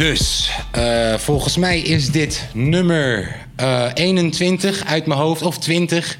[0.00, 6.18] Dus, eh, volgens mij is dit nummer eh, 21 uit mijn hoofd, of 20,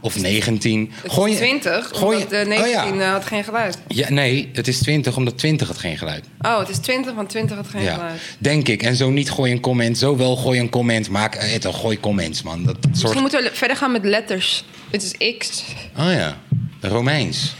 [0.00, 0.92] of 19.
[1.02, 3.00] Het Gooi is je- 20, gooi omdat de oh 19 ja.
[3.06, 3.78] eh, had geen geluid.
[3.88, 6.24] Ja, nee, het is 20 omdat 20 had geen geluid.
[6.40, 8.20] Oh, het is 20, want 20 had geen Ja, geluid.
[8.38, 8.82] denk ik.
[8.82, 11.08] En zo niet gooi een comment, zo wel gooi een comment.
[11.10, 12.64] Maak eh, het, gooi comments, man.
[12.64, 13.02] Dat, dat soort...
[13.02, 14.64] Misschien moeten we verder gaan met letters.
[14.90, 15.62] Het is X.
[15.98, 16.36] Oh ja,
[16.80, 17.54] Romeins.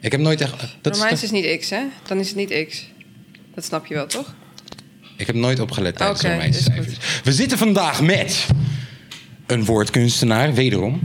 [0.00, 0.50] Ik heb nooit echt...
[0.80, 1.80] Dat is Romeins toch- is niet X, hè?
[2.06, 2.84] Dan is het niet X.
[3.54, 4.34] Dat snap je wel, toch?
[5.16, 6.96] Ik heb nooit opgelet tijdens Oké, Romeinse is cijfers.
[7.24, 8.46] We zitten vandaag met
[9.46, 11.00] een woordkunstenaar, wederom.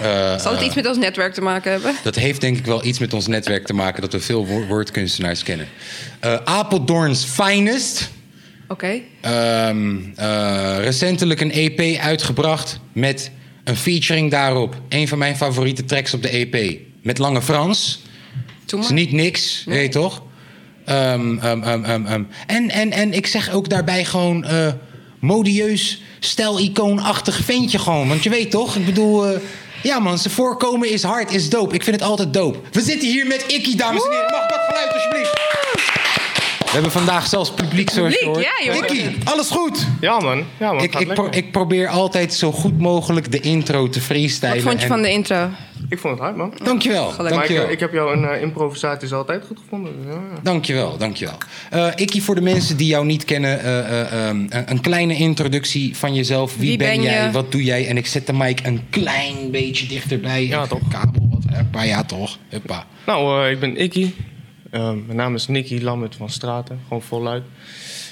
[0.00, 1.94] Eh, Zal het iets met ons netwerk te maken hebben?
[2.02, 4.64] Dat heeft denk ik wel iets met ons netwerk te maken dat we veel wo-
[4.66, 5.68] woordkunstenaars kennen.
[6.20, 8.10] Eh Apeldoorns Finest.
[8.68, 9.00] Oké.
[9.20, 13.30] Ehm, eh, recentelijk een EP uitgebracht met
[13.64, 14.80] een featuring daarop.
[14.88, 16.78] Een van mijn favoriete tracks op de EP.
[17.02, 18.02] Met Lange Frans.
[18.64, 20.22] Doe is niet niks, weet je toch?
[20.86, 22.22] Ehm, ehm, ehm.
[22.46, 24.66] En, en, en ik zeg ook daarbij gewoon eh,
[25.18, 28.08] modieus, stijl-icoon-achtig ventje gewoon.
[28.08, 28.76] Want je weet toch?
[28.76, 29.40] Ik bedoel, eh,
[29.82, 31.74] ja man, zijn voorkomen is hard, is dope.
[31.74, 32.58] Ik vind het altijd dope.
[32.72, 34.30] We zitten hier met Ikkie, dames en heren.
[34.30, 35.95] Mag dat geluid alsjeblieft?
[36.66, 38.64] We hebben vandaag zelfs publiek, zoals je Publiek, hoort.
[38.64, 38.72] ja.
[38.96, 39.86] Ikkie, alles goed?
[40.00, 40.44] Ja, man.
[40.58, 40.82] Ja, man.
[40.82, 44.54] Ik, ik, pro- ik probeer altijd zo goed mogelijk de intro te freestylen.
[44.54, 45.48] Wat vond je en- van de intro?
[45.88, 46.52] Ik vond het hard, man.
[46.64, 47.14] Dankjewel.
[47.16, 47.70] Maar ik, dankjewel.
[47.70, 49.92] ik heb jouw een, eh, improvisatie altijd goed gevonden.
[50.04, 50.20] dus ja.
[50.42, 51.34] Dankjewel, dankjewel.
[51.70, 55.14] Eh Ikkie, voor de mensen die jou niet kennen, eh, eh, ehm, een een kleine
[55.16, 56.56] introductie van jezelf.
[56.56, 57.24] Wie, Wie ben, ben jij?
[57.24, 57.30] je?
[57.30, 57.88] Wat doe jij?
[57.88, 60.46] En ik zet de mic een klein beetje dichterbij.
[60.46, 60.80] Ja, Ik- toch?
[60.90, 61.28] Kabel,
[61.72, 62.38] wat, ja toch.
[62.48, 62.84] Huppa.
[63.06, 64.14] Nou, eh, ik ben Ikkie.
[64.70, 66.80] Eh, mijn naam is Nicky Lammert van Straten.
[66.82, 67.42] Gewoon voluit.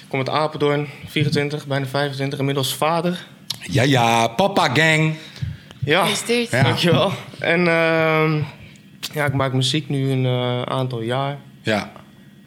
[0.02, 2.38] Ik kom uit Apeldoorn, 24, bijna 25.
[2.38, 3.26] Inmiddels vader.
[3.60, 5.14] Ja, ja, papa gang.
[5.84, 6.06] Ja?
[6.50, 6.62] Ja.
[6.62, 7.12] dankjewel.
[7.38, 8.42] En ehm,
[9.12, 11.38] ja, ik maak muziek nu een eh, aantal jaar.
[11.62, 11.92] Ja,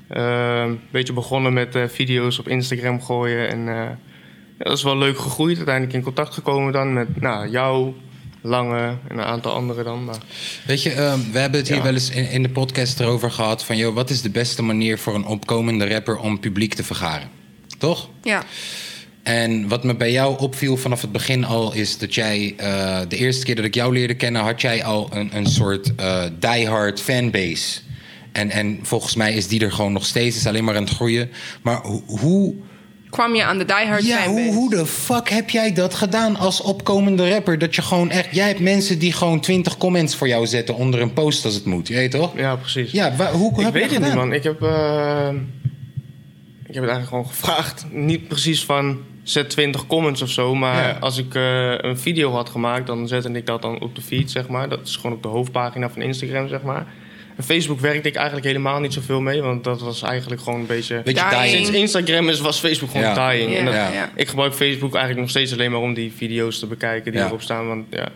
[0.08, 3.50] Een beetje begonnen met eh, video's op Instagram gooien.
[3.50, 3.90] En eh,
[4.58, 5.58] ja, dat is wel leuk gegroeid.
[5.58, 7.94] Uiteindelijk in contact gekomen dan met nou, jou,
[8.48, 10.04] Lange en een aantal anderen dan.
[10.06, 10.18] Maar
[10.66, 11.84] weet je, ehm, we hebben het hier Ja.
[11.84, 14.98] wel eens in, in de podcast erover gehad van, joh, wat is de beste manier
[15.00, 17.30] voor een opkomende rapper om publiek te vergaren?
[17.78, 18.10] Toch?
[18.24, 18.44] Ja.
[19.24, 23.18] En wat me bij jou opviel vanaf het begin al is dat jij eh, de
[23.18, 27.02] eerste keer dat ik jou leerde kennen, had jij al een, een soort eh diehard
[27.02, 27.80] fanbase.
[28.32, 30.94] En, en volgens mij is die er gewoon nog steeds, is alleen maar aan het
[30.96, 31.30] groeien.
[31.62, 32.56] Maar ho- hoe,
[33.10, 36.36] Kwam je aan de Die Hard ja, hoe, hoe de fuck heb jij dat gedaan
[36.38, 37.58] als opkomende rapper?
[37.60, 41.02] Dat je gewoon echt, jij hebt mensen die gewoon 20 comments voor jou zetten onder
[41.02, 42.38] een post als het moet, je weet toch?
[42.38, 42.92] ja, precies.
[42.92, 44.34] Ja, wa- hoe ik heb je weet dat het niet, man.
[44.34, 45.30] Ik heb, eh,
[46.68, 47.86] ik heb het eigenlijk gewoon gevraagd.
[47.92, 50.56] Niet precies van zet 20 comments of zo.
[50.56, 50.98] Maar Ja.
[51.00, 54.32] als ik eh, een video had gemaakt, dan zette ik dat dan op de feed,
[54.32, 54.70] zeg maar.
[54.70, 56.86] Dat is gewoon op de hoofdpagina van Instagram, zeg maar.
[57.44, 59.42] Facebook werkte ik eigenlijk helemaal niet zoveel mee.
[59.42, 61.02] Want dat was eigenlijk gewoon een beetje...
[61.04, 61.50] Beetje Dying.
[61.50, 63.30] Sinds Instagram is, was Facebook gewoon Ja.
[63.30, 63.52] dying.
[63.52, 63.92] Ja, En dat- Ja.
[63.92, 64.12] ja.
[64.16, 67.28] Ik gebruik Facebook eigenlijk nog steeds alleen maar om die video's te bekijken die Ja.
[67.28, 67.68] erop staan.
[67.68, 68.08] Want ja,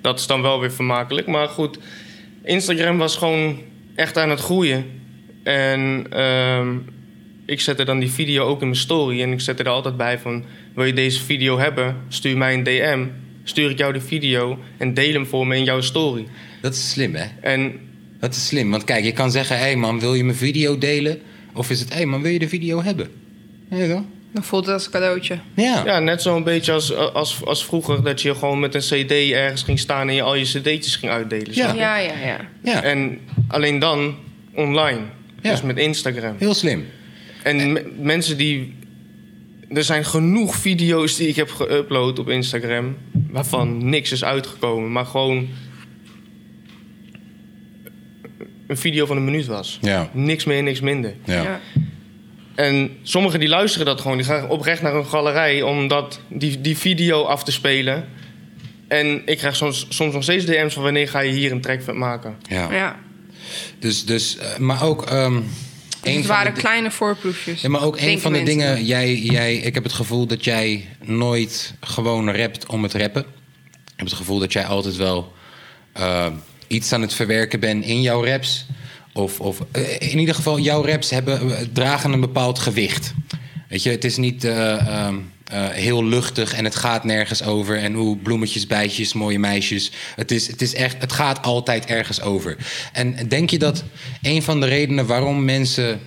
[0.00, 1.26] dat is dan wel weer vermakelijk.
[1.26, 1.78] Maar goed,
[2.44, 3.58] Instagram was gewoon
[3.94, 4.84] echt aan het groeien.
[5.42, 6.68] En ehm,
[7.46, 9.22] ik zette dan die video ook in mijn story.
[9.22, 10.44] En ik zette er altijd bij van...
[10.74, 11.96] Wil je deze video hebben?
[12.08, 13.04] Stuur mij een DM.
[13.44, 16.26] Stuur ik jou de video en deel hem voor me in jouw story.
[16.62, 17.24] Dat is slim, hè?
[17.40, 17.80] En
[18.20, 19.56] Dat is slim, want kijk, je kan zeggen...
[19.56, 21.20] hé hey man, wil je mijn video delen?
[21.54, 23.10] Of is het, hé hey man, wil je de video hebben?
[23.70, 24.02] Ja, toch?
[24.32, 25.38] Dan voelt het als een cadeautje.
[25.54, 25.82] Ja.
[25.84, 28.02] ja, net zo'n beetje als, als, als vroeger...
[28.02, 30.08] dat je gewoon met een cd ergens ging staan...
[30.08, 31.54] en je al je cd'tjes ging uitdelen.
[31.54, 31.74] Ja.
[31.74, 32.36] Ja, ja, ja.
[32.62, 32.82] ja.
[32.82, 34.14] En alleen dan
[34.54, 35.00] online.
[35.42, 35.50] Ja.
[35.50, 36.34] Dus met Instagram.
[36.38, 36.86] Heel slim.
[37.42, 38.74] En me- mensen die.
[39.68, 42.96] Er zijn genoeg video's die ik heb geüpload op Instagram.
[43.30, 44.92] waarvan niks is uitgekomen.
[44.92, 45.48] Maar gewoon.
[48.70, 49.78] Een video van een minuut was.
[49.80, 50.10] Ja.
[50.12, 51.14] Niks meer, niks minder.
[51.24, 51.42] Ja.
[51.42, 51.60] Ja.
[52.54, 54.16] En sommigen die luisteren dat gewoon.
[54.16, 58.08] Die gaan oprecht naar een galerij om dat, die, die video af te spelen.
[58.88, 61.82] En ik krijg soms, soms nog steeds DM's van wanneer ga je hier een track
[61.82, 62.36] van maken.
[62.48, 62.72] ja.
[62.72, 62.98] ja.
[63.78, 65.00] Dus, dus, eh, maar ook...
[65.00, 67.60] Dus een het van waren de, kleine voorproefjes.
[67.60, 68.58] ja, maar ook een van de mensen.
[68.58, 68.84] dingen...
[68.84, 73.22] Jij, jij, ik heb het gevoel dat jij nooit gewoon rapt om het rappen.
[73.72, 75.32] Ik heb het gevoel dat jij altijd wel
[75.92, 76.26] eh,
[76.70, 78.66] iets aan het verwerken bent in jouw raps.
[79.12, 83.14] Of, of eh, in ieder geval, jouw raps hebben, eh, dragen een bepaald gewicht.
[83.68, 87.78] Weet je, het is niet eh, ehm, eh, heel luchtig en het gaat nergens over.
[87.78, 89.92] En hoe bloemetjes, bijtjes, mooie meisjes.
[90.16, 92.56] Het, is, het, is echt, het gaat altijd ergens over.
[92.92, 93.84] En denk je dat
[94.22, 96.00] een van de redenen waarom mensen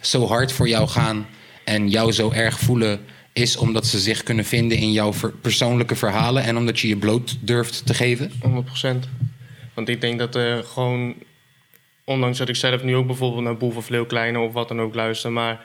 [0.00, 1.26] zo hard voor jou gaan
[1.64, 3.00] en jou zo erg voelen,
[3.32, 7.36] is omdat ze zich kunnen vinden in jouw persoonlijke verhalen en omdat je je bloot
[7.40, 8.32] durft te geven?
[8.32, 9.08] 100%.
[9.74, 11.14] Want ik denk dat er gewoon,
[12.04, 14.80] ondanks dat ik zelf nu ook bijvoorbeeld naar Boef of Leeuw Kleine of wat dan
[14.80, 15.64] ook luister, maar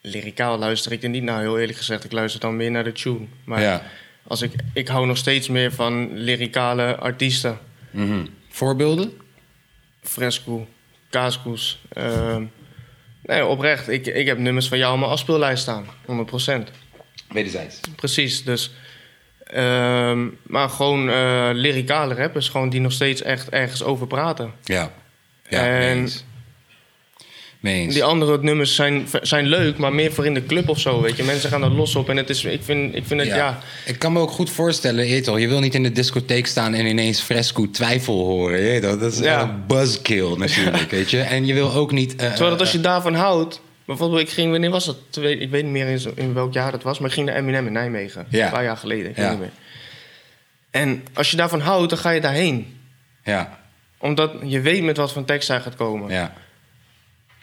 [0.00, 2.04] lyricaal luister ik er niet naar, heel eerlijk gezegd.
[2.04, 3.26] Ik luister dan meer naar de tune.
[3.44, 3.82] Maar Ja.
[4.26, 7.58] als ik, ik hou nog steeds meer van lyricale artiesten.
[7.90, 8.26] Mhm.
[8.48, 9.12] Voorbeelden?
[10.02, 10.68] Fresco,
[11.10, 11.80] Kaaskoes.
[11.92, 12.44] ehm,
[13.22, 13.88] nee, oprecht.
[13.88, 15.86] Ik, ik heb nummers van jou op mijn afspeellijst staan.
[16.06, 16.70] 100%.
[17.28, 17.80] Wederzijds.
[17.96, 18.70] Precies, dus...
[19.46, 24.52] ehm, maar gewoon eh lyricale rappers, gewoon die nog steeds echt ergens over praten.
[24.64, 24.92] Ja.
[25.48, 26.24] Ja, En- eens.
[27.60, 27.94] Mee eens.
[27.94, 31.16] Die andere nummers zijn, zijn leuk, maar meer voor in de club of zo, weet
[31.16, 31.22] je.
[31.22, 33.58] Mensen gaan er los op en het is, ik vind, ik vind het, ja...
[33.86, 36.86] Ik kan me ook goed voorstellen, je, je wil niet in de discotheek staan en
[36.86, 38.60] ineens fresco twijfel horen.
[38.60, 39.42] Je dat is Ja.
[39.42, 41.20] een buzzkill natuurlijk, weet je.
[41.20, 42.16] En je wil ook niet...
[42.16, 43.60] eh, Terwijl dat als eh, je daarvan houdt...
[43.86, 44.96] Bijvoorbeeld, ik ging, wanneer was dat?
[45.10, 47.26] Twee- Ik weet niet meer in, zo- in welk jaar dat was, maar ik ging
[47.26, 48.26] naar Eminem in Nijmegen.
[48.28, 48.44] Ja.
[48.44, 49.30] Een paar jaar geleden, ik weet Ja.
[49.30, 49.50] niet meer.
[50.70, 52.80] En als je daarvan houdt, dan ga je daarheen.
[53.24, 53.60] Ja,
[53.98, 56.10] Omdat je weet met wat voor tekst hij gaat komen.
[56.10, 56.34] ja.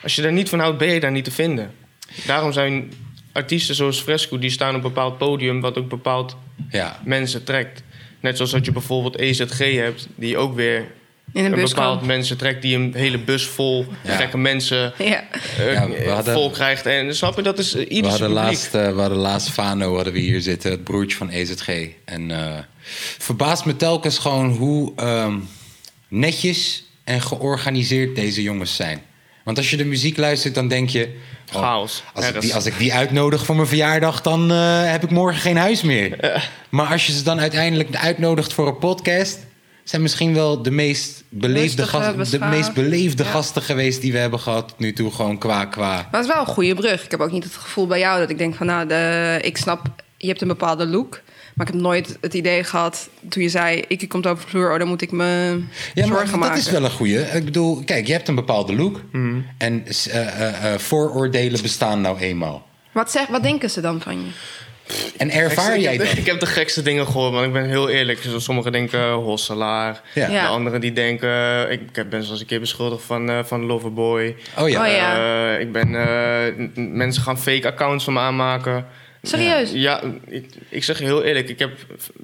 [0.04, 1.72] Als je daar niet van houdt, ben je daar niet te vinden.
[2.26, 2.94] Daarom zijn
[3.32, 5.62] artiesten zoals Fresco, die staan op een bepaald podium...
[5.62, 6.38] wat ook bepaald
[6.70, 7.84] Ja, mensen trekt.
[8.20, 10.92] Net zoals dat je bijvoorbeeld EZG hebt, die ook weer
[11.34, 12.62] In een een bus bepaald mensen trekt...
[12.62, 14.16] die een hele bus vol Ja.
[14.16, 15.24] gekke mensen Ja.
[15.58, 16.86] eh, Ja, we hadden- vol krijgt.
[16.86, 20.14] En snap je, dat is eh, we hadden, laatst, eh, we hadden laatst Fano hadden
[20.14, 21.88] we hier zitten, het broertje van EZG.
[22.06, 22.58] En eh
[23.18, 25.36] verbaast me telkens gewoon hoe ehm,
[26.08, 29.02] netjes en georganiseerd deze jongens zijn.
[29.44, 31.16] Want als je de muziek luistert, dan denk je...
[31.54, 32.04] oh, Chaos.
[32.14, 35.42] Als ik, die, als ik die uitnodig voor mijn verjaardag, dan eh, heb ik morgen
[35.42, 36.40] geen huis meer.
[36.70, 39.40] Maar als je ze dan uiteindelijk uitnodigt voor een podcast...
[39.84, 43.30] zijn misschien wel de meest beleefde, Rustige, gast- de meest beleefde Ja.
[43.30, 45.12] gasten geweest die we hebben gehad tot nu toe.
[45.12, 47.04] Gewoon qua, qua Maar het is wel een goede brug.
[47.04, 48.66] Ik heb ook niet het gevoel bij jou dat ik denk van...
[48.66, 49.88] nou, de, ik snap,
[50.18, 51.22] je hebt een bepaalde look...
[51.56, 53.84] maar ik heb nooit het idee gehad toen je zei...
[53.88, 55.62] ik komt over de vloer, oh, dan moet ik me
[55.94, 57.20] Ja, maar dat is wel een goeie.
[57.20, 59.02] Ik bedoel, kijk, je hebt een bepaalde look.
[59.12, 59.40] Mhm.
[59.58, 62.68] En eh, eh, eh, vooroordelen bestaan nou eenmaal.
[62.92, 64.30] Wat, zeg, wat denken ze dan van je?
[65.18, 66.18] En ervaar jij dat?
[66.18, 68.20] ik heb de gekste dingen gehoord, maar ik ben heel eerlijk.
[68.38, 70.02] Sommigen denken hosselaar.
[70.14, 70.30] Ja.
[70.30, 70.42] Ja.
[70.42, 71.72] De anderen die denken...
[71.72, 74.36] Ik, ik ben zelfs een keer beschuldigd van, eh van Loverboy.
[74.58, 74.86] Oh ja.
[74.86, 75.16] Oh ja.
[75.54, 75.96] Eh, ik ben...
[75.96, 78.86] eh, mensen gaan fake accounts van me aanmaken.
[79.24, 79.70] Serieus?
[79.74, 81.50] Ja, ik, ik zeg je heel eerlijk.
[81.50, 81.72] Ik heb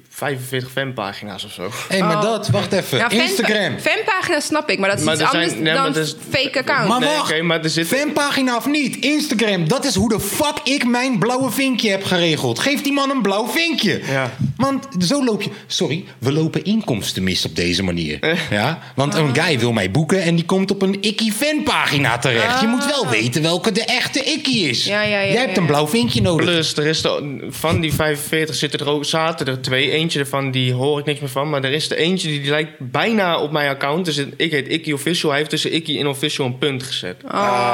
[0.08, 1.70] 45 fanpagina's of zo.
[1.88, 2.22] Hé, maar Oh.
[2.22, 2.98] dat, wacht even.
[2.98, 3.78] Ja, fan- Instagram.
[3.78, 6.02] Fanpagina snap ik, maar dat is Maar iets er zijn- anders nee, maar dan dat
[6.06, 6.88] is- fake account.
[6.88, 10.58] Maar Nee, wacht, maar er zit- fanpagina of niet, Instagram, dat is hoe de fuck
[10.64, 12.58] ik mijn blauwe vinkje heb geregeld.
[12.58, 14.00] Geef die man een blauw vinkje.
[14.06, 14.30] Ja.
[14.56, 15.50] Want zo loop je...
[15.66, 18.18] Sorry, we lopen inkomsten mis op deze manier.
[18.20, 18.50] Eh.
[18.50, 18.78] Ja?
[18.94, 22.60] Want een guy wil mij boeken en die komt op een ikkie fanpagina terecht.
[22.60, 23.10] Je moet wel Ah.
[23.10, 24.84] weten welke de echte ikkie is.
[24.84, 26.46] Ja, ja, ja, Jij hebt ja, een blauw vinkje nodig.
[26.46, 29.90] Plus, er is de, van die 45 zitten er ook, zaten er twee.
[29.90, 31.50] Eentje ervan, die hoor ik niks meer van.
[31.50, 34.04] Maar er is er eentje die, die lijkt bijna op mijn account.
[34.04, 35.28] Dus het- ik heet Ikkie Official.
[35.30, 37.16] Hij heeft tussen Ikkie en Official een punt gezet.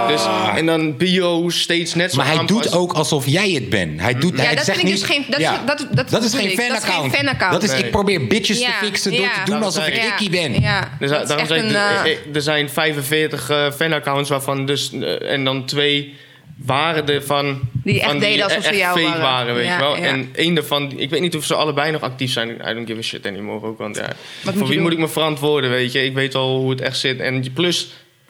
[0.08, 0.22] Dus,
[0.56, 4.00] en dan bio steeds net zo Maar hij doet ook alsof jij het bent.
[4.00, 5.24] Hij doet, Ja, hij dat zegt vind ik niet, dus geen-
[5.66, 6.56] dat is- dat- dat is geen ik.
[6.56, 7.14] Dat is geen fanaccount.
[7.16, 7.52] fanaccount.
[7.52, 7.84] Dat is, Nee.
[7.84, 9.44] ik probeer bitches Ja, te fixen door ja.
[9.44, 10.02] te doen alsof ik ik.
[10.02, 10.60] Ikkie ben.
[10.60, 14.92] Ja, Dus daarom ik, een, er- eh, er- zijn 45 eh, fanaccounts waarvan dus...
[14.92, 16.14] eh, en dan twee
[16.56, 17.60] waren er van...
[17.72, 19.54] Die echt van deden alsof ze echt jou fake waren.
[19.54, 19.96] weet Ja, je wel.
[19.96, 20.02] ja.
[20.02, 20.98] En één daarvan...
[20.98, 22.48] Ik weet niet of ze allebei nog actief zijn.
[22.50, 23.78] I don't give a shit anymore ook.
[23.78, 24.12] Want ja,
[24.42, 26.04] voor wie moet ik me verantwoorden, weet je?
[26.04, 27.20] Ik weet wel hoe het echt zit.
[27.20, 27.88] En plus,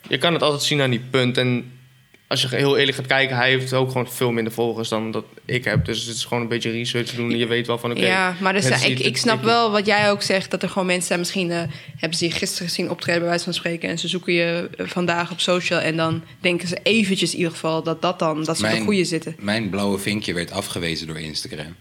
[0.09, 1.39] je kan het altijd zien aan die punt.
[1.39, 1.73] En
[2.43, 3.37] als je heel eerlijk gaat kijken...
[3.37, 5.85] Hij heeft ook gewoon veel minder volgers dan dat ik heb.
[5.85, 7.31] Dus het is gewoon een beetje research doen.
[7.31, 8.07] En je weet wel van, oké...
[8.07, 10.51] ja, maar dus, ik, ik snap ik- wel wat jij ook zegt.
[10.51, 11.19] Dat er gewoon mensen zijn.
[11.19, 11.63] Misschien eh,
[11.97, 13.89] hebben ze je gisteren gezien optreden bij wijze van spreken.
[13.89, 15.81] En ze zoeken je eh, vandaag op social.
[15.81, 18.45] En dan denken ze eventjes in ieder geval dat dat dan...
[18.45, 19.37] Dat ze op de goede zitten.
[19.39, 21.77] Mijn blauwe vinkje werd afgewezen door Instagram.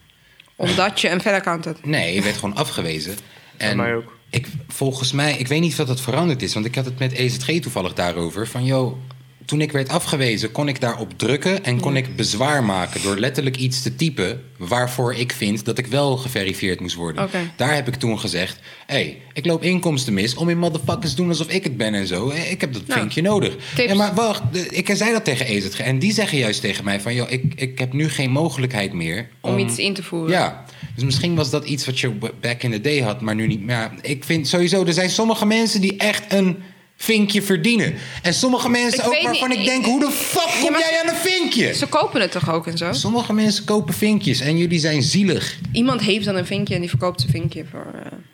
[0.56, 1.86] Omdat je een fanaccount hebt.
[1.86, 3.16] Nee, je werd gewoon afgewezen.
[3.58, 4.18] En mij ook.
[4.30, 7.12] Ik, volgens mij, ik weet niet of dat veranderd is, want ik had het met
[7.12, 8.48] EZG toevallig daarover.
[8.48, 8.98] Van joh,
[9.46, 13.58] toen ik werd afgewezen, kon ik daarop drukken en kon ik bezwaar maken door letterlijk
[13.58, 17.30] iets te typen waarvoor ik vind dat ik wel geverifieerd moest worden.
[17.56, 21.16] Daar heb ik toen gezegd: hé, hey, ik loop inkomsten mis om in motherfuckers te
[21.16, 22.30] doen alsof ik het ben en zo.
[22.30, 23.56] Eh, Ik heb dat Nou, vinkje nodig.
[23.76, 23.90] tips.
[23.90, 27.14] Ja, maar wacht, ik zei dat tegen EZG en die zeggen juist tegen mij: van
[27.16, 30.32] joh, ik, ik heb nu geen mogelijkheid meer Om iets in te voeren.
[30.32, 30.64] ja,
[30.96, 33.66] dus misschien was dat iets wat je back in the day had, maar nu niet.
[33.66, 36.58] Maar ja, ik vind sowieso, er zijn sommige mensen die echt een
[37.04, 37.94] vinkje verdienen.
[38.22, 41.00] En sommige mensen Ik ook waarvan niet, ik ik- denk, hoe de fuck kom jij
[41.04, 41.74] aan een vinkje?
[41.74, 42.94] Ze kopen het toch ook en zo?
[42.94, 45.58] Sommige mensen kopen vinkjes en jullie zijn zielig.
[45.72, 47.86] Iemand heeft dan een vinkje en die verkoopt zijn vinkje voor...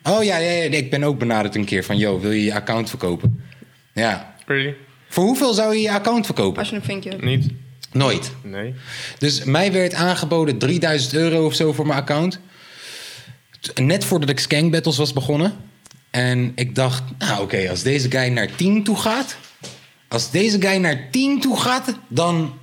[0.04, 2.44] eh, Oh ja, ja, ja, ik ben ook benaderd een keer van, yo, wil je
[2.44, 3.44] je account verkopen?
[3.94, 4.36] Ja.
[4.46, 4.76] Really?
[5.08, 6.60] Voor hoeveel zou je je account verkopen?
[6.60, 7.24] als je een vinkje hebt.
[7.24, 7.46] Niet?
[7.92, 8.32] Nooit.
[8.44, 8.74] Nee.
[9.18, 12.40] Dus mij werd aangeboden 3000 euro of zo voor mijn account.
[13.76, 15.54] Net voordat ik Skank Battles was begonnen.
[16.10, 19.38] En ik dacht, nou oké, als deze guy naar 10 toe gaat...
[20.08, 22.54] Als deze guy naar 10 toe gaat, dan,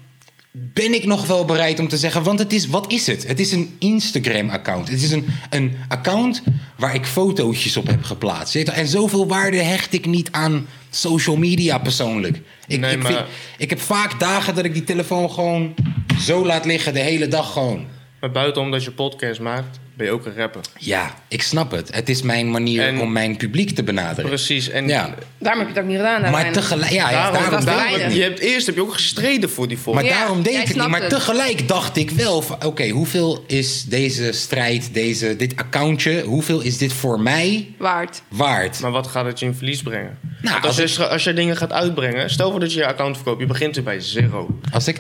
[0.53, 2.23] ben ik nog wel bereid om te zeggen.
[2.23, 3.27] Want het is, wat is het?
[3.27, 4.89] Het is een Instagram-account.
[4.89, 6.43] Het is een, een account
[6.77, 8.55] waar ik fotootjes op heb geplaatst.
[8.55, 12.41] En zoveel waarde hecht ik niet aan social media persoonlijk.
[12.67, 13.27] Ik, Nee, ik, maar- vind-
[13.59, 15.75] ik heb vaak dagen dat ik die telefoon gewoon
[16.21, 17.87] zo laat liggen, de hele dag gewoon.
[18.27, 20.61] Maar buitenom dat je podcast maakt, ben je ook een rapper.
[20.79, 21.95] Ja, ik snap het.
[21.95, 24.25] Het is mijn manier En- om mijn publiek te benaderen.
[24.31, 24.69] Precies.
[24.69, 25.15] En Ja.
[25.39, 26.31] Daarom heb je het ook niet gedaan.
[26.31, 29.95] Maar tegelijk, ja, ja, daarom, je hebt, eerst heb je ook gestreden voor die volk.
[29.95, 30.87] Maar Ja, daarom deed ik het niet.
[30.89, 31.11] Maar het.
[31.11, 32.45] tegelijk dacht ik wel.
[32.65, 36.23] Oké, hoeveel is deze strijd, deze, dit accountje...
[36.23, 38.23] hoeveel is dit voor mij Waard.
[38.29, 38.81] waard?
[38.81, 40.19] Maar wat gaat het je in verlies brengen?
[40.43, 42.87] Nou, Want als, als je, als je dingen gaat uitbrengen, stel voor dat je je
[42.87, 44.59] account verkoopt, je begint weer bij zero.
[44.73, 44.97] Als ik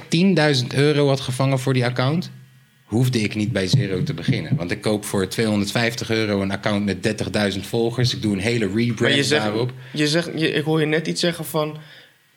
[0.61, 2.31] 10.000 euro had gevangen voor die account...
[2.87, 4.57] hoefde ik niet bij zero te beginnen.
[4.57, 7.25] Want ik koop voor 250 euro een account met
[7.55, 8.15] 30.000 volgers.
[8.15, 9.73] Ik doe een hele rebrand je zegt, daarop.
[9.93, 11.77] je zegt je, ik hoor je net iets zeggen van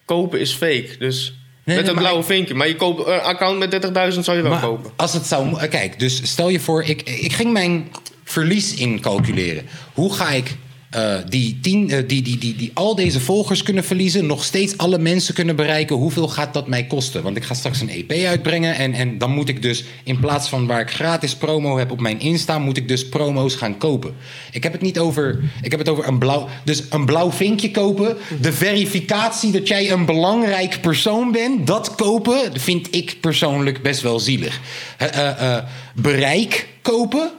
[0.05, 0.95] kopen is fake.
[0.99, 2.53] Dus nee, met een blauwe vinkje.
[2.53, 3.73] Maar je koopt een account met
[4.13, 4.91] 30.000 zou je wel Maar kopen.
[4.95, 5.67] als het zou...
[5.67, 6.83] Kijk, dus stel je voor...
[6.83, 7.87] Ik, ik ging mijn
[8.23, 9.65] verlies incalculeren.
[9.93, 10.55] Hoe ga ik
[10.89, 14.25] eh, die, tien, eh, die, die, die, die al deze volgers kunnen verliezen...
[14.25, 15.95] nog steeds alle mensen kunnen bereiken...
[15.95, 17.23] hoeveel gaat dat mij kosten?
[17.23, 18.75] Want ik ga straks een EP uitbrengen...
[18.75, 21.99] en, en dan moet ik dus in plaats van waar ik gratis promo heb op
[21.99, 22.59] mijn Insta...
[22.59, 24.15] moet ik dus promo's gaan kopen.
[24.51, 25.39] Ik heb het niet over...
[25.61, 26.47] Ik heb het over een blauw...
[26.63, 28.17] Dus een blauw vinkje kopen...
[28.41, 31.67] de verificatie dat jij een belangrijk persoon bent...
[31.67, 34.59] dat kopen vind ik persoonlijk best wel zielig.
[34.97, 35.57] Eh,
[35.95, 37.31] bereik kopen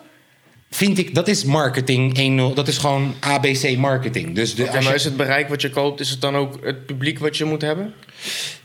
[0.70, 2.18] vind ik, dat is marketing
[2.50, 2.54] 1.0.
[2.54, 4.34] Dat is gewoon ABC marketing.
[4.34, 7.18] Dus de, maar is het bereik wat je koopt, is het dan ook het publiek
[7.18, 7.92] wat je moet hebben?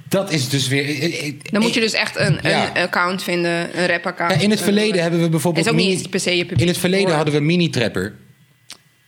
[0.09, 0.83] dat is dus weer...
[0.85, 2.69] eh, eh, Dan moet je dus echt een, Ja.
[2.75, 4.33] een account vinden, een rap-account.
[4.33, 5.65] Ja, in het verleden hebben we bijvoorbeeld...
[5.65, 7.39] Het is ook niet Mini- eens per se je publiek in het verleden hadden we
[7.39, 8.15] Mini Trapper.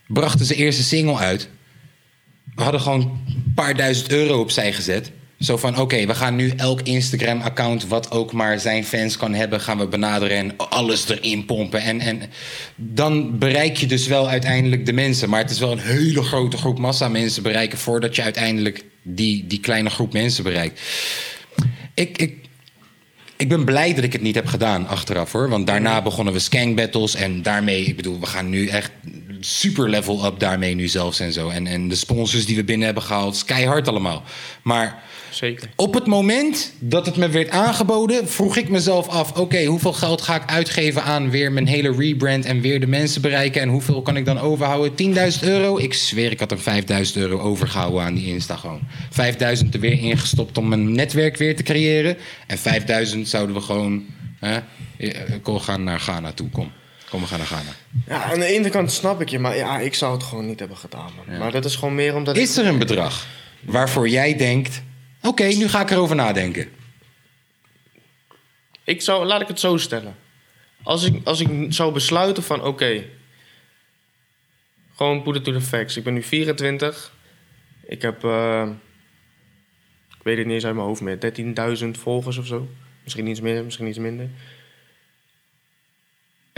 [0.06, 1.48] Brachten ze eerste single uit.
[2.54, 5.10] We hadden gewoon een paar duizend euro opzij gezet.
[5.38, 7.86] Zo van, oké, we gaan nu elk Instagram-account...
[7.86, 9.60] wat ook maar zijn fans kan hebben...
[9.60, 11.80] gaan we benaderen en alles erin pompen.
[11.80, 12.22] En, en
[12.76, 15.28] dan bereik je dus wel uiteindelijk de mensen.
[15.28, 17.78] Maar het is wel een hele grote groep massa mensen bereiken...
[17.78, 20.80] voordat je uiteindelijk die, die kleine groep mensen bereikt.
[21.94, 22.34] Ik, ik,
[23.36, 25.48] ik ben blij dat ik het niet heb gedaan achteraf hoor.
[25.48, 27.14] Want daarna begonnen we skank battles.
[27.14, 28.90] En daarmee, ik bedoel, we gaan nu echt
[29.40, 31.48] super level up daarmee nu zelfs en zo.
[31.48, 34.22] En, en de sponsors die we binnen hebben gehaald, keihard allemaal.
[34.62, 35.06] Maar
[35.38, 35.68] Zeker.
[35.76, 40.22] op het moment dat het me werd aangeboden, vroeg ik mezelf af: oké, hoeveel geld
[40.22, 43.62] ga ik uitgeven aan weer mijn hele rebrand en weer de mensen bereiken?
[43.62, 45.14] En hoeveel kan ik dan overhouden?
[45.14, 45.78] 10.000 euro?
[45.78, 48.80] Ik zweer, ik had er 5.000 euro overgehouden aan die Insta gewoon.
[49.10, 52.16] 5.000 er weer ingestopt om mijn netwerk weer te creëren.
[52.46, 52.58] En
[53.14, 54.04] 5.000 zouden we gewoon.
[54.38, 54.58] Hè,
[54.98, 56.48] eh, gaan naar Ghana toe.
[56.50, 56.72] Kom.
[57.10, 57.70] Kom, we gaan naar Ghana.
[58.06, 60.58] Ja, aan de ene kant snap ik je, maar ja, ik zou het gewoon niet
[60.58, 61.10] hebben gedaan.
[61.26, 61.38] Man.
[61.38, 62.64] Maar dat is gewoon meer omdat Is ik...
[62.64, 63.26] er een bedrag
[63.60, 64.82] waarvoor jij denkt:
[65.22, 66.68] oké, nu ga ik erover nadenken?
[68.84, 70.16] Ik zou, laat ik het zo stellen.
[70.82, 73.04] Als ik, als ik zou besluiten van, oké...
[74.96, 75.96] gewoon put it to the facts.
[75.96, 77.12] Ik ben nu 24.
[77.86, 78.24] Ik heb...
[78.24, 78.68] eh,
[80.18, 81.18] ik weet het niet eens uit mijn hoofd meer.
[81.94, 82.68] 13.000 volgers of zo.
[83.02, 84.28] Misschien iets meer, misschien iets minder.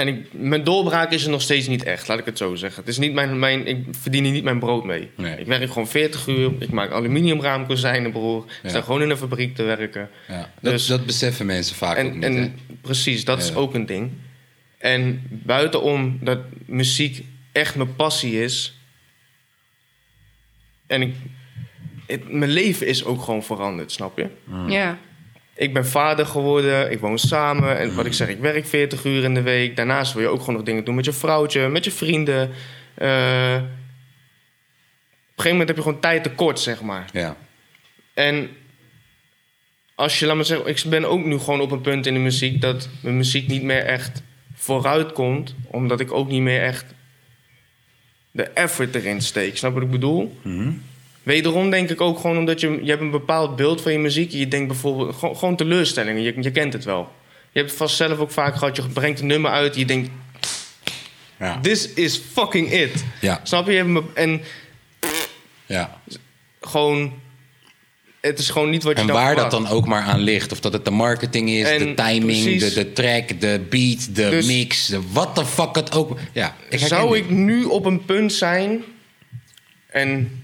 [0.01, 2.81] En ik, mijn doorbraak is er nog steeds niet echt, laat ik het zo zeggen.
[2.81, 5.11] Het is niet mijn, mijn, ik verdien hier niet mijn brood mee.
[5.17, 5.37] Nee.
[5.39, 6.53] Ik werk gewoon 40 uur.
[6.59, 8.45] Ik maak aluminiumraamkozijnen, broer.
[8.63, 10.11] Ik sta gewoon in een fabriek te werken.
[10.29, 12.23] Ja, dat, Dus- dat beseffen mensen vaak ook En, niet.
[12.23, 12.29] hè?
[12.29, 14.11] en precies, dat is ook een ding.
[14.79, 18.79] En buitenom dat muziek echt mijn passie is.
[20.87, 21.15] En ik,
[22.07, 24.27] het- mijn leven is ook gewoon veranderd, snap je?
[24.69, 24.99] Ja.
[25.61, 27.79] Ik ben vader geworden, ik woon samen.
[27.79, 29.77] En wat ik zeg, ik werk 40 uur in de week.
[29.77, 32.51] Daarnaast wil je ook gewoon nog dingen doen met je vrouwtje, met je vrienden.
[32.95, 33.69] Eh, op
[35.37, 37.09] een gegeven moment heb je gewoon tijd tekort, zeg maar.
[37.13, 37.37] Ja.
[38.15, 38.51] En
[39.95, 42.21] als je, laat maar zeggen, ik ben ook nu gewoon op een punt in de
[42.21, 44.23] muziek dat mijn muziek niet meer echt
[44.55, 46.85] vooruit komt, omdat ik ook niet meer echt
[48.31, 49.57] de effort erin steek.
[49.57, 50.39] Snap wat ik bedoel?
[51.31, 54.31] Wederom denk ik ook gewoon omdat je, je hebt een bepaald beeld van je muziek.
[54.31, 56.23] Je denkt bijvoorbeeld gewoon, gewoon teleurstellingen.
[56.23, 57.13] Je, je kent het wel.
[57.53, 58.77] Je hebt het vast zelf ook vaak gehad.
[58.77, 59.77] Je brengt een nummer uit.
[59.77, 60.11] Je denkt,
[61.39, 61.61] Ja.
[61.61, 63.05] this is fucking it.
[63.21, 63.41] Ja.
[63.43, 64.03] Snap je?
[64.15, 64.43] En
[65.67, 66.01] ja.
[66.61, 67.13] gewoon,
[68.21, 70.53] het is gewoon niet wat je En dan waar dat dan ook maar aan ligt.
[70.53, 74.31] Of dat het de marketing is, En de timing, de, de track, de beat, de
[74.31, 74.87] Dus- mix.
[74.87, 76.19] De what the fuck het ook...
[76.33, 78.83] Ja, ik Zou ik nu op een punt zijn
[79.87, 80.40] en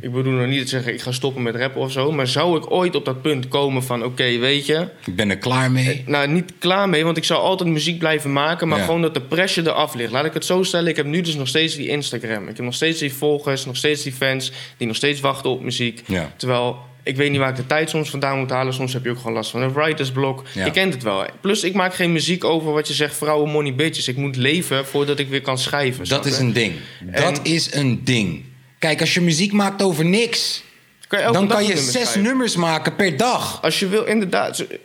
[0.00, 2.12] Ik bedoel nog niet te zeggen, ik ga stoppen met rappen of zo.
[2.12, 4.88] Maar zou ik ooit op dat punt komen van, oké, weet je...
[5.04, 6.02] Ik ben er klaar mee.
[6.06, 8.68] Nou, niet klaar mee, want ik zou altijd muziek blijven maken.
[8.68, 8.84] Maar Ja.
[8.84, 10.12] gewoon dat de pressure eraf ligt.
[10.12, 12.48] Laat ik het zo stellen, ik heb nu dus nog steeds die Instagram.
[12.48, 14.52] Ik heb nog steeds die volgers, nog steeds die fans...
[14.76, 16.02] die nog steeds wachten op muziek.
[16.06, 16.32] Ja.
[16.36, 18.74] Terwijl, ik weet niet waar ik de tijd soms vandaan moet halen.
[18.74, 20.44] Soms heb je ook gewoon last van een writersblok.
[20.54, 20.64] Ja.
[20.64, 21.24] Je kent het wel.
[21.40, 23.16] Plus, ik maak geen muziek over wat je zegt...
[23.16, 24.08] vrouwen, money, bitches.
[24.08, 26.08] Ik moet leven voordat ik weer kan schrijven.
[26.08, 26.72] Dat is een ding.
[27.00, 28.50] Dat is een ding.
[28.82, 30.62] Kijk, als je muziek maakt over niks,
[31.08, 32.22] Kan dan kan je zes schrijven.
[32.22, 33.58] nummers maken per dag.
[33.62, 34.60] Als je wil, inderdaad.
[34.62, 34.78] Op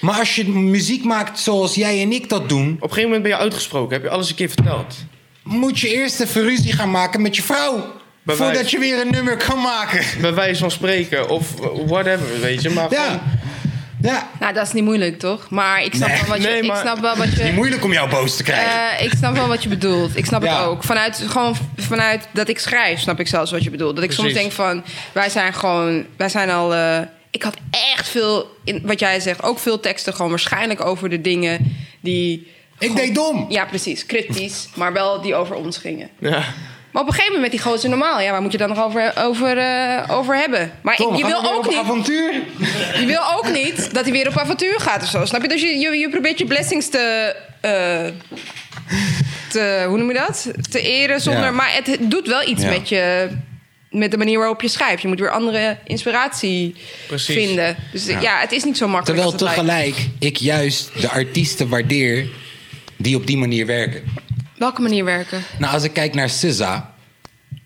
[0.00, 3.32] Maar als je muziek maakt zoals jij en ik dat doen, een gegeven moment ben
[3.32, 3.92] je uitgesproken.
[3.94, 4.94] Heb je alles een keer verteld.
[5.42, 7.92] moet je eerst even ruzie gaan maken met je vrouw.
[8.22, 10.04] Bij voordat wijze- je weer een nummer kan maken.
[10.20, 11.28] Bij wijze van spreken.
[11.28, 11.54] Of
[11.86, 12.70] whatever, weet je.
[12.70, 13.20] Maar gewoon-
[14.02, 14.28] Ja.
[14.40, 15.50] Nou, dat is niet moeilijk, toch?
[15.50, 16.18] Maar ik snap, Nee.
[16.18, 17.52] wel, wat je, Nee, maar- ik snap wel wat Niet je...
[17.52, 18.98] moeilijk om jou boos te krijgen.
[18.98, 20.16] Eh, ik snap wel wat je bedoelt.
[20.16, 20.56] Ik snap Ja.
[20.58, 20.84] het ook.
[20.84, 23.94] Vanuit, gewoon vanuit dat ik schrijf, snap ik zelfs wat je bedoelt.
[23.94, 26.74] Dat ik soms denk van, wij zijn gewoon, wij zijn al.
[26.74, 27.00] eh,
[27.30, 27.54] ik had
[27.94, 32.52] echt veel, in, wat jij zegt, ook veel teksten gewoon waarschijnlijk over de dingen die.
[32.78, 33.46] ik deed dom.
[33.48, 36.08] Ja, precies, cryptisch, maar wel die over ons gingen.
[36.18, 36.44] Ja.
[36.90, 38.84] Maar op een gegeven moment met die gozer normaal, ja, waar moet je dan nog
[38.84, 40.72] over, over, eh, over hebben?
[40.82, 42.32] Maar Tom, ik, je, wil ook op niet, avontuur.
[43.00, 45.24] je wil ook niet dat hij weer op avontuur gaat of zo.
[45.24, 45.48] Snap je?
[45.48, 48.04] Dus je, je, je probeert je blessings te, eh,
[49.48, 49.84] te.
[49.88, 50.50] Hoe noem je dat?
[50.70, 51.42] Te eren zonder.
[51.44, 51.50] Ja.
[51.50, 52.68] Maar het doet wel iets Ja.
[52.68, 53.28] met je.
[53.90, 55.02] Met de manier waarop je schrijft.
[55.02, 56.74] Je moet weer andere inspiratie
[57.06, 57.34] Precies.
[57.34, 57.76] vinden.
[57.92, 58.40] Dus ja.
[58.40, 59.18] het is niet zo makkelijk.
[59.20, 59.96] Terwijl als het lijkt.
[59.96, 62.28] tegelijk ik juist de artiesten waardeer
[62.96, 64.02] die op die manier werken.
[64.58, 65.42] Welke manier werken?
[65.58, 66.94] Nou, als ik kijk naar SZA,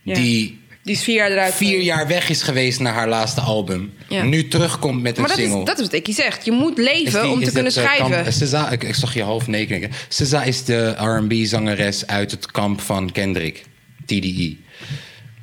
[0.03, 0.15] Ja.
[0.15, 1.55] die Die is vier jaar eruit.
[1.55, 4.23] vier jaar weg is geweest naar haar laatste album, Ja.
[4.23, 5.59] nu terugkomt met een Maar dat single.
[5.61, 6.45] is, dat is wat ik zegt.
[6.45, 8.11] Je moet leven die- om te kunnen eh, schrijven.
[8.11, 9.91] kamp- SZA, ik, ik zag je nee knikken.
[10.09, 13.65] SZA is de R&B-zangeres uit het kamp van Kendrick,
[14.07, 14.57] TDE.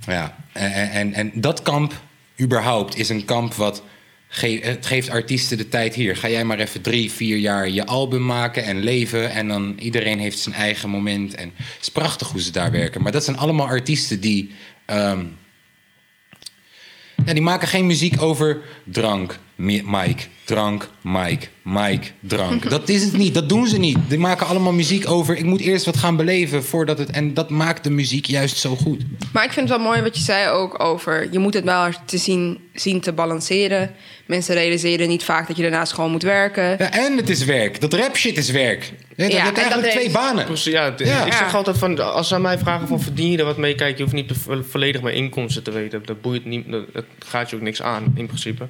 [0.06, 1.94] Ja, en, en, en dat kamp
[2.42, 3.84] überhaupt is een kamp wat...
[4.32, 6.16] Ge het geeft artiesten de tijd hier.
[6.18, 9.32] Ga jij maar even drie, vier jaar je album maken en leven.
[9.32, 11.36] En dan iedereen heeft zijn eigen moment.
[11.36, 13.02] En het is prachtig hoe ze daar werken.
[13.02, 14.52] Maar dat zijn allemaal artiesten die...
[14.86, 15.24] ehm,
[17.26, 22.70] ja, die maken geen muziek over drank, Mi- Mike, drank, Mike, Mike, drank.
[22.70, 23.98] Dat is het niet, dat doen ze niet.
[24.08, 27.10] Die maken allemaal muziek over, ik moet eerst wat gaan beleven voordat het...
[27.10, 29.02] En dat maakt de muziek juist zo goed.
[29.34, 31.28] Maar ik vind het wel mooi wat je zei ook over...
[31.32, 33.92] je moet het wel te zien, zien te balanceren.
[34.26, 36.64] Mensen realiseren niet vaak dat je daarnaast gewoon moet werken.
[36.64, 37.82] Ja, en het is werk.
[37.82, 38.84] Dat rap shit is werk.
[38.84, 40.46] Je, Ja, je hebt en dat eigenlijk twee banen.
[40.46, 41.26] Precies, ja, het- Ja.
[41.26, 41.58] Ik zeg Ja.
[41.58, 43.76] altijd van, als ze aan mij vragen van verdien je er wat mee?
[43.76, 46.02] Kijk, je hoeft niet vo- volledig mijn inkomsten te weten.
[46.06, 48.68] Dat boeit niet, dat, dat gaat je ook niks aan in principe.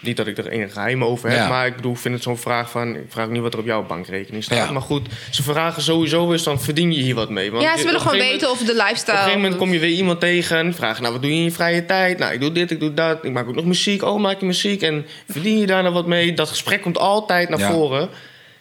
[0.00, 1.48] Niet dat ik er enige geheim over heb, Ja.
[1.48, 2.94] maar ik bedoel, ik vind het zo'n vraag van...
[2.94, 4.58] Ik vraag niet wat er op jouw bankrekening staat.
[4.58, 4.72] Ja.
[4.72, 7.50] Maar goed, ze vragen sowieso eens, dan verdien je hier wat mee.
[7.50, 9.16] Want ja, ze willen gewoon weten of de Op een lifestyle...
[9.16, 10.74] gegeven moment kom je weer iemand tegen.
[10.74, 12.18] Vragen, nou, wat doe je in je vrije tijd?
[12.18, 13.24] Nou, ik doe dit, ik doe dat.
[13.24, 14.02] Ik maak ook nog muziek.
[14.02, 14.82] Oh, maak je muziek?
[14.82, 16.32] En verdien je daar nou wat mee?
[16.34, 17.70] Dat gesprek komt altijd naar Ja.
[17.70, 18.08] voren.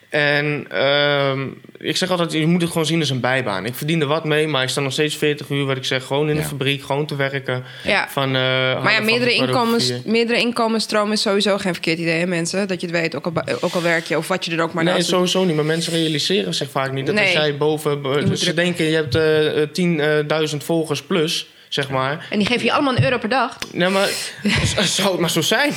[0.10, 3.66] En ehm, ik zeg altijd, je moet het gewoon zien als een bijbaan.
[3.66, 5.66] Ik verdien er wat mee, maar ik sta nog steeds 40 uur...
[5.66, 7.64] wat ik zeg, gewoon in de fabriek, gewoon te werken.
[7.84, 8.08] Ja.
[8.10, 12.68] Van, eh, Maar ja, meerdere, inkomens, meerdere inkomensstromen is sowieso geen verkeerd idee, hè, mensen.
[12.68, 14.74] Dat je het weet, ook al, ook al werk je of wat je er ook
[14.74, 15.16] maar nee, naast doet.
[15.16, 15.56] sowieso niet.
[15.56, 17.06] Maar mensen realiseren zich vaak niet.
[17.06, 17.34] Dat als Nee.
[17.34, 18.04] jij boven...
[18.30, 22.28] dus ze denken, je hebt eh, eh, 10.000 volgers plus, zeg maar.
[22.30, 23.58] En die geven je allemaal een euro per dag.
[23.74, 24.10] Nee, maar
[24.84, 25.74] zou het maar zo zijn.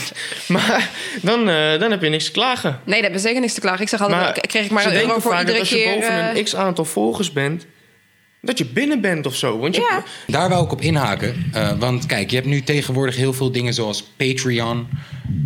[0.49, 0.91] Maar
[1.23, 2.71] dan, eh, dan heb je niks te klagen.
[2.71, 3.81] Nee, daar hebben we zeker niks te klagen.
[3.83, 5.69] Ik zeg altijd, Maar kreeg ik maar een euro denken voor vaak dat iedere als
[5.69, 5.95] je keer...
[5.95, 7.67] boven eh, een x-aantal volgers bent...
[8.41, 9.59] dat je binnen bent of zo.
[9.59, 10.03] Want je, Ja.
[10.27, 11.51] Daar wou ik op inhaken.
[11.53, 14.89] eh, want kijk, je hebt nu tegenwoordig heel veel dingen zoals Patreon.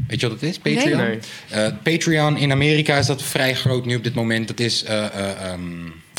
[0.09, 0.59] Weet je wat het is?
[0.59, 0.97] Patreon?
[0.97, 1.19] Nee.
[1.49, 4.49] Eh, Patreon in Amerika is dat vrij groot nu op dit moment.
[4.49, 5.61] Dat is eh, eh, ehm,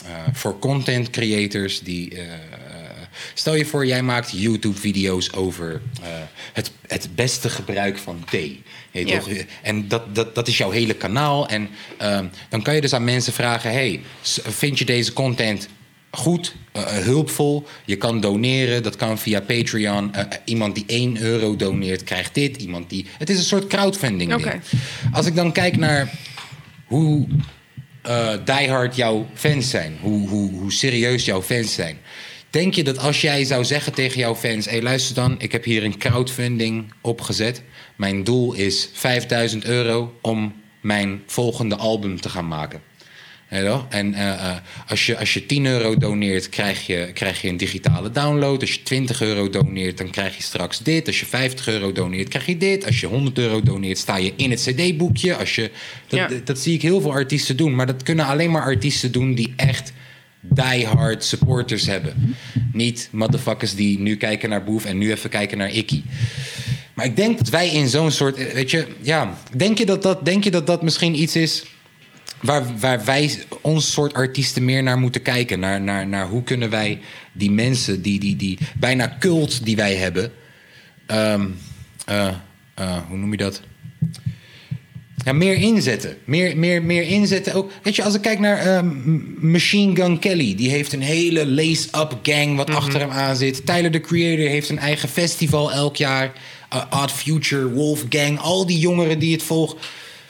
[0.06, 2.18] eh, voor content creators die.
[3.36, 6.10] Stel je voor, jij maakt YouTube-video's over eh,
[6.54, 8.64] het, het beste gebruik van thee.
[8.92, 9.20] Ja.
[9.20, 9.30] toch?
[9.62, 11.48] En dat, dat, dat is jouw hele kanaal.
[11.48, 14.02] En ehm, dan kan je dus aan mensen vragen: hey,
[14.44, 15.68] vind je deze content
[16.12, 17.68] goed, eh, eh, hulpvol.
[17.86, 20.12] Je kan doneren, dat kan via Patreon.
[20.46, 22.58] Iemand die 1 euro doneert, krijgt dit.
[22.58, 23.06] Iemand die...
[23.18, 24.30] Het is een soort crowdfunding.
[24.30, 24.46] ding.
[24.46, 24.60] Oké.
[25.12, 26.12] Als ik dan kijk naar
[26.86, 27.28] hoe
[28.06, 31.98] eh diehard jouw fans zijn, hoe, hoe, hoe serieus jouw fans zijn.
[32.56, 35.52] Denk je dat als jij zou zeggen tegen jouw fans: hé, hey, luister dan, ik
[35.52, 37.62] heb hier een crowdfunding opgezet.
[37.96, 42.82] Mijn doel is 5000 euro om mijn volgende album te gaan maken.
[43.90, 44.56] En eh, eh,
[44.88, 48.62] als, je, als je 10 euro doneert, krijg je, krijg je een digitale download.
[48.62, 51.08] Als je 20 euro doneert, dan krijg je straks dit.
[51.08, 52.86] Als je 50 euro doneert, krijg je dit.
[52.86, 55.36] Als je 100 euro doneert, sta je in het CD-boekje.
[55.36, 55.72] Als je,
[56.08, 56.30] dat, Ja.
[56.44, 57.76] dat zie ik heel veel artiesten doen.
[57.76, 59.94] Maar dat kunnen alleen maar artiesten doen die echt
[60.50, 62.36] die-hard supporters hebben.
[62.74, 66.04] Niet motherfuckers die nu kijken naar Boef en nu even kijken naar Ikkie.
[66.94, 68.54] Maar ik denk dat wij in zo'n soort.
[68.54, 69.38] Weet je, ja.
[69.58, 71.66] Denk je dat dat, denk je dat, dat misschien iets is.
[72.42, 75.60] Waar, waar wij ons soort artiesten meer naar moeten kijken?
[75.60, 77.00] Naar, naar, naar hoe kunnen wij
[77.32, 80.32] die mensen, die, die, die bijna cult die wij hebben.
[81.06, 81.48] ehm,
[82.06, 82.28] eh,
[82.74, 83.62] eh, hoe noem je dat?
[85.26, 86.18] Ja, meer inzetten.
[86.24, 87.54] Meer, meer, meer inzetten.
[87.54, 88.92] Ook, weet je, als ik kijk naar ehm,
[89.52, 93.66] Machine Gun Kelly, die heeft een hele lace-up gang wat achter hem aan zit.
[93.66, 96.34] Tyler the Creator heeft een eigen festival elk jaar.
[96.74, 99.78] Uh, Odd Future, Wolfgang, al die jongeren die het volgen.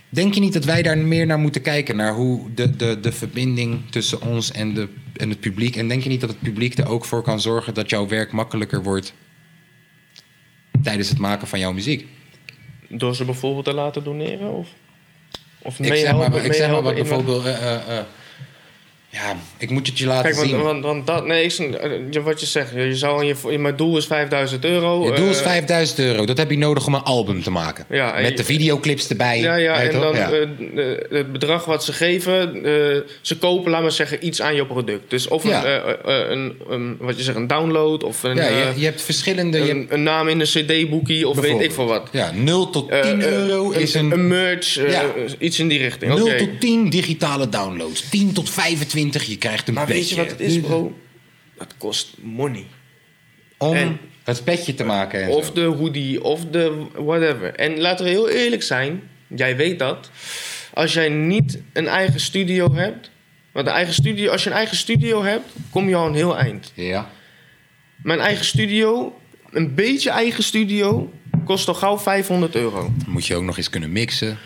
[0.10, 1.96] Denk je niet dat wij daar meer naar moeten kijken?
[1.96, 5.76] Naar hoe de, de, de verbinding tussen ons en, de, en het publiek.
[5.76, 8.32] En denk je niet dat het publiek er ook voor kan zorgen dat jouw werk
[8.32, 9.14] makkelijker wordt
[10.84, 12.08] tijdens het maken van jouw muziek?
[12.90, 14.52] Door ze bijvoorbeeld te laten doneren?
[14.52, 14.68] Of,
[15.66, 17.46] of Ik zeg maar, ik zeg maar wat bijvoorbeeld.
[17.46, 18.04] eh, eh, eh,
[19.16, 20.62] ja, ik moet het je laten Kijk, want, zien.
[20.62, 21.54] want, want dat, nee, ik,
[22.14, 25.06] eh, wat je zegt, je zou je, mijn doel is 5000 euro.
[25.06, 26.26] Je doel is eh, 5000 euro.
[26.26, 27.86] Dat heb je nodig om een album te maken.
[27.90, 29.40] Ja, Met de videoclips erbij.
[29.40, 30.32] Ja, ja, en dan Ja.
[30.32, 32.72] eh, eh, het bedrag wat ze geven, eh,
[33.22, 35.10] ze kopen, laat maar zeggen, iets aan je product.
[35.10, 35.66] Dus of Ja.
[35.66, 38.80] een, eh, eh, een, een, wat je zegt, een download of een, ja, eh, je,
[38.80, 39.58] je hebt verschillende.
[39.58, 42.08] Je een, hebt, een naam in een cd-boekie of weet ik veel wat.
[42.12, 44.12] Ja, 0 tot 10 Eh, eh, euro is een.
[44.12, 45.00] een merch, eh,
[45.40, 46.14] iets in die richting.
[46.16, 46.38] 0 Oké.
[46.38, 48.10] tot 10 digitale downloads.
[48.10, 50.98] 10 tot 25, je krijgt een Maar weet je wat het is, bro?
[51.58, 52.66] Dat kost money.
[53.58, 55.24] Om En- het petje te maken.
[55.24, 55.54] En Of zo.
[55.54, 57.54] de hoodie, of de whatever.
[57.56, 60.10] En laten we heel eerlijk zijn, jij weet dat.
[60.74, 63.12] Als jij niet een eigen studio hebt.
[63.52, 66.38] Want een eigen studio, als je een eigen studio hebt, kom je al een heel
[66.38, 66.72] eind.
[66.74, 67.10] Ja.
[68.04, 69.20] Mijn eigen studio,
[69.52, 71.14] een beetje eigen studio,
[71.46, 72.92] kost al gauw 500 euro.
[73.08, 74.38] Moet je ook nog eens kunnen mixen.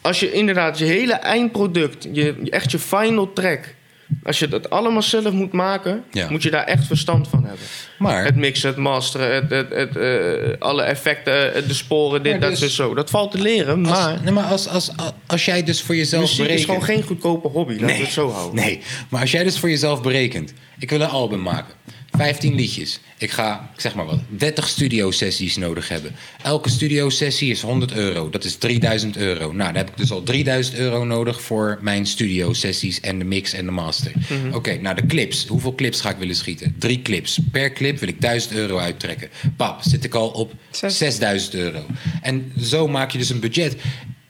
[0.00, 3.74] Als je inderdaad je hele eindproduct, je, echt je final track,
[4.22, 6.30] als je dat allemaal zelf moet maken, Ja.
[6.30, 7.66] moet je daar echt verstand van hebben.
[7.98, 12.40] Maar Het mixen, het masteren, het, het, het, eh, alle effecten, eh, de sporen, dit,
[12.40, 12.94] dat, dus- zo.
[12.94, 14.90] Dat valt te leren, als, maar nee, maar als, als,
[15.26, 16.66] als jij dus voor jezelf muziek is berekent...
[16.68, 17.72] gewoon geen goedkope hobby.
[17.72, 18.54] Laten we het zo houden.
[18.64, 20.52] Nee, maar als jij dus voor jezelf berekent...
[20.78, 21.74] ik wil een album maken,
[22.18, 23.00] 15 liedjes.
[23.18, 26.14] Ik ga, ik zeg maar wat, 30 studiosessies nodig hebben.
[26.42, 28.30] Elke studiosessie is 100 euro.
[28.30, 29.52] Dat is 3000 euro.
[29.52, 31.42] Nou, dan heb ik dus al 3000 euro nodig...
[31.42, 34.12] voor mijn studiosessies en de mix en de master.
[34.14, 34.54] Mhm.
[34.54, 35.46] Oké, nou de clips.
[35.46, 36.74] Hoeveel clips ga ik willen schieten?
[36.78, 37.40] Drie clips.
[37.52, 39.28] Per clip wil ik 1000 euro uittrekken.
[39.56, 40.98] Pap, zit ik al op Zes.
[40.98, 41.86] 6000 euro.
[42.22, 43.76] En zo maak je dus een budget.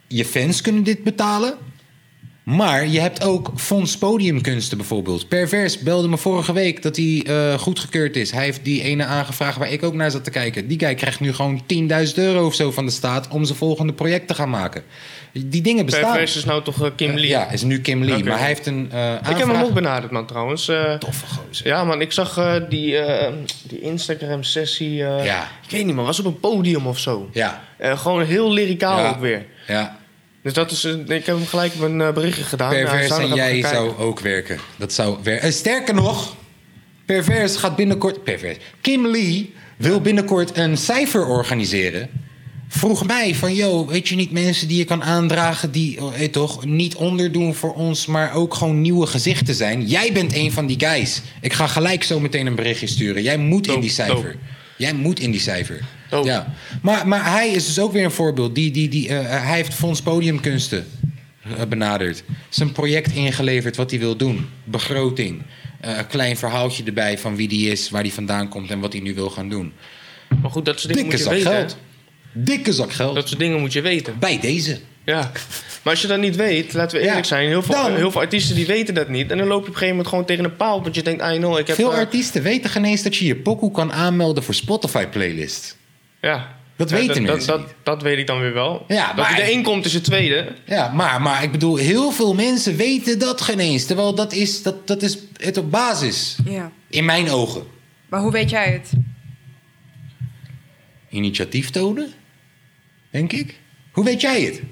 [0.09, 1.68] Je fans kunnen dit betalen...
[2.57, 5.29] Maar je hebt ook Fonds Podiumkunsten bijvoorbeeld.
[5.29, 8.31] Pervers belde me vorige week dat hij eh, goedgekeurd is.
[8.31, 10.67] Hij heeft die ene aangevraagd waar ik ook naar zat te kijken.
[10.69, 11.63] Die guy krijgt nu gewoon
[12.07, 13.29] 10.000 euro of zo van de staat...
[13.29, 14.83] om zijn volgende project te gaan maken.
[15.33, 16.11] Die dingen bestaan.
[16.11, 17.29] Pervers is nou toch eh, Kim Lee?
[17.29, 18.25] Ja, is nu Kim Lee.
[18.25, 20.69] Maar hij heeft een eh ik heb hem aanvraag- ook benaderd, man, trouwens.
[20.69, 21.67] Eh, Toffe gozer.
[21.67, 23.33] ja, man, ik zag eh, die, eh,
[23.63, 25.05] die Instagram-sessie.
[25.05, 25.43] eh, Ja.
[25.65, 27.29] Ik weet niet, man, was op een podium of zo.
[27.33, 29.09] Ja, Eh, gewoon heel lyricaal Ja.
[29.09, 29.47] ook weer.
[29.67, 29.97] ja.
[30.49, 32.71] Dus dat is, eh, ik heb hem gelijk op een eh, berichtje gedaan.
[32.71, 34.59] Pervers zou en jij zou ook werken.
[34.77, 35.53] Dat zou werken.
[35.53, 36.37] sterker nog,
[37.05, 38.25] Pervers gaat binnenkort...
[38.25, 38.57] Pervers.
[38.81, 42.09] Kim Lee wil binnenkort een cijfer organiseren.
[42.69, 45.71] Vroeg mij van, yo, weet je niet mensen die je kan aandragen...
[45.71, 48.07] die, oh, toch, niet onderdoen voor ons...
[48.07, 49.87] maar ook gewoon nieuwe gezichten zijn.
[49.87, 51.23] Jij bent een van die guys.
[51.41, 53.23] Ik ga gelijk zo meteen een berichtje sturen.
[53.23, 54.37] Jij moet in die cijfer.
[54.77, 55.81] Jij moet in die cijfer.
[56.09, 56.29] Dope.
[56.29, 56.53] Ja.
[56.83, 58.55] Maar, maar hij is dus ook weer een voorbeeld.
[58.55, 60.87] Die, die, die, eh, hij heeft Fonds Podiumkunsten
[61.43, 62.23] eh, benaderd.
[62.49, 64.49] Zijn project ingeleverd wat hij wil doen.
[64.65, 65.43] Begroting.
[65.81, 68.93] Eh, een klein verhaaltje erbij van wie die is, waar hij vandaan komt en wat
[68.93, 69.73] hij nu wil gaan doen.
[70.43, 71.69] Maar goed, dat soort dingen Dikke moet je zak weten.
[71.69, 71.77] geld.
[72.33, 73.15] Dikke zak geld.
[73.15, 74.19] Dat soort dingen moet je weten.
[74.19, 74.79] Bij deze.
[75.05, 75.31] Ja.
[75.83, 77.09] Maar als je dat niet weet, laten we Ja.
[77.09, 77.49] eerlijk zijn.
[77.49, 79.31] Heel veel, Dan- heel veel artiesten die weten dat niet.
[79.31, 80.83] En dan loop je op een gegeven moment gewoon tegen een paal.
[80.83, 81.77] Want je denkt, I know, ik heb...
[81.77, 85.77] Veel eh, artiesten weten geen eens dat je je pokoe kan aanmelden voor Spotify playlist.
[86.21, 86.57] Ja.
[86.77, 87.75] Dat Ja, weten dat, mensen dat, niet.
[87.83, 88.85] dat weet ik dan weer wel.
[88.89, 90.53] Ja, dat maar- hij erin komt is het tweede.
[90.67, 93.85] Ja, maar, maar ik bedoel, heel veel mensen weten dat geen eens.
[93.85, 96.37] Terwijl dat is, dat, dat is het op basis.
[96.45, 96.71] Ja.
[96.89, 97.63] In mijn ogen.
[98.09, 98.93] Maar hoe weet jij het?
[101.09, 102.13] Initiatief tonen?
[103.11, 103.59] Denk ik.
[103.93, 104.63] Hoe weet jij het?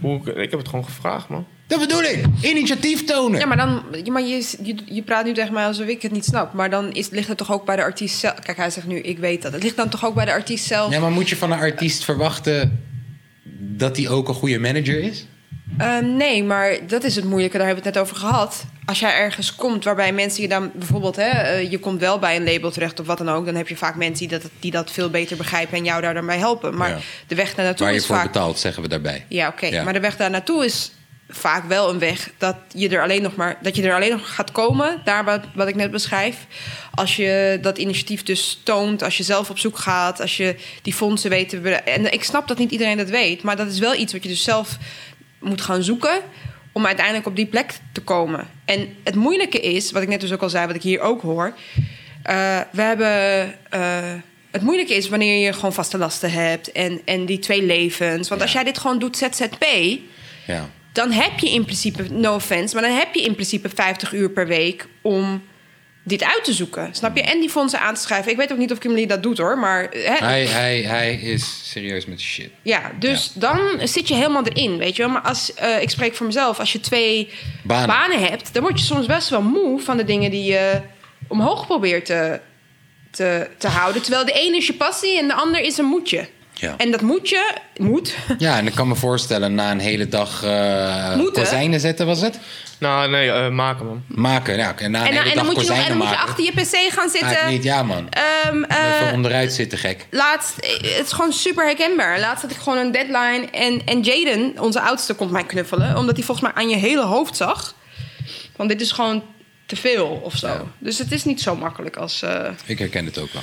[0.00, 1.46] Hoe, ik, ik heb het gewoon gevraagd, man.
[1.72, 2.24] Dat bedoel ik.
[2.40, 3.40] Initiatief tonen.
[3.40, 6.24] Ja, maar, dan, maar je, je, je praat nu tegen mij alsof ik het niet
[6.24, 6.52] snap.
[6.52, 8.34] Maar dan is, ligt het toch ook bij de artiest zelf.
[8.38, 9.52] Kijk, hij zegt nu, ik weet dat.
[9.52, 10.92] Het ligt dan toch ook bij de artiest zelf.
[10.92, 12.84] Ja, maar moet je van een artiest verwachten
[13.58, 15.26] dat hij ook een goede manager is?
[15.78, 17.56] Eh, nee, maar dat is het moeilijke.
[17.58, 18.64] Daar hebben we het net over gehad.
[18.84, 21.16] Als jij ergens komt waarbij mensen je dan bijvoorbeeld...
[21.16, 23.44] Hè, eh, je komt wel bij een label terecht of wat dan ook...
[23.46, 25.78] dan heb je vaak mensen die dat, die dat veel beter begrijpen...
[25.78, 26.76] en jou daar dan bij helpen.
[26.76, 26.98] Maar Ja.
[27.26, 28.32] de weg daar naartoe Waar je is voor vaak...
[28.32, 29.24] betaalt, zeggen we daarbij.
[29.28, 29.66] Ja, oké.
[29.66, 29.82] Ja.
[29.82, 30.92] Maar de weg daar naartoe is
[31.32, 34.34] vaak wel een weg dat je er alleen nog maar dat je er alleen nog
[34.34, 36.36] gaat komen, daar wat, wat ik net beschrijf.
[36.94, 40.94] Als je dat initiatief dus toont, als je zelf op zoek gaat, als je die
[40.94, 43.94] fondsen weet te En ik snap dat niet iedereen dat weet, maar dat is wel
[43.94, 44.76] iets wat je dus zelf
[45.40, 46.20] moet gaan zoeken
[46.72, 48.48] om uiteindelijk op die plek te komen.
[48.64, 51.22] En het moeilijke is, wat ik net dus ook al zei, wat ik hier ook
[51.22, 51.54] hoor.
[52.22, 53.54] eh, we hebben.
[53.70, 54.12] eh,
[54.50, 58.28] het moeilijke is wanneer je gewoon vaste lasten hebt en, en die twee levens.
[58.28, 58.46] Want Ja.
[58.46, 59.64] als jij dit gewoon doet ZZP,
[60.46, 60.68] Ja.
[60.92, 64.30] Dan heb je in principe, no offense, maar dan heb je in principe 50 uur
[64.30, 65.42] per week om
[66.04, 66.94] dit uit te zoeken.
[66.94, 67.22] Snap je?
[67.22, 68.30] En die fondsen aan te schrijven.
[68.30, 71.70] Ik weet ook niet of Kimberly dat doet hoor, maar hè, Hij, hij, hij is
[71.70, 72.50] serieus met shit.
[72.62, 75.10] ja, dus dan zit je helemaal erin, weet je wel.
[75.12, 77.30] Maar als, eh, ik spreek voor mezelf, als je twee
[77.62, 77.86] Banen.
[77.86, 78.20] banen.
[78.20, 78.54] hebt...
[78.54, 80.80] dan word je soms best wel moe van de dingen die je
[81.28, 82.40] omhoog probeert te,
[83.10, 84.02] te, te houden.
[84.02, 86.28] Terwijl de ene is je passie en de ander is een moedje.
[86.62, 86.74] Ja.
[86.76, 91.14] En dat moedje, moet, Ja, en ik kan me voorstellen, na een hele dag eh
[91.16, 91.42] Moeten.
[91.42, 92.38] kozijnen zetten, was het?
[92.78, 94.02] Nou, nee, eh, maken man.
[94.06, 94.74] Maken, ja.
[94.76, 96.18] En na een en, hele en dag dan moet je nog en dan moet je
[96.18, 97.48] achter je pc gaan zitten.
[97.48, 98.08] niet, ja man.
[98.08, 100.06] Ehm, eh, Even onderuit zitten, gek.
[100.10, 102.20] laatst, eh, het is gewoon super herkenbaar.
[102.20, 103.46] Laatst had ik gewoon een deadline.
[103.52, 105.96] En, en Jaden, onze oudste, komt mij knuffelen.
[105.96, 107.74] Omdat hij volgens mij aan je hele hoofd zag.
[108.56, 109.22] Want dit is gewoon
[109.74, 110.46] te veel of zo.
[110.46, 110.62] Ja.
[110.78, 112.22] Dus het is niet zo makkelijk als...
[112.22, 113.42] eh, Ik herken het ook wel.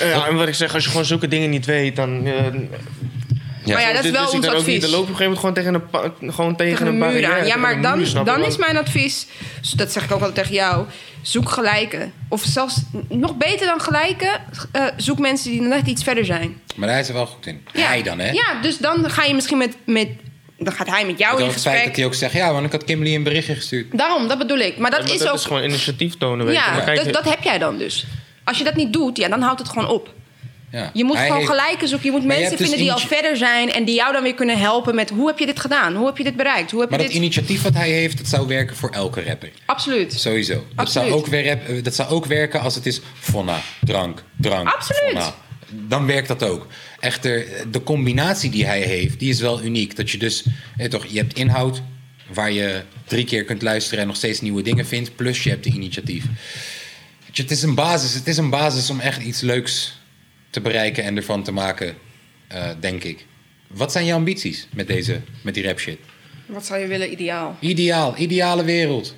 [0.00, 2.26] Eh, ja, en wat ik zeg, als je gewoon zulke dingen niet weet, dan...
[2.26, 2.34] eh,
[3.64, 3.72] Ja.
[3.74, 4.66] Maar ja, dat is dit wel ik ons advies.
[4.66, 4.80] niet.
[4.80, 6.98] Dan loop je op een gegeven moment gewoon tegen een, pa- gewoon tegen tegen een
[6.98, 7.40] muur barrière.
[7.40, 7.46] aan.
[7.46, 9.26] Ja, maar dan, muur, dan is mijn advies...
[9.60, 10.86] dus Dat zeg ik ook altijd tegen jou.
[11.22, 12.12] Zoek gelijken.
[12.28, 12.76] Of zelfs
[13.08, 14.40] nog beter dan gelijken.
[14.72, 16.60] eh, zoek mensen die net iets verder zijn.
[16.74, 17.64] Maar daar is er wel goed in.
[17.72, 17.86] Ja.
[17.86, 18.30] Hij dan, hè?
[18.30, 19.76] Ja, dus dan ga je misschien met...
[19.86, 20.08] met
[20.64, 21.86] dan gaat hij met jou in had het feit gesprek.
[21.86, 23.98] dat hij ook zegt, ja, want ik had Kimberly een berichtje gestuurd.
[23.98, 24.76] Daarom, dat bedoel ik.
[24.78, 25.34] Maar dat Ja, maar is dat ook...
[25.36, 26.60] is gewoon initiatief tonen, weet je.
[26.62, 28.04] Ja, Maar kijk, dat, dat heb jij dan dus.
[28.44, 30.14] Als je dat niet doet, ja, dan houdt het gewoon op.
[30.72, 30.90] Ja.
[30.92, 32.06] Je moet Hij gewoon heeft- gelijken zoeken.
[32.06, 33.72] Je moet Maar je mensen dus vinden die al verder zijn...
[33.72, 35.10] en die jou dan weer kunnen helpen met...
[35.10, 35.94] hoe heb je dit gedaan?
[35.94, 36.70] Hoe heb je dit bereikt?
[36.70, 37.22] Hoe heb Maar je dat dit...
[37.22, 39.50] initiatief wat hij heeft, dat zou werken voor elke rapper.
[39.66, 40.12] Absoluut.
[40.12, 40.52] Sowieso.
[40.54, 41.12] Dat zou, Absoluut.
[41.12, 44.68] ook weer, rap- dat zou ook werken als het is fonna, drank, drank.
[44.74, 45.02] Absoluut.
[45.10, 45.34] Fonna.
[45.72, 46.66] Dan werkt dat ook.
[47.00, 49.96] Echter, de combinatie die hij heeft, die is wel uniek.
[49.96, 50.44] Dat je dus,
[50.76, 51.82] eh, toch, je hebt inhoud
[52.32, 55.16] waar je drie keer kunt luisteren en nog steeds nieuwe dingen vindt.
[55.16, 56.24] Plus je hebt de initiatief.
[57.32, 58.14] Je, het is een basis.
[58.14, 60.00] Het is een basis om echt iets leuks
[60.50, 61.94] te bereiken en ervan te maken,
[62.48, 63.26] eh, denk ik.
[63.66, 65.98] Wat zijn je ambities met, deze, met die rap shit?
[66.46, 67.56] Wat zou je willen ideaal?
[67.60, 69.16] Ideaal, ideale wereld.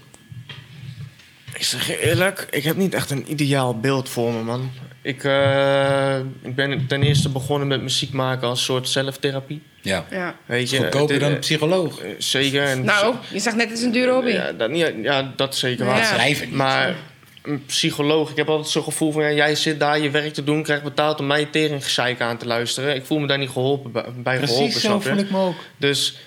[1.55, 4.71] Ik zeg je eerlijk, ik heb niet echt een ideaal beeld voor me, man.
[5.05, 9.63] Ik, eh, ik ben ten eerste begonnen met muziek maken als soort zelftherapie.
[9.83, 10.05] Ja.
[10.11, 10.35] Ja.
[10.47, 11.99] Weet je, Goedkoper het- dan een psycholoog.
[12.01, 12.63] eh, Zeker.
[12.65, 14.31] En Nou, je zegt net, het is een dure hobby.
[14.31, 15.91] Ja, dat, niet, ja, dat zeker Ja.
[15.93, 16.05] waar.
[16.05, 16.57] Schrijven niet.
[16.57, 16.95] Maar
[17.43, 19.23] een psycholoog, ik heb altijd zo'n gevoel van...
[19.23, 22.47] Ja, jij zit daar je werk te doen, krijgt betaald om mij teringgezeik aan te
[22.47, 22.95] luisteren.
[22.95, 25.57] Ik voel me daar niet geholpen bij, geholpen, Precies zo voel ik me ook.
[25.77, 26.19] Dus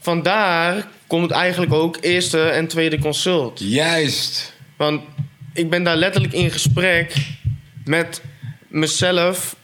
[0.00, 3.60] vandaar komt eigenlijk ook eerste en tweede consult.
[3.64, 4.52] Juist.
[4.76, 5.02] Want
[5.54, 7.14] ik ben daar letterlijk in gesprek
[7.84, 8.20] met
[8.68, 9.56] mezelf.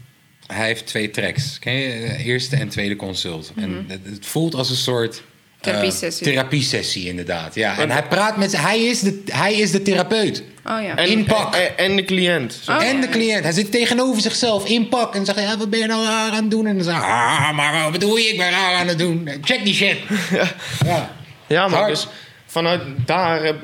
[0.47, 1.59] Hij heeft twee tracks.
[1.59, 1.89] Ken je?
[1.93, 3.53] Eh, Eerste en tweede consult.
[3.57, 5.15] En het, het voelt als een soort...
[5.17, 5.21] eh,
[5.57, 5.75] Mhm.
[5.75, 6.27] Therapiesessie.
[6.27, 7.55] therapiesessie, inderdaad.
[7.55, 7.79] Ja.
[7.79, 8.57] En hij praat met...
[8.57, 10.43] Hij is de, hij is de therapeut.
[10.65, 10.97] Oh ja.
[10.97, 11.55] En, In pak.
[11.55, 12.61] En, en de cliënt.
[12.69, 13.01] Oh, en ja.
[13.01, 13.43] de cliënt.
[13.43, 15.15] Hij zit tegenover zichzelf in pak.
[15.15, 16.67] En zegt, ja, wat ben je nou raar aan het doen?
[16.67, 18.29] En dan zegt hij, ah, maar wat bedoel je?
[18.29, 19.29] Ik ben raar aan het doen.
[19.43, 19.97] Check die shit.
[20.85, 21.17] ja.
[21.47, 22.07] Ja, maar dus
[22.47, 23.55] vanuit daar...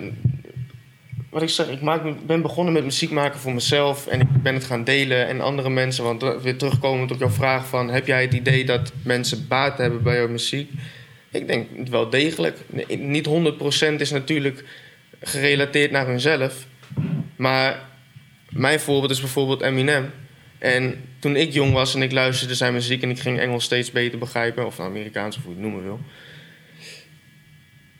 [1.32, 4.06] wat ik zeg, ik maak, ben begonnen met muziek maken voor mezelf.
[4.06, 6.04] En ik ben het gaan delen en andere mensen.
[6.04, 7.88] Want weer terugkomend op jouw vraag van...
[7.88, 10.70] Heb jij het idee dat mensen baat hebben bij jouw muziek?
[11.30, 12.58] Ik denk wel degelijk.
[12.98, 14.64] Niet 100% is natuurlijk
[15.20, 16.66] gerelateerd naar hunzelf.
[17.36, 17.88] Maar
[18.48, 20.10] mijn voorbeeld is bijvoorbeeld Eminem.
[20.58, 23.02] En toen ik jong was en ik luisterde zijn muziek...
[23.02, 24.66] en ik ging Engels steeds beter begrijpen...
[24.66, 26.00] of Amerikaans, of hoe je het noemen wil...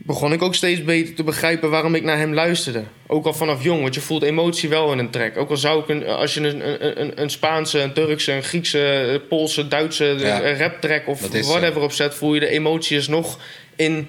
[0.07, 2.83] begon ik ook steeds beter te begrijpen waarom ik naar hem luisterde.
[3.07, 5.37] Ook al vanaf jong, want je voelt emotie wel in een track.
[5.37, 8.79] Ook al zou ik, een, als je een, een, een, Spaanse, een Turkse, een Griekse,
[8.79, 10.43] een Poolse, Duitse Ja.
[10.45, 11.41] een rap track of zo.
[11.43, 13.39] whatever opzet, voel je de emotie is nog
[13.77, 14.09] in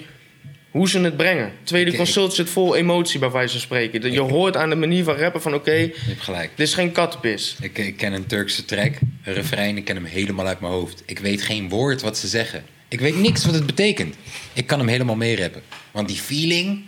[0.71, 1.51] hoe ze het brengen.
[1.63, 4.11] Tweede Ik- consult zit vol emotie bij wijze van spreken.
[4.11, 6.49] Je hoort aan de manier van rappen van oké, Je hebt gelijk.
[6.55, 7.55] dit is geen kattenpis.
[7.61, 11.03] Ik, ik ken een Turkse track, een refrein, ik ken hem helemaal uit mijn hoofd.
[11.05, 12.63] Ik weet geen woord wat ze zeggen.
[12.93, 14.15] Ik weet niks wat het betekent.
[14.53, 15.61] Ik kan hem helemaal meerappen.
[15.91, 16.85] Want die feeling...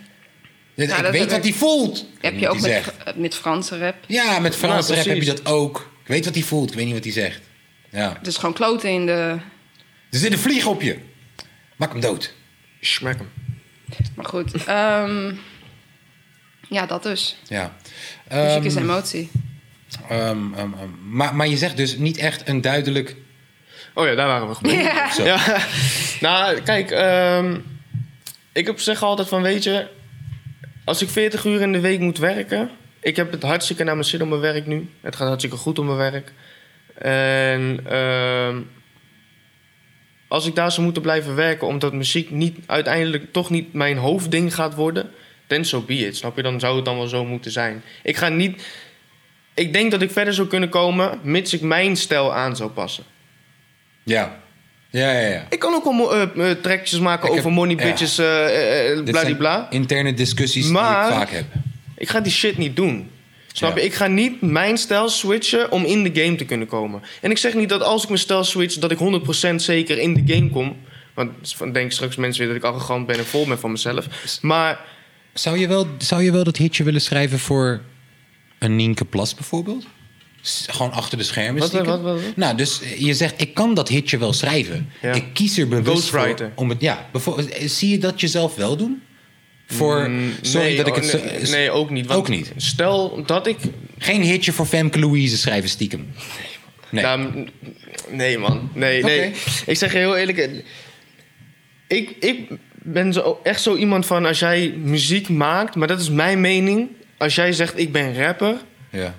[0.75, 2.05] ik Nou, dat weet wat hij voelt.
[2.21, 3.15] heb je ook met, zegt.
[3.15, 3.95] met Franse rap.
[4.07, 5.91] Ja, met Frans Ja, rap heb je dat ook.
[6.01, 7.41] Ik weet wat hij voelt, ik weet niet wat hij zegt.
[7.91, 8.19] Ja.
[8.21, 9.37] Dus gewoon kloten in de...
[10.11, 10.97] Er zit een vlieg op je.
[11.75, 12.33] Maak hem dood.
[12.81, 13.29] Smack hem.
[14.15, 14.53] Maar goed.
[14.65, 15.33] ehm,
[16.69, 17.37] ja, dat dus.
[17.47, 17.75] Ja.
[18.31, 19.29] Muziek is Ehm, emotie.
[20.09, 20.49] ehm,
[21.09, 23.15] maar, maar je zegt dus niet echt een duidelijk...
[23.97, 24.84] Oh ja, daar waren we gebleven.
[24.84, 25.12] Ja.
[25.12, 25.23] Zo.
[25.23, 25.60] Ja,
[26.19, 27.58] nou, kijk, ehm,
[28.53, 29.88] ik heb zeg altijd van, weet je...
[30.86, 32.69] Als ik 40 uur in de week moet werken...
[32.99, 34.89] Ik heb het hartstikke naar mijn zin op mijn werk nu.
[35.01, 36.31] Het gaat hartstikke goed op mijn werk.
[36.97, 38.62] En ehm,
[40.27, 41.67] als ik daar zou moeten blijven werken...
[41.67, 45.12] omdat muziek niet, uiteindelijk toch niet mijn hoofdding gaat worden...
[45.47, 46.41] then so be it, snap je?
[46.41, 47.84] Dan zou het dan wel zo moeten zijn.
[48.03, 48.65] Ik ga niet...
[49.53, 51.19] Ik denk dat ik verder zou kunnen komen...
[51.23, 53.03] mits ik mijn stijl aan zou passen.
[54.05, 54.37] Ja.
[54.89, 55.45] Ja, ja, ja.
[55.49, 57.83] Ik kan ook wel mo- eh, eh, trekjes maken Ik over heb- money ja.
[57.83, 61.45] bitches, eh, eh, zijn interne discussies Maar- die ik vaak heb.
[61.97, 63.09] Ik ga die shit niet doen.
[63.53, 63.81] Snap Ja.
[63.81, 63.87] je?
[63.87, 67.01] Ik ga niet mijn stijl switchen om in de game te kunnen komen.
[67.21, 70.13] En ik zeg niet dat als ik mijn stijl switch, dat ik 100% zeker in
[70.13, 70.77] de game kom.
[71.13, 74.05] Want dan denken straks mensen weer dat ik arrogant ben en vol ben van mezelf.
[74.41, 74.79] Maar
[75.33, 77.81] Zou je, wel, zou je wel dat hitje willen schrijven voor
[78.59, 79.85] een Nienke Plas bijvoorbeeld?
[80.67, 82.36] Gewoon achter de schermen Wat?
[82.36, 84.89] Nou, dus eh, je zegt, ik kan dat hitje wel schrijven.
[85.01, 85.13] Ja.
[85.13, 86.81] Ik kies er bewust voor om het...
[86.81, 89.01] Ja, eh, zie je dat jezelf wel doen?
[89.67, 91.03] Voor, mm, sorry nee, dat ik het...
[91.03, 92.05] oh, zo- nee, nee, ook niet.
[92.05, 92.51] Want Ook niet?
[92.55, 93.58] Stel dat ik...
[93.97, 96.08] Geen hitje voor Femke Louise schrijven stiekem.
[96.89, 97.03] Nee.
[97.03, 97.47] Nou,
[98.10, 98.69] nee, man.
[98.73, 99.31] Nee, nee.
[99.65, 100.38] Ik zeg je heel eerlijk.
[100.38, 100.49] eh,
[101.88, 106.10] Ik, ik ben zo, echt zo iemand van als jij muziek maakt, maar dat is
[106.10, 106.88] mijn mening.
[107.17, 108.55] Als jij zegt ik ben rapper,
[108.91, 109.15] ja.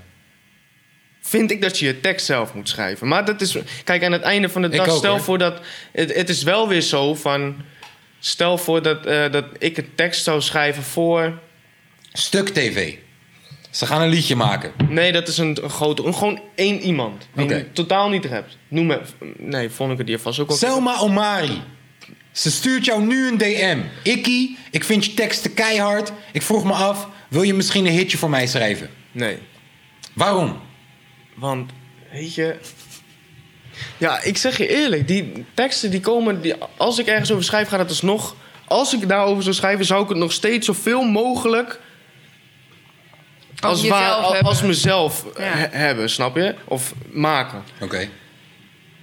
[1.27, 3.09] Vind ik dat je je tekst zelf moet schrijven.
[3.09, 3.57] Maar dat is.
[3.85, 5.21] Kijk, aan het einde van de dag, ook, stel hoor.
[5.21, 5.61] voor dat.
[5.93, 7.57] Het, het is wel weer zo van.
[8.19, 11.39] Stel voor dat, eh, dat ik een tekst zou schrijven voor.
[12.12, 12.95] Stuk TV.
[13.71, 14.73] Ze gaan een liedje maken.
[14.89, 16.05] Nee, dat is een, een grote.
[16.05, 17.29] Een, gewoon één iemand.
[17.35, 17.67] Die Oké.
[17.73, 18.57] totaal niet rapt.
[18.69, 19.01] Noem me.
[19.37, 20.57] Nee, vond ik het hier vast ook wel.
[20.57, 21.62] Selma Omari.
[22.33, 23.79] Ze stuurt jou nu een DM.
[24.03, 26.12] Ikkie, ik vind je teksten keihard.
[26.33, 28.91] Ik vroeg me af, wil je misschien een hitje voor mij schrijven?
[29.12, 29.39] Nee.
[30.12, 30.61] Waarom?
[31.37, 31.70] Want,
[32.12, 32.57] weet je...
[33.99, 36.40] Ja, ik zeg je eerlijk, die teksten die komen...
[36.40, 38.37] Die, als ik ergens over schrijf, gaat het alsnog...
[38.68, 41.81] Als ik daarover zou schrijven, zou ik het nog steeds zoveel mogelijk...
[43.61, 45.42] Als, jezelf waar, als, mezelf Ja.
[45.42, 46.55] he- hebben, snap je?
[46.64, 47.62] Of maken.
[47.81, 48.09] Oké.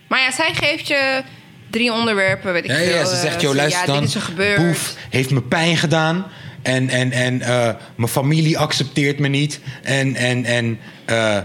[0.08, 1.22] Maar ja, zij geeft je
[1.70, 2.86] drie onderwerpen, weet ik Ja, veel.
[2.96, 4.00] ja, ze eh, zegt, joh, luister ja, dan.
[4.00, 4.58] dit is er gebeurd.
[4.58, 6.26] Boef, heeft me pijn gedaan.
[6.62, 9.60] En, en, en eh, mijn familie accepteert me niet.
[9.84, 11.38] En, en, en eh,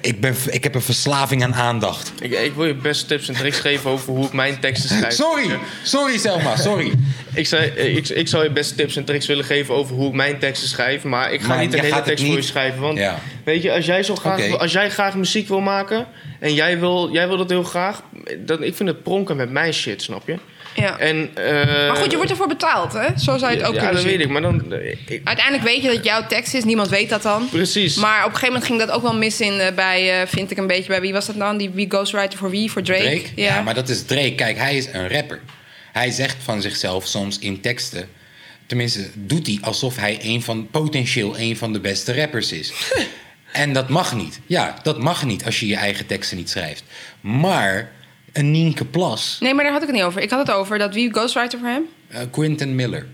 [0.00, 2.12] ik, ben, ik heb een verslaving aan aandacht.
[2.20, 5.14] Ik, ik wil je best tips en tricks geven over hoe ik mijn teksten schrijf.
[5.14, 6.92] Sorry, sorry Selma, sorry.
[7.34, 10.14] Ik, zei, ik, ik zou je best tips en tricks willen geven over hoe ik
[10.14, 11.02] mijn teksten schrijf.
[11.02, 12.80] Maar ik ga Maar niet een hele tekst voor je schrijven.
[12.80, 13.18] Want Ja.
[13.44, 16.06] weet je, als jij, zo graag, als jij graag muziek wil maken
[16.40, 18.02] en jij wil, jij wil dat heel graag,
[18.38, 20.36] dan, ik vind het pronken met mijn shit, snap je?
[20.76, 20.98] Ja.
[20.98, 23.06] En, eh, maar goed, je wordt ervoor betaald, hè?
[23.18, 24.10] Zo zou je het ook ja, kunnen dat zien.
[24.10, 24.72] weet ik, maar dan.
[25.06, 27.48] ik- Uiteindelijk weet je dat het jouw tekst is, niemand weet dat dan.
[27.48, 27.94] precies.
[27.96, 30.50] Maar op een gegeven moment ging dat ook wel mis in eh, bij, eh, vind
[30.50, 31.56] ik een beetje, bij wie was dat dan?
[31.56, 32.70] Die wie ghostwriter voor wie?
[32.70, 33.02] Voor Drake?
[33.02, 33.22] Drake?
[33.34, 33.62] Ja.
[33.62, 34.34] maar dat is Drake.
[34.34, 35.40] Kijk, hij is een rapper.
[35.92, 38.08] Hij zegt van zichzelf soms in teksten...
[38.66, 42.72] Tenminste, doet hij alsof hij een van, potentieel een van de beste rappers is.
[43.52, 44.40] en dat mag niet.
[44.46, 46.82] Ja, dat mag niet als je je eigen teksten niet schrijft.
[47.20, 47.90] Maar
[48.36, 50.20] een Nienke Plas, Nee, maar daar had ik het niet over.
[50.22, 51.82] Ik had het over dat wie ghostwriter voor hem?
[52.08, 53.06] eh, Quentin Miller...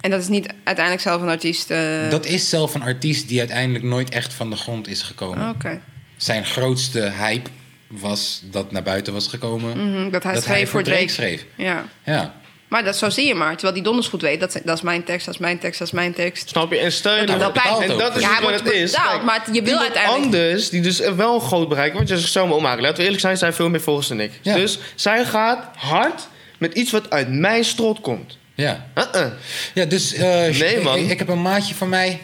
[0.00, 1.70] En dat is niet uiteindelijk zelf een artiest.
[1.70, 5.48] eh, dat is zelf een artiest die uiteindelijk nooit echt van de grond is gekomen.
[5.48, 5.80] Oké.
[6.16, 7.50] Zijn grootste hype
[7.86, 9.90] was dat naar buiten was gekomen...
[9.90, 11.08] Mhm, dat hij schreef voor Drake.
[11.08, 11.46] schreef.
[11.56, 11.84] Ja.
[12.04, 12.39] Ja.
[12.70, 13.50] Maar dat, zo zie je maar.
[13.52, 15.88] Terwijl die donders goed weet, dat, dat is mijn tekst, dat is mijn tekst, dat
[15.88, 16.48] is mijn tekst.
[16.48, 16.78] Snap je?
[16.78, 18.92] En stel je betaald en dat is Ja, wat het is.
[18.92, 22.32] Kijk, maar je wil uiteindelijk- anders die dus wel een groot bereik, want je zegt
[22.32, 22.82] zo maar ommaken.
[22.82, 24.32] Laten we eerlijk zijn, zij veel meer volgers dan ik.
[24.42, 24.54] Ja.
[24.54, 26.28] Dus zij gaat hard
[26.58, 28.38] met iets wat uit mijn strot komt.
[28.54, 28.86] Ja.
[28.94, 29.26] Uh-uh.
[29.74, 30.98] Ja, dus eh, Nee, man.
[30.98, 32.20] Ik, ik heb een maatje van mij.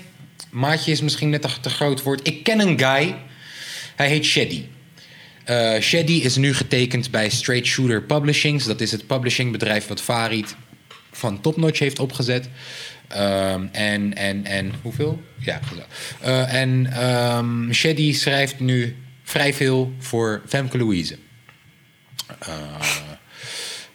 [0.50, 2.26] Maatje is misschien net een te groot woord.
[2.26, 3.16] Ik ken een guy.
[3.96, 4.64] Hij heet Shady.
[5.46, 8.64] Eh Shady is nu getekend bij Straight Shooter Publishings.
[8.64, 10.56] Dat is het publishingbedrijf wat Farid
[11.12, 12.48] van Topnotch heeft opgezet.
[13.08, 15.22] Ehm, en, en, en hoeveel?
[15.38, 15.60] Ja.
[16.20, 21.16] Eh, en ehm, Shady schrijft nu vrij veel voor Femke Louise.
[22.38, 22.54] Eh,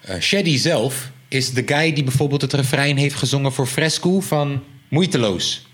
[0.02, 4.64] eh, Shady zelf is de guy die bijvoorbeeld het refrein heeft gezongen voor Fresco van
[4.88, 5.68] Moeiteloos.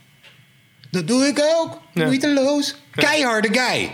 [0.91, 1.81] Dat doe ik ook.
[1.93, 2.05] Ja.
[2.05, 2.75] Moeiteloos.
[2.91, 3.91] Keiharde guy.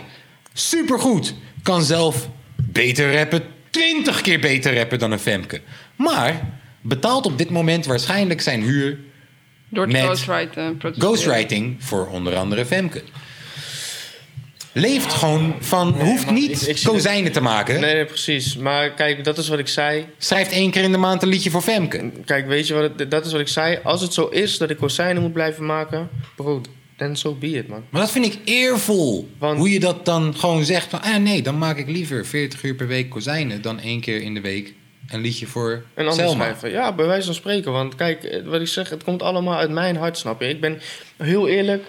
[0.52, 1.34] Supergoed.
[1.64, 3.42] Kan zelf beter rappen.
[3.70, 5.60] Twintig keer beter rappen dan een Femke.
[5.96, 6.40] Maar
[6.80, 8.98] betaalt op dit moment waarschijnlijk zijn huur
[9.68, 10.74] Door de Met ghostwriter.
[10.98, 13.02] ghostwriting voor onder andere Femke.
[14.72, 17.80] Leeft gewoon van, hoeft niet ik- kozijnen te maken.
[17.80, 18.56] Nee, nee, precies.
[18.56, 20.06] Maar kijk, dat is wat ik zei.
[20.18, 22.10] Schrijft één keer in de maand een liedje voor Femke.
[22.24, 23.78] Kijk, weet je wat het, dat is wat ik zei.
[23.82, 26.60] Als het zo is dat ik kozijnen moet blijven maken, bro,
[26.96, 27.84] then so be it, man.
[27.90, 29.28] Maar dat vind ik eervol.
[29.38, 31.02] Want- Hoe je dat dan gewoon zegt van...
[31.02, 33.62] Ah nee, dan maak ik liever 40 uur per week kozijnen...
[33.62, 34.74] dan één keer in de week
[35.08, 36.70] een liedje voor Een ander schrijven.
[36.70, 37.72] Ja, bij wijze van spreken.
[37.72, 40.48] Want kijk, eh, wat ik zeg, het komt allemaal uit mijn hart, snap je?
[40.48, 40.80] Ik ben
[41.16, 41.84] heel eerlijk.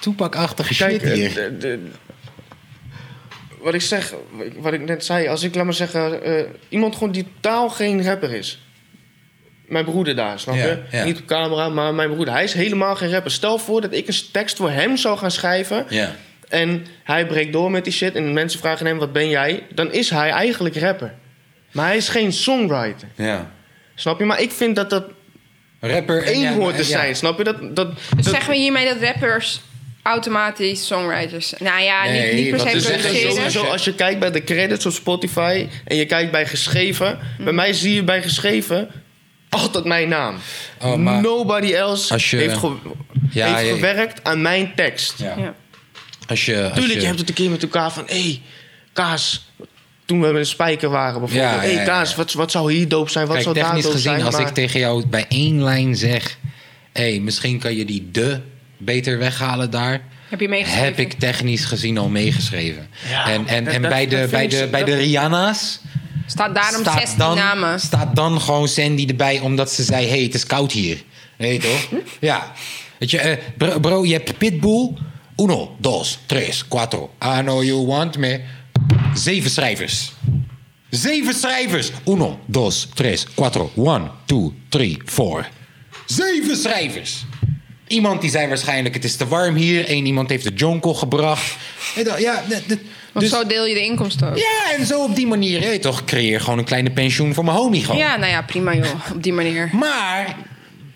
[0.00, 1.34] Toepakachtige shit eh, hier.
[1.34, 1.88] de- de-
[3.60, 4.14] wat ik zeg,
[4.58, 8.04] wat ik net zei, als ik, laat maar zeggen, eh, iemand gewoon die totaal geen
[8.04, 8.62] rapper is.
[9.70, 10.78] Mijn broeder daar, snap je?
[10.90, 11.04] ja.
[11.04, 12.34] Niet op camera, maar mijn broeder.
[12.34, 13.30] Hij is helemaal geen rapper.
[13.30, 15.86] Stel voor dat ik een tekst voor hem zou gaan schrijven.
[15.88, 16.14] Ja.
[16.48, 18.14] En hij breekt door met die shit.
[18.14, 19.62] En mensen vragen hem, wat ben jij?
[19.74, 21.14] Dan is hij eigenlijk rapper.
[21.72, 23.08] Maar hij is geen songwriter.
[23.14, 23.50] ja.
[23.94, 24.24] Snap je?
[24.24, 25.04] Maar ik vind dat dat
[25.80, 26.88] Rapper één ja, hoort te ja.
[26.88, 27.16] zijn.
[27.16, 27.44] Snap je?
[27.44, 29.60] Dat, dat, Dus dat- zeggen we hiermee dat rappers
[30.02, 31.54] automatisch songwriters...
[31.58, 33.32] Nou ja, Nee, niet, niet per se produceren.
[33.32, 37.44] sowieso- als je kijkt bij de credits op Spotify en je kijkt bij geschreven, Mhm.
[37.44, 38.90] bij mij zie je bij geschreven
[39.50, 40.36] altijd mijn naam.
[40.80, 42.76] Oh, maar- Nobody else Als je- heeft, ge-
[43.30, 43.74] Ja, heeft ja.
[43.74, 45.14] gewerkt aan mijn tekst.
[45.18, 45.34] Ja.
[45.38, 45.54] Ja.
[46.28, 48.40] Als je, als Tuurlijk, je, je hebt het een keer met elkaar van, hé, hey,
[48.92, 49.48] Kaas.
[50.04, 51.50] Toen we met een spijker waren bijvoorbeeld.
[51.50, 52.16] Ja, Hé, hey, ja, Kaas, ja.
[52.16, 53.24] wat, wat zou hier doop zijn?
[53.26, 54.24] Wat Kijk, zou daar technisch doop gezien, zijn?
[54.24, 56.38] als Maar- ik tegen jou bij één lijn zeg...
[56.92, 58.40] hé, hey, misschien kan je die de
[58.76, 60.00] beter weghalen daar...
[60.30, 60.84] Heb je meegeschreven?
[60.84, 62.88] heb ik technisch gezien al meegeschreven.
[63.08, 65.80] Ja, en en, en dat- bij de, bij de, bij de Rihanna's...
[66.26, 67.80] Staat daarom staat 16 dan, namen.
[67.80, 70.04] Staat dan gewoon Sandy erbij omdat ze zei...
[70.06, 71.02] hé, hey, het is koud hier.
[71.36, 72.00] Weet je toch?
[72.20, 72.52] Ja.
[72.98, 74.92] Weet je, eh, bro, bro, je hebt Pitbull...
[75.36, 77.10] Uno, dos, tres, cuatro.
[77.24, 78.40] I know you want me.
[79.14, 80.12] Zeven schrijvers.
[80.90, 81.90] Zeven schrijvers.
[82.06, 83.70] Uno, dos, tres, cuatro.
[83.74, 85.48] One, two, three, four.
[86.06, 87.24] Zeven schrijvers.
[87.90, 88.94] Iemand die zei waarschijnlijk...
[88.94, 89.90] het is te warm hier.
[89.90, 91.56] Eén iemand heeft de jonkel gebracht.
[92.18, 92.42] Ja,
[93.12, 94.36] dus- zo deel je de inkomsten ook.
[94.36, 97.56] ja, en zo op die manier, je toch, creëer gewoon een kleine pensioen voor mijn
[97.56, 98.00] homie gewoon.
[98.00, 99.10] Ja, nou ja, prima joh.
[99.14, 99.70] Op die manier.
[99.72, 100.36] Maar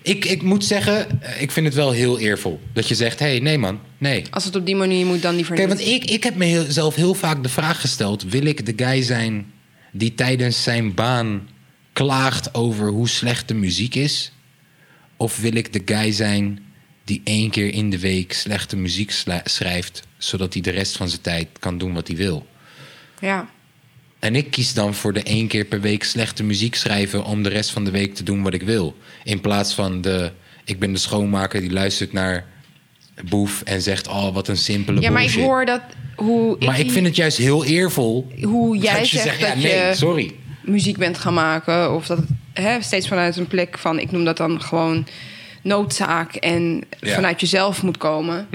[0.01, 2.59] ik, ik moet zeggen, ik vind het wel heel eervol.
[2.73, 4.23] Dat je zegt, hé, hey, nee man, nee.
[4.29, 7.13] Als het op die manier moet, dan liever Kijk, want ik, ik heb mezelf heel
[7.13, 8.23] vaak de vraag gesteld...
[8.23, 9.51] wil ik de guy zijn
[9.91, 11.49] die tijdens zijn baan
[11.93, 14.31] klaagt over hoe slecht de muziek is?
[15.17, 16.64] Of wil ik de guy zijn
[17.05, 19.11] die één keer in de week slechte muziek
[19.43, 20.07] schrijft...
[20.17, 22.47] zodat hij de rest van zijn tijd kan doen wat hij wil?
[23.19, 23.49] Ja.
[24.19, 27.49] En ik kies dan voor de één keer per week slechte muziek schrijven om de
[27.49, 28.95] rest van de week te doen wat ik wil.
[29.23, 30.31] In plaats van de.
[30.63, 32.45] Ik ben de schoonmaker die luistert naar
[33.29, 35.81] Boef en zegt: Oh, wat een simpele ja, maar ik hoor dat
[36.15, 38.31] hoe maar ik vind het juist heel eervol.
[38.41, 40.35] hoe jij dat je zegt zegt: Ja, dat nee, je sorry.
[40.61, 41.93] muziek bent gaan maken.
[41.93, 42.19] Of dat
[42.53, 45.07] hè, steeds vanuit een plek van, ik noem dat dan gewoon
[45.65, 47.13] noodzaak en Ja.
[47.15, 48.47] vanuit jezelf moet komen.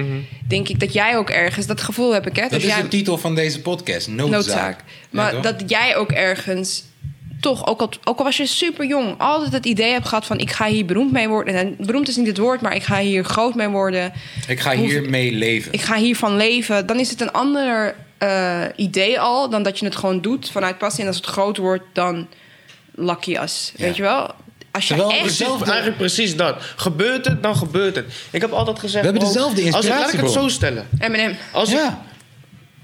[0.48, 2.42] Denk ik dat jij ook ergens, dat gevoel heb ik hè.
[2.42, 4.30] Dat dat is jij, de titel van deze podcast: Noodzaak.
[4.30, 4.84] noodzaak.
[5.10, 6.84] Maar Ja, dat jij ook ergens
[7.40, 10.38] toch, ook al, ook al was je super jong, altijd het idee hebt gehad van
[10.38, 11.54] ik ga hier beroemd mee worden.
[11.54, 14.12] En beroemd is niet het woord, maar ik ga hier groot mee worden.
[14.48, 15.72] Ik ga hiermee leven.
[15.72, 16.86] Ik ga hiervan leven.
[16.86, 20.78] Dan is het een ander eh, idee al dan dat je het gewoon doet vanuit
[20.78, 21.00] passie.
[21.02, 22.28] En als het groot wordt, dan
[22.94, 23.72] lucky as.
[23.76, 23.84] Ja.
[23.84, 24.30] Weet je wel?
[24.70, 25.34] Als je Terwijl echt...
[25.34, 26.62] zelf- Eigenlijk precies dat.
[26.76, 28.04] Gebeurt het, dan gebeurt het.
[28.30, 29.04] Ik heb altijd gezegd...
[29.04, 30.88] We hebben bro, dezelfde als ik- Laat ik het zo stellen.
[30.98, 31.36] Eminem.
[31.52, 32.02] Als ik, ja,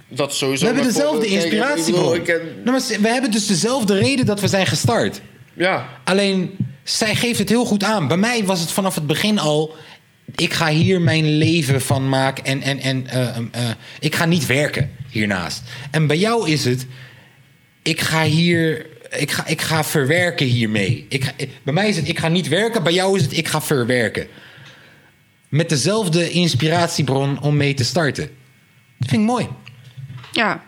[0.08, 0.60] dat sowieso.
[0.60, 5.20] we hebben dezelfde ik ken- Nou, we hebben dus dezelfde reden dat we zijn gestart.
[5.54, 8.08] Ja, Alleen, zij geeft het heel goed aan.
[8.08, 9.76] Bij mij was het vanaf het begin al...
[10.36, 13.42] ik ga hier mijn leven van maken en, en, en eh, eh,
[14.00, 15.62] ik ga niet werken hiernaast.
[15.90, 16.86] En bij jou is het...
[17.82, 18.86] ik ga hier...
[19.16, 21.06] Ik ga, ik ga verwerken hiermee.
[21.08, 22.82] Ik ga, bij mij is het, ik ga niet werken.
[22.82, 24.26] Bij jou is het, ik ga verwerken.
[25.48, 28.30] Met dezelfde inspiratiebron om mee te starten.
[28.98, 29.48] Dat vind ik mooi.
[30.32, 30.62] Ja.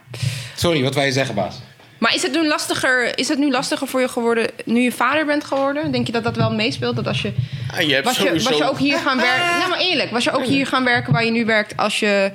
[0.56, 1.56] Sorry, wat wij je zeggen, baas?
[1.98, 5.26] Maar is het, nu lastiger, is het nu lastiger voor je geworden nu je vader
[5.26, 5.92] bent geworden?
[5.92, 6.96] Denk je dat dat wel meespeelt?
[6.96, 7.32] Dat als je,
[7.74, 9.58] Ah, je hebt was, je, was je ook hier gaan werken...
[9.58, 10.10] Nou, maar eerlijk.
[10.10, 11.76] Was je ook hier gaan werken waar je nu werkt...
[11.76, 12.32] als je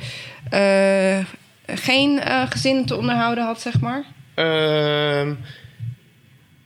[0.49, 1.17] eh,
[1.75, 4.03] geen eh, gezin te onderhouden had, zeg maar?
[4.35, 5.33] Ehm,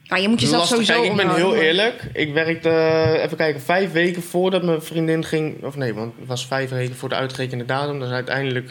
[0.07, 0.77] Nou, je moet jezelf lastig.
[0.85, 2.01] sowieso Kijk, ik ben heel maar- eerlijk.
[2.13, 5.63] Ik werkte, eh, even kijken, vijf weken voordat mijn vriendin ging...
[5.63, 7.99] Of nee, want het was vijf weken voor de uitgerekende datum.
[7.99, 8.69] Dus uiteindelijk,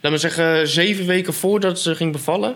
[0.00, 2.54] laat me zeggen, zeven weken voordat ze ging bevallen...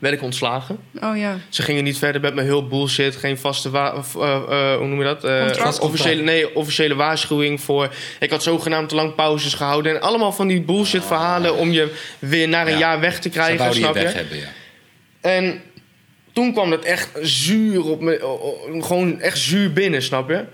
[0.00, 0.78] werd ik ontslagen.
[1.02, 1.36] Oh ja.
[1.48, 3.16] Ze gingen niet verder met me heel bullshit.
[3.16, 5.24] Geen vaste, wa- of, eh, eh, hoe noem je dat?
[5.24, 5.78] Eh, Contract?
[5.78, 7.90] officiële, nee, officiële waarschuwing voor...
[8.20, 9.94] Ik had zogenaamd te lang pauzes gehouden.
[9.94, 12.78] En allemaal van die bullshit verhalen om je weer na een Ja.
[12.78, 14.02] jaar weg te Ze krijgen, wouden je snap je?
[14.02, 14.48] weg hebben, ja.
[15.20, 15.60] En
[16.36, 18.18] toen kwam dat echt zuur op me,
[18.80, 20.44] gewoon echt zuur binnen, snap je?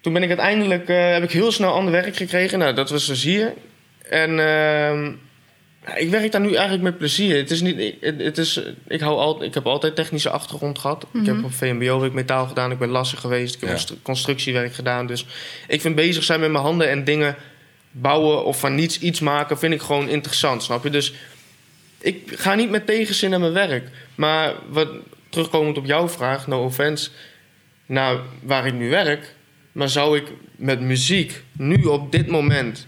[0.00, 2.58] Toen ben ik uiteindelijk, eh, heb ik heel snel ander werk gekregen.
[2.58, 3.52] Nou, dat was dus hier.
[4.08, 5.04] En ehm,
[5.86, 7.36] ja, ik werk daar nu eigenlijk met plezier.
[7.36, 11.06] Het is niet, het, het is, ik, hou al, ik heb altijd technische achtergrond gehad.
[11.12, 13.54] Ik heb op VMBO heb ik metaal gedaan, ik ben lasser geweest.
[13.54, 13.94] Ik heb Ja.
[14.02, 15.06] constructiewerk gedaan.
[15.06, 15.26] Dus
[15.68, 17.36] ik vind bezig zijn met mijn handen en dingen
[17.90, 20.90] bouwen of van niets iets maken, vind ik gewoon interessant, snap je?
[20.90, 21.12] Dus
[22.02, 23.88] ik ga niet met tegenzin naar mijn werk.
[24.14, 24.88] Maar wat,
[25.28, 27.10] terugkomend op jouw vraag, no offense,
[27.86, 29.34] naar waar ik nu werk.
[29.72, 30.24] Maar zou ik
[30.56, 32.86] met muziek nu op dit moment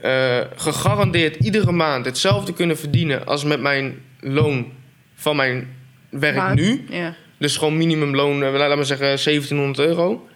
[0.00, 4.72] eh, gegarandeerd iedere maand hetzelfde kunnen verdienen als met mijn loon
[5.14, 5.76] van mijn
[6.08, 6.86] werk Maar- nu?
[6.90, 7.14] Ja.
[7.38, 10.28] Dus gewoon minimumloon, eh, laten we zeggen 1700 euro.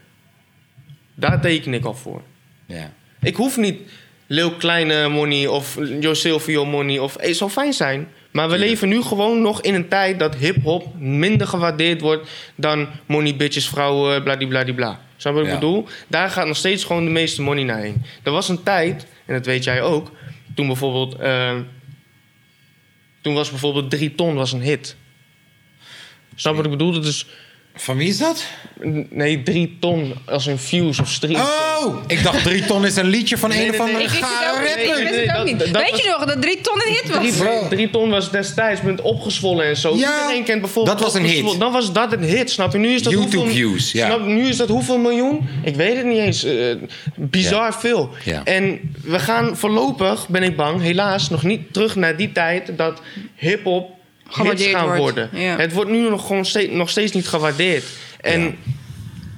[1.14, 2.22] Daar teken ik al voor.
[2.66, 2.92] Ja.
[3.20, 3.80] Ik hoef niet
[4.32, 6.98] Leeuw Kleine money of Jo Silvio money.
[6.98, 8.08] Of, het zou fijn zijn.
[8.30, 12.88] Maar we leven nu gewoon nog in een tijd dat hip-hop minder gewaardeerd wordt dan
[13.06, 15.00] money, bitches, vrouwen, bladibladibla.
[15.16, 15.58] Snap je wat ik Ja.
[15.60, 15.86] bedoel?
[16.08, 18.02] Daar gaat nog steeds gewoon de meeste money naar heen.
[18.22, 20.10] Er was een tijd, en dat weet jij ook,
[20.54, 21.14] toen bijvoorbeeld.
[21.14, 21.56] eh,
[23.20, 24.96] toen was bijvoorbeeld 3 ton was een hit.
[26.34, 26.92] Snap je wat ik bedoel?
[26.92, 27.26] Dat is.
[27.80, 28.44] Van wie is dat?
[29.10, 31.40] Nee, 3 ton als een views of streams.
[31.40, 33.94] Oh, ik dacht drie ton is een liedje van Nee, een nee, of nee.
[33.94, 34.30] andere Ik niet.
[34.30, 34.62] Ik rapper.
[34.62, 35.58] wist Nee, het ook niet.
[35.58, 37.18] dat Weet was- je nog dat drie ton een hit was?
[37.18, 37.68] Drie, Bro.
[37.68, 39.94] drie ton was destijds met opgezwollen en zo.
[39.96, 41.58] Ja, Iedereen kent bijvoorbeeld dat was een hit.
[41.58, 42.78] Dan was dat een hit, snap je?
[42.78, 44.06] Nu is dat YouTube hoeveel, views, ja.
[44.06, 45.48] Snap, nu is dat hoeveel miljoen?
[45.64, 46.44] Ik weet het niet eens.
[46.44, 46.54] Eh,
[47.16, 48.10] bizar veel.
[48.24, 48.44] Ja.
[48.44, 53.00] En we gaan voorlopig, ben ik bang, helaas nog niet terug naar die tijd dat
[53.36, 53.98] hip-hop
[54.30, 55.28] Gewaardeerd gaan wordt, worden.
[55.32, 55.56] ja.
[55.56, 57.84] Het wordt nu nog, gewoon steeds, nog steeds niet gewaardeerd.
[58.20, 58.52] En Ja.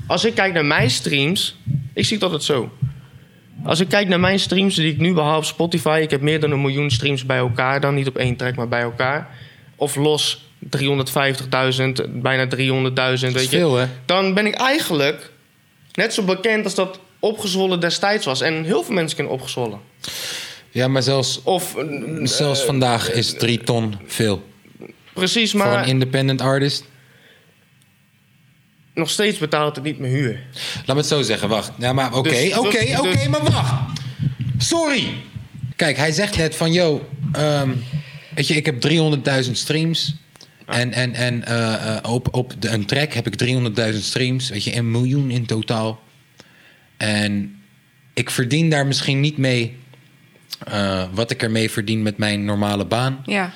[0.07, 1.57] als ik kijk naar mijn streams,
[1.95, 2.70] ik zie dat het zo.
[3.64, 6.40] Als ik kijk naar mijn streams die ik nu behaal op Spotify, ik heb meer
[6.40, 9.28] dan een miljoen streams bij elkaar, dan niet op één track, maar bij elkaar.
[9.76, 10.72] Of los 350.000,
[12.14, 13.49] bijna 300.000, weet je.
[13.49, 13.86] veel, hè?
[14.07, 15.30] Dan ben ik eigenlijk
[15.95, 18.40] net zo bekend als dat opgezwollen destijds was.
[18.40, 19.80] En heel veel mensen kennen opgezwollen.
[20.70, 21.84] Ja, maar zelfs, Of eh,
[22.22, 24.43] zelfs vandaag is drie ton veel.
[25.12, 26.84] Precies, Voor een maar independent artist.
[28.94, 30.40] nog steeds betaalt het niet mijn huur.
[30.74, 31.72] Laat me het zo zeggen, wacht.
[31.78, 33.72] Ja, maar oké, Dus- oké, dus- oké, dus- maar wacht.
[34.58, 35.08] Sorry.
[35.76, 37.70] Kijk, hij zegt net van, yo, ehm,
[38.34, 40.14] weet je, ik heb 300.000 streams.
[40.66, 44.48] En, en, en eh, eh, op, op de, een track heb ik 300.000 streams.
[44.48, 46.00] Weet je, een miljoen in totaal.
[46.96, 47.60] En
[48.14, 49.76] ik verdien daar misschien niet mee
[50.66, 53.22] eh, wat ik ermee verdien met mijn normale baan.
[53.26, 53.52] Ja.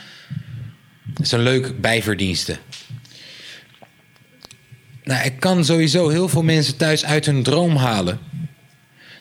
[1.07, 2.59] Dat is een leuk bijverdienste.
[5.05, 8.19] Nou, ik kan sowieso heel veel mensen thuis uit hun droom halen.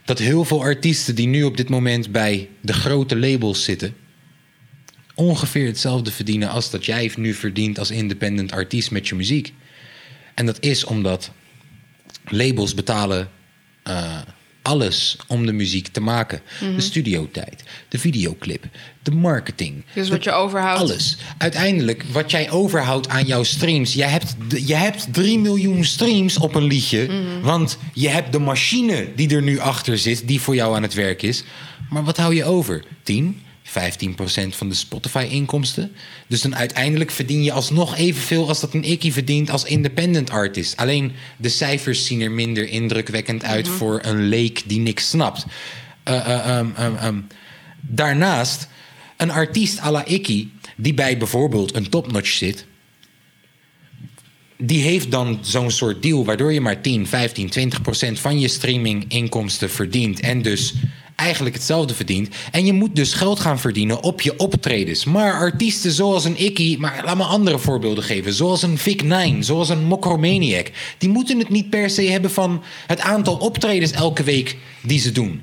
[0.05, 3.95] Dat heel veel artiesten die nu op dit moment bij de grote labels zitten.
[5.15, 9.53] ongeveer hetzelfde verdienen als dat jij nu verdient als independent artiest met je muziek.
[10.33, 11.31] En dat is omdat
[12.25, 13.29] labels betalen
[13.83, 14.21] eh,
[14.65, 16.41] alles om de muziek te maken:
[16.75, 18.65] de studiotijd, de videoclip,
[19.03, 19.83] de marketing.
[19.93, 20.81] Dus wat je overhoudt.
[20.81, 21.17] Alles.
[21.37, 23.93] Uiteindelijk, wat jij overhoudt aan jouw streams.
[23.93, 24.35] Jij hebt,
[24.65, 27.09] je hebt 3 miljoen streams op een liedje.
[27.41, 30.93] Want je hebt de machine die er nu achter zit, die voor jou aan het
[30.93, 31.43] werk is.
[31.89, 32.83] Maar wat hou je over?
[33.03, 33.41] 10?
[33.79, 35.91] 15% van de Spotify-inkomsten.
[36.27, 40.77] Dus dan uiteindelijk verdien je alsnog evenveel als dat een Ikkie verdient als independent artist.
[40.77, 45.45] Alleen de cijfers zien er minder indrukwekkend uit voor een leek die niks snapt.
[46.03, 47.19] Eh, eh, ehm, ehm, ehm.
[47.81, 48.67] Daarnaast,
[49.17, 52.65] een artiest à la Ikkie, die bij bijvoorbeeld een topnotch zit,
[54.57, 58.47] die heeft dan zo'n soort deal waardoor je maar 10, 15, 20 procent van je
[58.47, 60.19] streaminginkomsten verdient.
[60.19, 60.73] En dus
[61.15, 62.29] eigenlijk hetzelfde verdient.
[62.51, 65.05] En je moet dus geld gaan verdienen op je optredens.
[65.05, 68.33] Maar artiesten zoals een Ikkie, maar laat me andere voorbeelden geven.
[68.33, 70.71] Zoals een Vic Nine, zoals een Mokromaniac.
[70.97, 75.11] Die moeten het niet per se hebben van het aantal optredens elke week die ze
[75.11, 75.41] doen.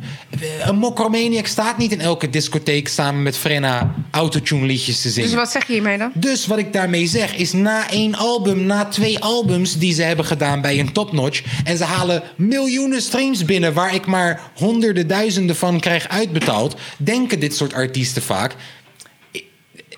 [0.64, 5.29] Een Mokromaniac staat niet in elke discotheek samen met Frenna autotune liedjes te zingen.
[5.31, 6.11] Dus wat zeg je hiermee dan?
[6.14, 10.25] Dus wat ik daarmee zeg is na één album, na twee albums die ze hebben
[10.25, 11.43] gedaan bij een topnotch.
[11.64, 16.77] En ze halen miljoenen streams binnen waar ik maar honderden duizenden van krijg uitbetaald.
[16.99, 18.55] Denken dit soort artiesten vaak.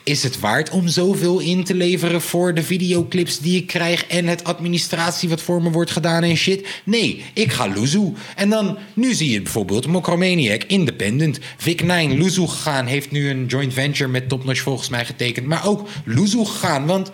[0.03, 4.27] Is het waard om zoveel in te leveren voor de videoclips die ik krijg en
[4.27, 6.67] het administratie wat voor me wordt gedaan en shit?
[6.85, 8.13] Nee, ik ga Luzu.
[8.37, 13.47] En dan, nu zie je bijvoorbeeld Mokromaniac, Independent, Vic Nine, Luzu gegaan, heeft nu een
[13.47, 17.11] joint venture met Topnotch volgens mij getekend, maar ook Luzu gegaan, want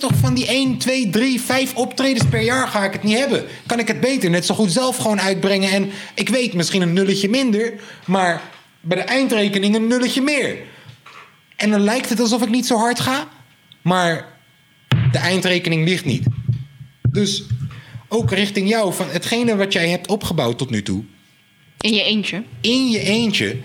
[0.00, 3.18] hey, toch van die 1, 2, 3, 5 optredens per jaar ga ik het niet
[3.18, 3.44] hebben.
[3.66, 6.92] Kan ik het beter net zo goed zelf gewoon uitbrengen en ik weet misschien een
[6.92, 7.74] nulletje minder,
[8.06, 8.42] maar
[8.80, 10.56] bij de eindrekening een nulletje meer.
[11.56, 13.28] En dan lijkt het alsof ik niet zo hard ga.
[13.82, 14.38] Maar
[15.12, 16.22] de eindrekening ligt niet.
[17.10, 17.44] Dus
[18.08, 21.02] ook richting jou, van hetgene wat jij hebt opgebouwd tot nu toe,
[21.80, 22.42] In je eentje.
[22.60, 23.56] in je eentje,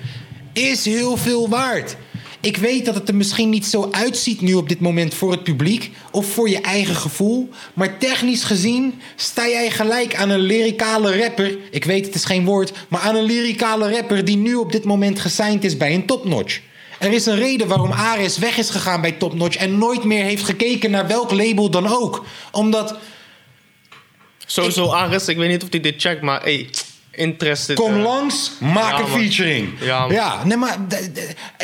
[0.53, 1.95] is heel veel waard.
[2.41, 5.43] Ik weet dat het er misschien niet zo uitziet nu op dit moment voor het
[5.43, 7.49] publiek of voor je eigen gevoel.
[7.73, 11.57] Maar technisch gezien sta jij gelijk aan een lyricale rapper.
[11.71, 14.83] Ik weet het is geen woord, maar aan een lyricale rapper die nu op dit
[14.83, 16.61] moment gesigned is bij een topnotch.
[16.99, 20.23] Er is een reden waarom Ares weg is gegaan bij Top Notch en nooit meer
[20.23, 22.25] heeft gekeken naar welk label dan ook.
[22.51, 22.97] Omdat
[24.45, 26.69] Sowieso Ares, ik weet niet of hij dit checkt, maar hey,
[27.19, 27.75] interested.
[27.75, 29.69] Kom langs, maak Ja, een featuring.
[30.09, 30.77] Ja, nee, maar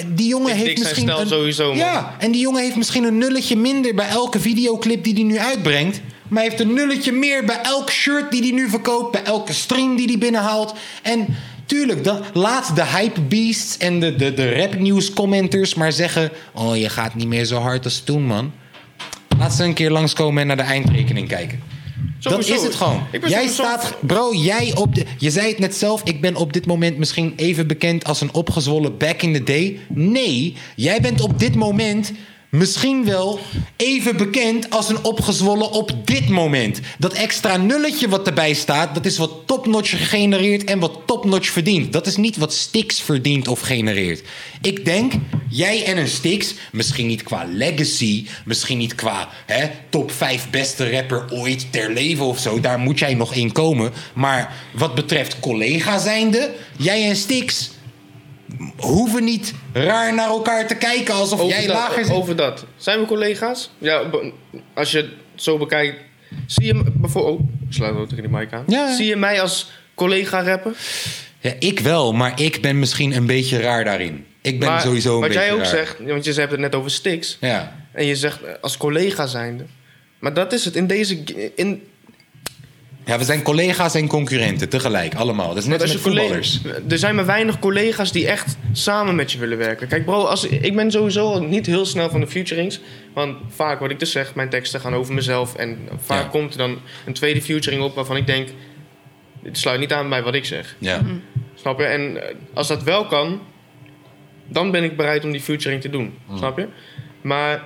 [0.08, 1.20] die jongen Ik heeft misschien.
[1.20, 1.78] een, sowieso, man.
[1.78, 5.40] Ja, en die jongen heeft misschien een nulletje minder bij elke videoclip die hij nu
[5.40, 6.02] uitbrengt.
[6.28, 9.54] Maar hij heeft een nulletje meer bij elk shirt die hij nu verkoopt, bij elke
[9.54, 10.74] stream die hij binnenhaalt.
[11.02, 11.26] En
[11.66, 16.32] tuurlijk, dan, laat de hype beasts en de, de, de rap news commenters maar zeggen:
[16.54, 18.52] Oh, je gaat niet meer zo hard als toen, man.
[19.38, 21.75] Laat ze een keer langskomen en naar de eindrekening kijken.
[22.20, 22.50] Sowieso.
[22.50, 23.04] Dat is het gewoon.
[23.12, 25.06] Ik ben Jij sowieso- staat, bro, jij op de.
[25.18, 28.34] Je zei het net zelf, ik ben op dit moment misschien even bekend als een
[28.34, 29.80] opgezwollen back in the day.
[29.88, 32.12] Nee, jij bent op dit moment
[32.58, 33.40] misschien wel
[33.76, 36.80] even bekend als een opgezwollen op dit moment.
[36.98, 41.94] Dat extra nulletje wat erbij staat, dat is wat topnotch gegenereerd en wat topnotch verdient.
[41.94, 44.24] Dat is niet wat Stix verdient of genereert.
[44.62, 45.14] Ik denk,
[45.50, 50.92] jij en een Stix, misschien niet qua legacy, misschien niet qua hè, top 5 beste
[50.92, 53.92] rapper ooit ter leven of zo, daar moet jij nog in komen.
[54.14, 57.74] Maar wat betreft collega zijnde, jij en Stix
[58.78, 62.14] hoeven niet raar naar elkaar te kijken alsof over, jij dat, lager zit.
[62.14, 62.66] over dat.
[62.78, 63.72] Zijn we collega's?
[63.78, 64.02] Ja,
[64.74, 65.98] als je het zo bekijkt.
[66.48, 67.40] Zie je bijvoorbeeld.
[67.40, 68.64] Oh, ik sluit ook tegen die mic aan.
[68.68, 68.96] Ja.
[68.96, 70.74] Zie je mij als collega-rapper?
[71.40, 74.26] Ja, ik wel, maar ik ben misschien een beetje raar daarin.
[74.42, 75.68] Ik ben Maar sowieso een Wat beetje jij ook raar.
[75.68, 77.38] zegt, want je hebt het net over Stix.
[77.42, 77.76] Ja.
[77.92, 79.66] En je zegt eh, als collega zijnde.
[80.20, 81.24] Maar dat is het in deze.
[81.56, 81.84] In,
[83.06, 85.48] ja, we zijn collega's en concurrenten tegelijk, allemaal.
[85.48, 86.60] Dat is net als met voetballers.
[86.90, 89.88] er zijn maar weinig collega's die echt samen met je willen werken.
[89.88, 92.80] Kijk, bro, als, ik ben sowieso niet heel snel van de featurings.
[93.14, 95.56] Want vaak wat ik dus zeg, mijn teksten gaan over mezelf.
[95.56, 96.30] En vaak Ja.
[96.30, 98.50] komt er dan een tweede featuring op waarvan ik denk.
[99.44, 100.76] Dit sluit niet aan bij wat ik zeg.
[100.80, 101.02] Ja.
[101.56, 101.86] Snap je?
[101.86, 103.42] En eh, als dat wel kan,
[104.48, 106.14] dan ben ik bereid om die featuring te doen.
[106.38, 106.68] Snap je?
[107.22, 107.64] Maar.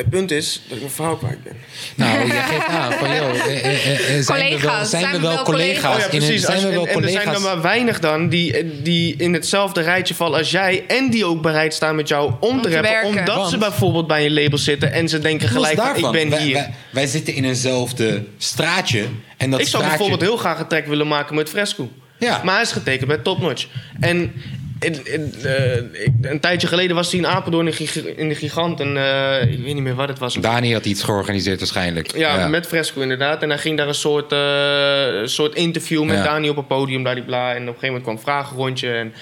[0.00, 1.56] Het punt is dat ik mijn verhaal kwijt ben.
[1.94, 5.20] Nou, jij geeft aan van, joh, eh, eh, eh, zijn we wel, Collega's, zijn we
[5.20, 5.94] wel collega's?
[5.94, 6.44] Oh ja, in een- precies.
[6.44, 9.80] zijn we wel en, en er zijn er maar weinig dan die, die in hetzelfde
[9.80, 10.84] rijtje vallen als jij.
[10.86, 12.90] En die ook bereid staan met jou om, Om te rappen.
[12.90, 13.08] werken.
[13.08, 16.30] Omdat Want- ze bijvoorbeeld bij een label zitten en ze denken gelijk van, ik ben
[16.30, 16.54] wij, hier.
[16.54, 19.04] Wij, wij zitten in eenzelfde straatje.
[19.36, 21.88] En dat ik zou straatje, bijvoorbeeld heel graag een track willen maken met Fresco.
[22.18, 22.40] Ja.
[22.44, 23.66] Maar hij is getekend bij Top Notch.
[24.00, 24.32] En
[24.80, 28.80] in- in, eh, ik- een tijdje geleden was hij in Apeldoorn in, in de Gigant.
[28.80, 30.34] En eh, ik weet niet meer wat het was.
[30.34, 32.16] Dani had iets georganiseerd waarschijnlijk.
[32.16, 33.42] Ja, met Fresco inderdaad.
[33.42, 36.22] En hij ging daar een soort, eh, soort interview met Ja.
[36.24, 37.48] Dani op een podium, bladibla.
[37.54, 38.90] En op een gegeven moment kwam een vragenrondje.
[38.92, 39.12] En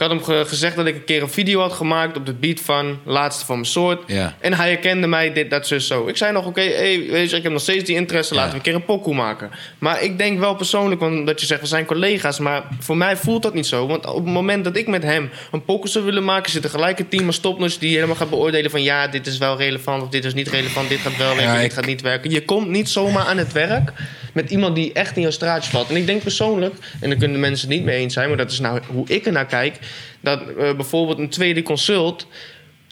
[0.00, 2.60] had hem ge- gezegd dat ik een keer een video had gemaakt op de beat
[2.60, 4.02] van Laatste van mijn soort.
[4.06, 4.36] Ja.
[4.40, 6.06] En hij herkende mij, dit, dat, zus, zo.
[6.06, 8.56] Ik zei nog, oké, hey, weet je, ik heb nog steeds die interesse, laten we
[8.56, 9.50] een keer een pokoe maken.
[9.78, 12.38] Maar ik denk wel persoonlijk, want dat je zegt, we zijn collega's.
[12.38, 13.86] Maar voor mij voelt dat niet zo.
[13.86, 16.50] Want op het moment dat ik met hem een pokoe zou willen maken...
[16.50, 18.82] zit er gelijk een team als die helemaal gaat beoordelen van...
[18.82, 21.54] ja, dit is wel relevant of dit is niet relevant, dit gaat wel werken, Ja,
[21.54, 22.30] dit ik- gaat niet werken.
[22.30, 23.92] Je komt niet zomaar aan het werk
[24.32, 25.88] met iemand die echt in jouw straatje valt.
[25.90, 28.28] En ik denk persoonlijk, en daar kunnen de mensen het niet mee eens zijn...
[28.28, 29.78] maar dat is nou hoe ik er naar kijk...
[30.20, 32.26] dat eh, bijvoorbeeld een tweede consult...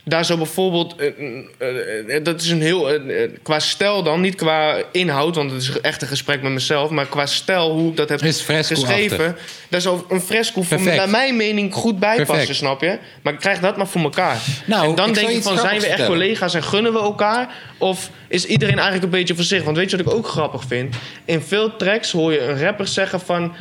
[0.04, 3.00] Daar zou bijvoorbeeld, eh, eh, dat is een heel,
[3.42, 7.06] qua stijl dan, niet qua inhoud, want het is echt een gesprek met mezelf, maar
[7.06, 9.36] qua stijl, hoe ik dat heb geschreven,
[9.68, 12.98] daar zou een fresco voor, naar mijn mening goed bij passen, snap je?
[13.22, 14.36] Maar ik krijg dat maar voor elkaar.
[14.66, 16.10] Nou, en dan ik denk ik van, zijn we echt vertellen.
[16.10, 17.54] collega's en gunnen we elkaar?
[17.78, 19.64] Of is iedereen eigenlijk een beetje voor zich?
[19.64, 20.96] Want weet je wat ik ook grappig vind?
[21.24, 23.54] In veel tracks hoor je een rapper zeggen van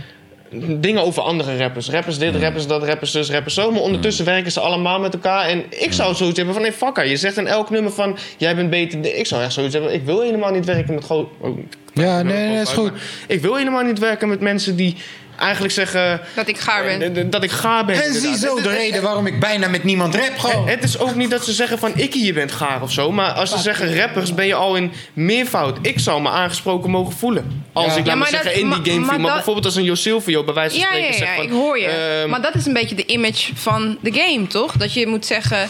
[0.79, 1.89] dingen over andere rappers.
[1.89, 3.71] Rappers dit, rappers dat, rappers zus, rappers zo.
[3.71, 5.45] Maar ondertussen werken ze allemaal met elkaar.
[5.45, 7.07] En ik zou zoiets hebben van, nee, fuck haar.
[7.07, 9.15] Je zegt in elk nummer van, jij bent beter.
[9.17, 11.29] Ik zou echt zoiets hebben, ik wil helemaal niet werken met gewoon...
[11.39, 11.57] oh,
[11.93, 12.91] Ja, nee, nee, dat is goed.
[13.27, 14.95] Ik wil helemaal niet werken met mensen die
[15.39, 16.21] eigenlijk zeggen...
[16.35, 17.15] Dat ik gaar ben.
[17.15, 18.03] eh, Dat ik gaar ben.
[18.03, 20.67] En ziezo de reden waarom ik bijna met niemand rap gewoon.
[20.67, 23.11] Het is ook niet dat ze zeggen van ik je bent gaar of zo.
[23.11, 25.77] Maar als ze zeggen rappers ben je al in meervoud.
[25.81, 27.63] Ik zou me aangesproken mogen voelen.
[27.73, 29.03] Als ik laat maar zeggen in die game maar viel.
[29.05, 31.43] Maar dat- bijvoorbeeld als een Josilvio bij wijze van spreken ja, zegt ja, van...
[31.45, 31.88] ik hoor je.
[31.88, 34.77] ehm, maar dat is een beetje de image van de game, toch?
[34.77, 35.67] Dat je moet zeggen,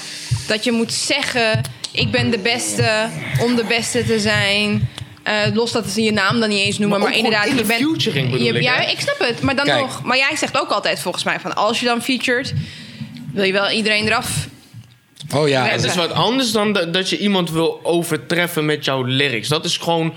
[0.47, 1.61] dat je moet zeggen,
[1.91, 3.07] ik ben de beste
[3.41, 4.89] om de beste te zijn.
[5.27, 7.81] Eh, los dat ze je naam dan niet eens noemen, Maar inderdaad, in je bent.
[7.83, 8.89] featuring bedoel je, ik, ja, hè?
[8.89, 9.79] ik snap het, maar dan Kijk.
[9.79, 10.03] nog.
[10.03, 12.53] Maar jij zegt ook altijd volgens mij van als je dan featured,
[13.33, 14.47] wil je wel iedereen eraf.
[15.35, 18.85] Oh ja, het en- is wat anders dan dat, dat je iemand wil overtreffen met
[18.85, 19.47] jouw lyrics.
[19.47, 20.13] Dat is gewoon...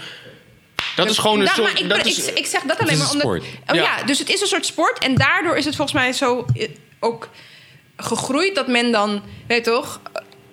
[0.96, 1.72] Dat is gewoon een Ja, soort...
[1.72, 3.20] maar ik, dat ik, is, ik zeg dat alleen maar een omdat.
[3.20, 3.42] sport.
[3.42, 3.82] Oh, ja.
[3.82, 4.02] Ja.
[4.04, 4.98] dus het is een soort sport.
[4.98, 6.68] En daardoor is het volgens mij zo eh,
[7.00, 7.28] ook
[7.96, 10.00] gegroeid dat men dan, weet je toch,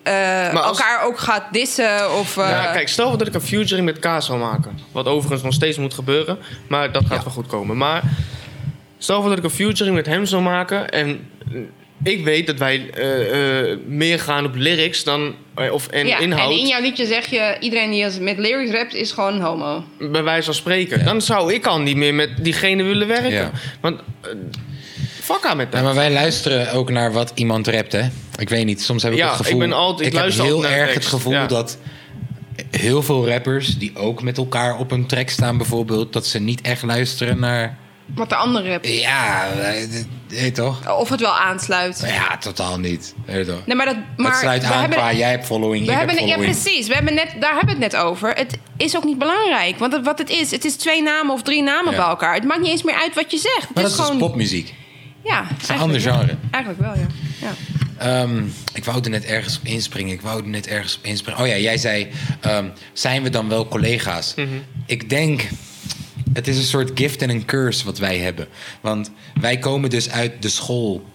[0.08, 2.14] eh, als- elkaar ook gaat dissen.
[2.20, 4.80] Of, eh, Ja, kijk, stel dat ik een featuring met Kaas zou maken.
[4.92, 6.38] Wat overigens nog steeds moet gebeuren.
[6.68, 7.78] Maar dat gaat wel goed komen.
[7.78, 8.04] Maar
[9.00, 11.30] Stel voor dat ik een featuring met hem zou maken en
[12.04, 15.36] ik weet dat wij eh, eh, meer gaan op lyrics dan
[15.72, 16.52] of en ja, inhoud.
[16.52, 17.58] en in jouw liedje zeg je...
[17.60, 19.84] iedereen die als met lyrics rapt is gewoon een homo.
[20.00, 21.00] bij wijze van spreken.
[21.00, 21.06] Ja.
[21.06, 23.32] Dan zou ik al niet meer met diegene willen werken.
[23.32, 23.52] Ja.
[23.82, 24.32] Want uh,
[25.34, 25.80] fuck aan met dat.
[25.80, 28.02] Ja, maar wij luisteren ook naar wat iemand rapt, hè?
[28.38, 29.54] Ik weet niet, soms heb ik Ja, het gevoel...
[29.54, 31.46] ik ben altijd- ik heb luister heel erg het gevoel ja.
[31.48, 31.78] dat
[32.72, 33.78] heel veel rappers...
[33.78, 36.14] die ook met elkaar op een track staan bijvoorbeeld...
[36.14, 37.78] dat ze niet echt luisteren naar...
[38.16, 38.88] Wat de andere rapt.
[38.88, 39.74] Ja, eh,
[40.28, 40.98] weet toch?
[41.00, 42.04] Of het wel aansluit.
[42.06, 43.14] Ja, totaal niet.
[43.26, 43.66] Weet toch?
[43.66, 43.96] Nee, maar dat...
[44.18, 46.62] Maar het sluit aan hebben- qua jij hebt following, We ik hebben, heb ja, following.
[46.62, 46.88] precies.
[46.88, 48.30] We hebben net, daar hebben we het net over.
[48.30, 49.78] Het is ook niet belangrijk.
[49.80, 51.98] Want het- wat het is, het is twee namen of drie namen Ja.
[51.98, 52.34] bij elkaar.
[52.34, 53.62] Het maakt niet eens meer uit wat je zegt.
[53.62, 54.20] Het Maar is dat is gewoon...
[54.20, 54.74] dus popmuziek.
[55.28, 56.14] Ja, Het is een eigenlijk ander wel.
[56.14, 56.38] genre.
[56.52, 57.08] Eigenlijk wel, ja.
[57.42, 57.54] ja.
[58.22, 60.14] Ehm, ik wou er net ergens op inspringen.
[60.14, 61.42] Ik wou er net ergens op inspringen.
[61.42, 62.08] Oh ja, jij zei,
[62.42, 64.36] ehm, zijn we dan wel collega's?
[64.86, 65.48] Ik denk,
[66.34, 68.48] het is een soort gift en een curse wat wij hebben.
[68.82, 69.12] Want
[69.42, 71.06] wij komen dus uit de school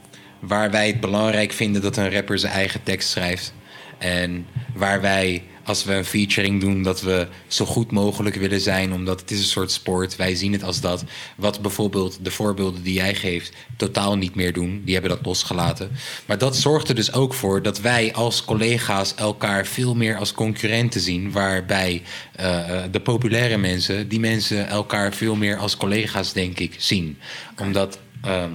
[0.41, 3.55] waar wij het belangrijk vinden dat een rapper zijn eigen tekst schrijft.
[3.99, 8.93] En waar wij, als we een featuring doen, dat we zo goed mogelijk willen zijn,
[8.93, 10.17] omdat het is een soort sport.
[10.17, 11.05] Wij zien het als dat.
[11.37, 14.83] Wat bijvoorbeeld de voorbeelden die jij geeft totaal niet meer doen.
[14.85, 15.91] Die hebben dat losgelaten.
[16.27, 20.33] Maar dat zorgt er dus ook voor dat wij als collega's elkaar veel meer als
[20.33, 21.33] concurrenten zien.
[21.33, 22.03] Waarbij
[22.33, 27.19] eh, eh, de populaire mensen, die mensen elkaar veel meer als collega's, denk ik, zien.
[27.57, 27.99] Omdat.
[28.23, 28.51] ehm,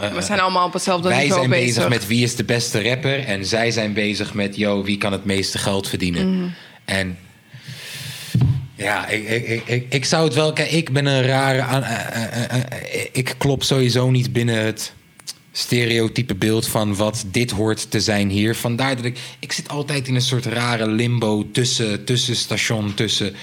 [0.00, 1.74] eh, We zijn allemaal op hetzelfde wij niveau zijn bezig.
[1.74, 1.88] bezig.
[1.88, 3.24] met wie is de beste rapper.
[3.24, 6.36] En zij zijn bezig met, yo, wie kan het meeste geld verdienen.
[6.36, 6.48] Mhm.
[6.84, 7.18] En
[8.74, 10.52] ja, ik, ik, ik, ik, zou het wel...
[10.52, 11.60] Kijk, ik ben een rare...
[11.62, 12.60] aan- eh, eh,
[13.12, 14.92] ik klop sowieso niet binnen het
[15.52, 18.54] stereotype beeld van wat dit hoort te zijn hier.
[18.56, 19.18] Vandaar dat ik...
[19.38, 23.34] Ik zit altijd in een soort rare limbo tussen, tussen station, tussen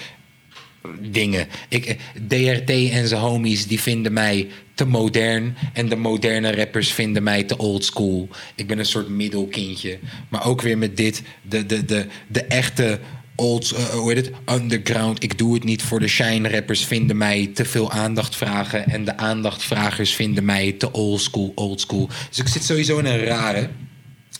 [0.99, 1.47] dingen.
[1.69, 1.95] Ik, eh,
[2.27, 5.55] DRT en zijn homies die vinden mij te modern.
[5.73, 8.29] En de moderne rappers vinden mij te old school.
[8.55, 9.99] Ik ben een soort middelkindje.
[10.29, 12.99] Maar ook weer met dit, de, de, de, de echte
[13.35, 15.23] old, eh, hoe heet het, underground.
[15.23, 18.85] Ik doe het niet voor de shine rappers vinden mij te veel aandacht vragen.
[18.89, 22.09] En de aandachtvragers vinden mij te old school, old school.
[22.29, 23.69] Dus ik zit sowieso in een rare.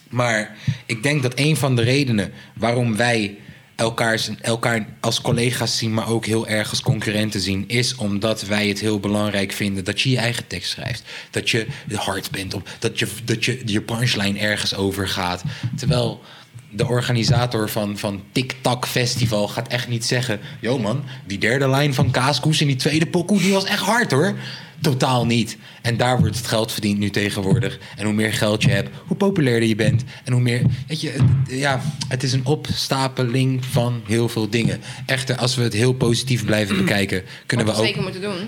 [0.10, 3.38] Maar ik denk dat een van de redenen waarom wij
[3.78, 8.68] elkaar, elkaar als collega's zien, maar ook heel erg als concurrenten zien, is omdat wij
[8.68, 11.04] het heel belangrijk vinden dat je je eigen tekst schrijft.
[11.32, 15.44] Dat je hard bent, op, dat, je, dat je je punchline ergens over gaat.
[15.76, 16.22] Terwijl
[16.70, 21.94] de organisator van, van TikTok Festival gaat echt niet zeggen: Yo man, die derde lijn
[21.94, 24.36] van Kaaskoes en die tweede pokoe, die was echt hard hoor.
[24.82, 25.58] Totaal niet.
[25.82, 27.80] En daar wordt het geld verdiend nu tegenwoordig.
[27.98, 30.04] En hoe meer geld je hebt, hoe populairder je bent.
[30.24, 30.62] En hoe meer.
[30.88, 31.22] Weet je, het-
[31.60, 34.82] ja, het is een opstapeling van heel veel dingen.
[35.06, 37.78] Echter, als we het heel positief blijven bekijken, kunnen we ook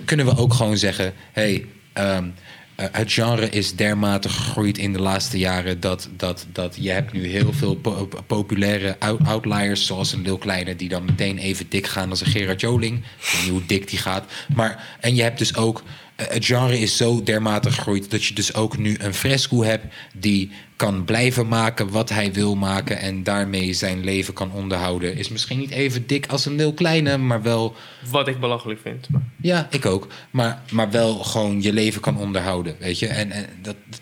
[0.05, 2.27] kunnen we ook gewoon zeggen: hey, ehm,
[2.75, 7.13] eh, het genre is dermate gegroeid in de laatste jaren dat, dat, dat je hebt
[7.13, 11.65] nu heel veel po- populaire out- outliers, zoals een Lil Kleine, die dan meteen even
[11.69, 12.97] dik gaan als een Gerard Joling.
[12.97, 14.31] Ik weet niet hoe dik die gaat.
[14.55, 15.83] Maar, en je hebt dus ook.
[16.27, 19.85] Het genre is zo dermate gegroeid dat je dus ook nu een fresco hebt
[20.17, 25.15] die kan blijven maken wat hij wil maken en daarmee zijn leven kan onderhouden.
[25.17, 27.75] Is misschien niet even dik als een Lil Kleine, maar wel
[28.11, 29.07] Wat ik belachelijk vind.
[29.41, 30.07] ja, ik ook.
[30.31, 33.07] Maar, maar wel gewoon je leven kan onderhouden, weet je.
[33.07, 34.01] En, en dat dat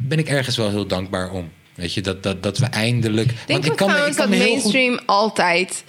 [0.00, 1.50] ben ik ergens wel heel dankbaar om.
[1.74, 3.30] Weet je, dat, dat, dat we eindelijk...
[3.30, 5.84] Ik kan me- trouwens ik kan dat heel goed- mainstream altijd...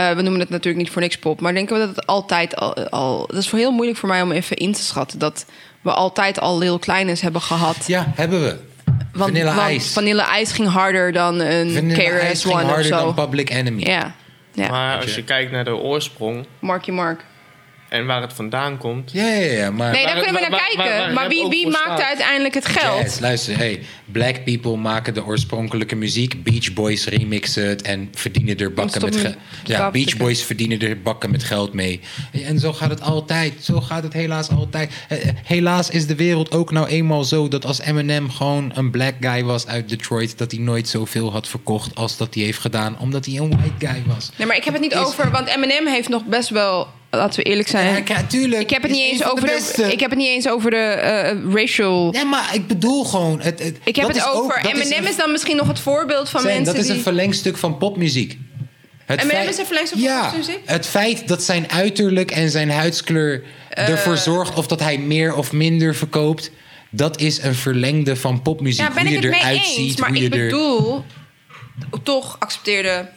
[0.00, 1.40] eh, we noemen het natuurlijk niet voor niks pop...
[1.40, 2.74] maar denken we dat het altijd al...
[2.74, 5.18] al dat is voor heel moeilijk voor mij om even in te schatten...
[5.18, 5.46] dat
[5.80, 7.86] we altijd al Lil Kleines hebben gehad.
[7.86, 8.58] Ja, hebben we.
[9.12, 9.92] want, Vanilla want Ice.
[9.92, 12.90] Vanilla Ice ging harder dan een Vanilla KRS ging harder zo.
[12.90, 13.82] dan Public Enemy.
[13.82, 14.14] Ja,
[14.52, 14.68] ja.
[14.68, 15.16] Maar als je.
[15.16, 17.24] je kijkt naar de oorsprong Marky Mark.
[17.90, 19.12] En waar het vandaan komt.
[19.12, 19.92] Ja, ja, ja, maar...
[19.92, 21.04] Nee, daar kunnen we naar waar- waar- kijken.
[21.04, 22.00] waar maar wie, staat.
[22.00, 23.00] uiteindelijk het geld?
[23.02, 26.42] Jazz, luister, hey, black people maken de oorspronkelijke muziek.
[26.42, 29.34] Beach Boys remixen het en verdienen er bakken met geld.
[29.64, 30.16] Ja, Beach.
[30.16, 32.00] Boys verdienen er bakken met geld mee.
[32.44, 33.52] En zo gaat het altijd.
[33.60, 34.92] Zo gaat het helaas altijd.
[35.08, 38.90] Eh, eh, Helaas is de wereld ook nou eenmaal zo dat als Eminem gewoon een
[38.90, 42.58] black guy was uit Detroit, dat hij nooit zoveel had verkocht als dat hij heeft
[42.58, 44.30] gedaan, omdat hij een white guy was.
[44.36, 45.30] Nee, maar ik heb het niet Is- over...
[45.30, 46.88] Want Eminem heeft nog best wel...
[47.10, 48.02] Laten we eerlijk zijn.
[48.06, 48.62] Ja, tuurlijk.
[48.62, 50.76] ik heb het niet een eens over de, ik heb het niet eens over de
[50.76, 52.10] eh, racial.
[52.10, 53.40] Nee, maar ik bedoel gewoon.
[53.40, 54.62] Het, het- Ik heb het ook- over.
[54.62, 56.96] dat Eminem een- is, dan misschien nog het voorbeeld van Zijn, mensen dat is die.
[56.98, 58.38] een verlengstuk van popmuziek.
[59.06, 60.58] Het Eminem feit- is een verlengstuk van ja, popmuziek?
[60.64, 65.52] Het feit dat zijn uiterlijk en zijn huidskleur ervoor zorgt of dat hij meer of
[65.52, 66.50] minder verkoopt,
[66.90, 68.80] dat is een verlengde van popmuziek.
[68.80, 69.74] ja, ben hoe ik je het mee eruit eens.
[69.74, 70.28] ziet, maar ik er.
[70.40, 71.04] bedoel,
[72.02, 73.08] toch accepteerde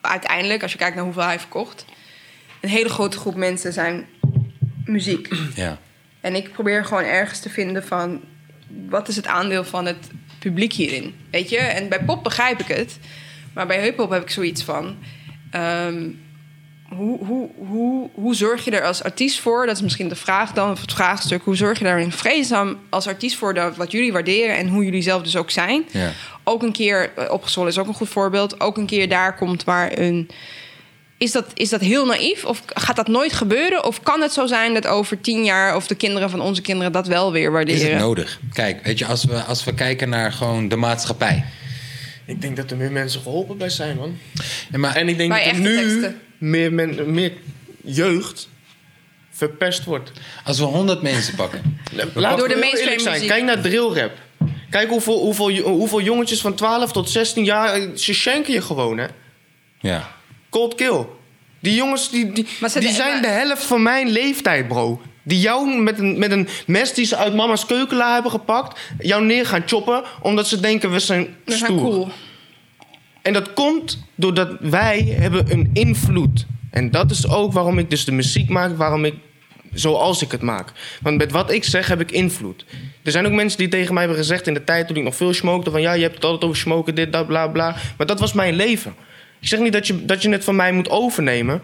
[0.00, 1.84] uiteindelijk, als je kijkt naar hoeveel hij verkocht,
[2.60, 4.06] een hele grote groep mensen zijn
[4.84, 5.28] muziek.
[5.54, 5.78] Ja.
[6.20, 8.20] En ik probeer gewoon ergens te vinden van...
[8.88, 11.14] wat is het aandeel van het publiek hierin?
[11.30, 11.58] Weet je?
[11.58, 12.98] En bij pop begrijp ik het.
[13.54, 14.96] Maar bij hip-hop heb ik zoiets van...
[15.50, 16.08] ehm,
[16.88, 19.66] hoe, hoe, hoe, hoe zorg je er als artiest voor?
[19.66, 21.42] Dat is misschien de vraag dan, of het vraagstuk.
[21.42, 24.84] Hoe zorg je daar in vredesnaam als artiest voor dat wat jullie waarderen en hoe
[24.84, 25.84] jullie zelf dus ook zijn?
[25.90, 26.12] Ja.
[26.44, 29.64] Ook een keer, eh, opgezwollen is ook een goed voorbeeld, ook een keer daar komt
[29.64, 30.30] waar een.
[31.18, 32.44] Is dat, is dat heel naïef?
[32.44, 33.84] Of gaat dat nooit gebeuren?
[33.84, 36.92] Of kan het zo zijn dat over tien jaar of de kinderen van onze kinderen
[36.92, 37.90] dat wel weer Is waarderen?
[37.90, 38.40] het nodig?
[38.52, 41.44] Kijk, weet je, als we, als we kijken naar gewoon de maatschappij.
[42.24, 44.18] Ik denk dat er meer mensen geholpen bij zijn, man.
[44.72, 46.20] En maar, En ik denk dat er nu teksten.
[46.38, 47.32] meer, men, meer
[47.84, 48.48] jeugd
[49.30, 50.10] verpest wordt.
[50.44, 51.80] als we 100 mensen pakken.
[52.14, 53.26] Laten Door we de mainstream zijn.
[53.26, 54.12] Kijk naar drillrap.
[54.70, 57.72] Kijk hoeveel, hoeveel, hoeveel jongetjes van 12 tot 16 jaar...
[57.74, 59.06] eh, Ze schenken je gewoon, hè.
[59.80, 60.15] Ja.
[60.56, 61.06] Cold kill.
[61.60, 62.46] Die jongens, die, die,
[62.78, 65.00] die zijn maar- de helft van mijn leeftijd, bro.
[65.22, 68.80] Die jou met een, met een mes die ze uit mama's keukenla hebben gepakt...
[68.98, 71.80] jou neer gaan choppen, omdat ze denken we zijn We zijn stoer.
[71.80, 72.08] cool.
[73.22, 76.46] En dat komt doordat wij hebben een invloed.
[76.70, 79.14] En dat is ook waarom ik dus de muziek maak, waarom ik
[79.72, 80.72] zoals ik het maak.
[81.02, 82.64] Want met wat ik zeg heb ik invloed.
[83.02, 85.16] Er zijn ook mensen die tegen mij hebben gezegd in de tijd toen ik nog
[85.16, 85.70] veel smokte...
[85.70, 87.76] van ja, je hebt het altijd over smoken, dit, dat, bla, bla.
[87.96, 88.94] Maar dat was mijn leven.
[89.46, 91.62] Ik zeg niet dat je, dat je het van mij moet overnemen...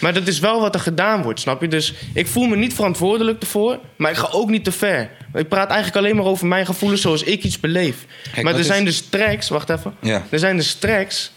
[0.00, 1.68] Maar dat is wel wat er gedaan wordt, snap je?
[1.68, 5.10] Dus ik voel me niet verantwoordelijk ervoor, maar ik ga ook niet te ver.
[5.34, 8.06] Ik praat eigenlijk alleen maar over mijn gevoelens zoals ik iets beleef.
[8.32, 9.94] Kijk, maar er zijn dus tracks, wacht even.
[10.00, 10.26] Ja.
[10.30, 11.32] Er zijn dus tracks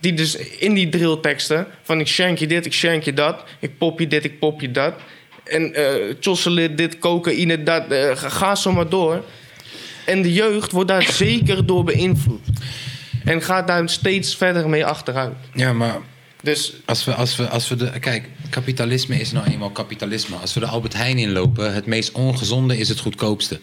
[0.00, 1.66] die dus in die drillteksten...
[1.82, 3.44] van ik shank je dit, ik shank je dat...
[3.58, 4.94] ik pop je dit, ik pop je dat...
[5.44, 5.74] en
[6.20, 7.88] chocolate dit, cocaïne dat...
[7.88, 9.24] eh, ga, ga zo maar door.
[10.06, 12.46] En de jeugd wordt daar zeker door beïnvloed.
[13.24, 15.34] En gaat daar steeds verder mee achteruit.
[15.54, 15.98] Ja, maar
[16.42, 17.90] Dus als we, als we, als we de.
[18.00, 20.36] Kijk, kapitalisme is nou eenmaal kapitalisme.
[20.36, 23.60] Als we de Albert Heijn inlopen, het meest ongezonde is het goedkoopste.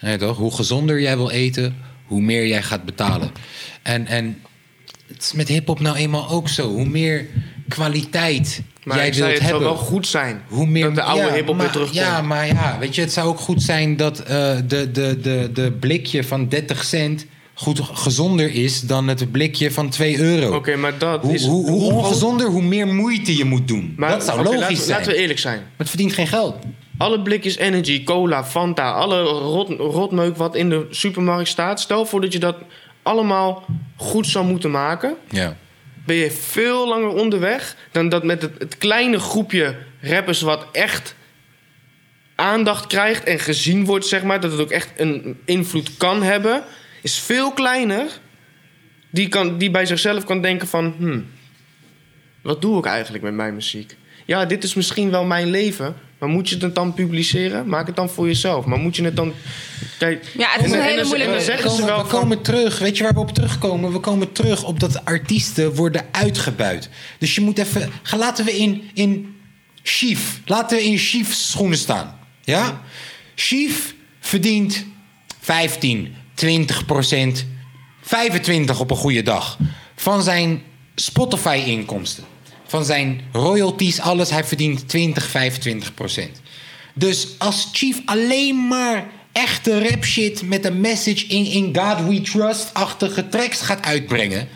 [0.00, 0.36] Nee, toch?
[0.36, 3.30] Hoe gezonder jij wil eten, hoe meer jij gaat betalen.
[3.82, 4.42] En, en
[5.06, 6.68] het is met hip-hop nou eenmaal ook zo.
[6.68, 7.26] Hoe meer
[7.68, 9.62] kwaliteit maar jij wilt het zou hebben.
[9.62, 10.42] wel goed zijn...
[10.48, 11.98] Hoe meer dat de oude ja, hiphop weer terugkomt.
[11.98, 15.50] Ja, maar ja, weet je, het zou ook goed zijn dat eh, de, de, de,
[15.52, 17.26] de blikje van 30 cent
[17.62, 20.54] goed gezonder is dan het blikje van 2 euro.
[20.54, 21.44] Oké, maar dat Hoe, is...
[21.44, 23.94] hoe, hoe ongezonder, hoe meer moeite je moet doen.
[23.96, 24.98] Maar, dat zou logisch laten, zijn.
[24.98, 25.58] Laten we eerlijk zijn.
[25.58, 26.56] Maar het verdient geen geld.
[26.98, 31.80] Alle blikjes energy, cola, Fanta, alle rot, rotmeuk wat in de supermarkt staat.
[31.80, 32.56] Stel voor dat je dat
[33.02, 33.64] allemaal
[33.96, 35.16] goed zou moeten maken.
[35.30, 35.56] Ja.
[36.06, 41.14] Ben je veel langer onderweg dan dat met het, het kleine groepje rappers wat echt
[42.34, 44.40] aandacht krijgt en gezien wordt, zeg maar.
[44.40, 46.64] Dat het ook echt een invloed kan hebben.
[47.02, 48.06] Is veel kleiner.
[49.10, 50.94] Die, kan, die bij zichzelf kan denken van...
[50.98, 51.26] Hmm,
[52.42, 53.96] wat doe ik eigenlijk met mijn muziek?
[54.26, 55.94] Ja, dit is misschien wel mijn leven.
[56.18, 57.66] Maar moet je het dan publiceren?
[57.68, 58.64] Maak het dan voor jezelf.
[58.64, 59.32] Maar moet je het dan...
[59.98, 62.20] Kijk, Ja, het is en- een en hele moeilijke- zeggen ze komen, wel we van-
[62.20, 62.78] komen terug.
[62.78, 63.92] Weet je waar we op terugkomen?
[63.92, 66.88] We komen terug op dat artiesten worden uitgebuit.
[67.18, 67.90] Dus je moet even...
[68.02, 69.36] Ga, laten we in, in
[69.82, 70.40] Chief...
[70.44, 72.18] Laten we in Chief's schoenen staan.
[72.40, 72.82] Ja?
[73.34, 74.86] Chief verdient
[75.40, 77.46] 15, 20 procent...
[78.04, 79.58] 25 op een goede dag...
[79.94, 80.62] van zijn
[80.94, 82.24] Spotify-inkomsten.
[82.66, 84.30] Van zijn royalties, alles.
[84.30, 86.40] Hij verdient 20, 25 procent.
[86.94, 92.20] Dus als Chief alleen maar echte rap shit met een message in, in God We
[92.20, 94.48] Trust-achtige tracks gaat uitbrengen,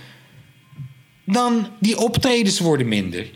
[1.25, 3.27] dan die optredens worden minder.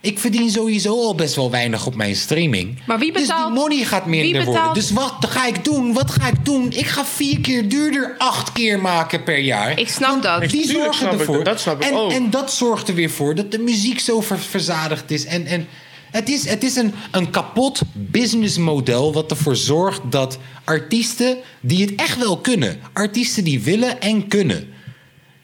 [0.00, 2.78] Ik verdien sowieso al best wel weinig op mijn streaming.
[2.86, 4.74] Maar wie betaalt- Dus die money gaat minder betaalt- worden.
[4.74, 5.92] Dus wat ga ik doen?
[5.92, 6.72] Wat ga ik doen?
[6.72, 9.78] Ik ga vier keer duurder acht keer maken per jaar.
[9.78, 10.50] Ik snap Want dat.
[10.50, 11.34] Die zorgen snap ik ervoor.
[11.36, 11.44] dat.
[11.44, 12.10] Dat snap ik en, ook.
[12.12, 15.24] en dat zorgt er weer voor dat de muziek zo ver- verzadigd is.
[15.24, 15.66] En, en
[16.10, 21.94] het is, het is een, een kapot businessmodel wat ervoor zorgt dat artiesten die het
[21.94, 24.68] echt wel kunnen, artiesten die willen en kunnen,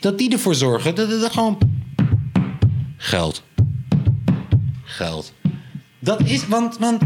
[0.01, 1.59] dat die ervoor zorgen dat het gewoon
[2.97, 3.43] geld.
[4.93, 5.33] Geld.
[5.99, 7.03] Dat is, want, want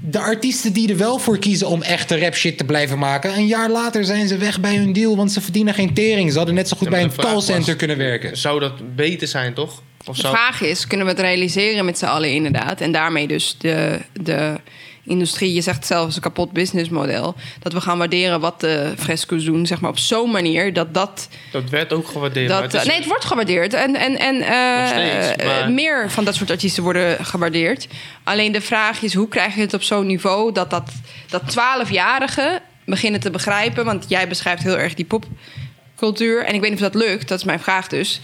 [0.00, 3.46] de artiesten die er wel voor kiezen om echte rap shit te blijven maken, een
[3.46, 6.30] jaar later zijn ze weg bij hun deal, want ze verdienen geen tering.
[6.30, 8.36] Ze hadden net zo goed Ja, bij een callcenter was- kunnen werken.
[8.36, 9.82] Zou dat beter zijn, toch?
[10.06, 10.34] Of De zou...
[10.36, 12.80] vraag is, kunnen we het realiseren met z'n allen inderdaad?
[12.80, 14.60] En daarmee dus de, de
[15.08, 17.34] industrie, je zegt zelfs een kapot businessmodel...
[17.58, 20.72] dat we gaan waarderen wat de fresco's doen, zeg maar op zo'n manier...
[20.72, 21.28] dat dat...
[21.52, 22.48] Dat werd ook gewaardeerd.
[22.48, 23.74] dat het is- nee, het wordt gewaardeerd.
[23.74, 27.86] En, en, en eh, steeds, eh, maar- meer van dat soort artiesten worden gewaardeerd.
[28.24, 30.52] Alleen de vraag is, hoe krijg je het op zo'n niveau...
[30.52, 30.90] dat dat,
[31.28, 33.84] dat 12-jarigen beginnen te begrijpen...
[33.84, 36.44] want jij beschrijft heel erg die popcultuur...
[36.44, 38.20] en ik weet niet of dat lukt, dat is mijn vraag dus...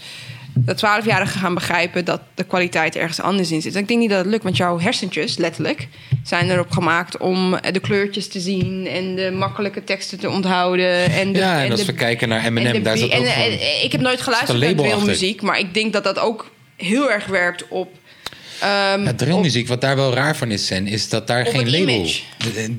[0.57, 3.75] dat 12-jarigen gaan begrijpen dat de kwaliteit ergens anders in zit.
[3.75, 5.87] Ik denk niet dat het lukt, want jouw hersentjes, letterlijk,
[6.23, 11.11] zijn erop gemaakt om de kleurtjes te zien en de makkelijke teksten te onthouden.
[11.11, 13.83] En de, ja, en, en als de- we kijken naar Eminem, daar zat ook en,
[13.83, 14.83] ik heb nooit geluisterd naar achter.
[14.85, 17.89] drillmuziek, maar ik denk dat dat ook heel erg werkt op.
[18.59, 21.95] ehm, Ja, drillmuziek, wat daar wel raar van is, Sen, is dat daar geen label...
[21.95, 22.21] image.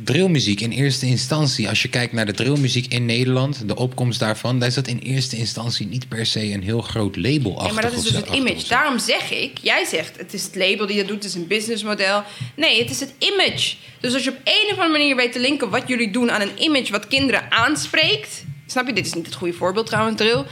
[0.05, 4.59] Drillmuziek in eerste instantie, als je kijkt naar de drillmuziek in Nederland, de opkomst daarvan,
[4.59, 7.67] daar is dat in eerste instantie niet per se een heel groot label achter.
[7.67, 8.69] Ja, maar dat is dus het image.
[8.69, 11.47] Daarom zeg ik, jij zegt het is het label die dat doet, het is een
[11.47, 12.23] businessmodel.
[12.57, 13.75] Nee, het is het image.
[14.01, 16.41] Dus als je op een of andere manier weet te linken wat jullie doen aan
[16.41, 18.45] een image wat kinderen aanspreekt.
[18.67, 18.93] Snap je?
[18.93, 20.45] Dit is niet het goede voorbeeld trouwens, drill.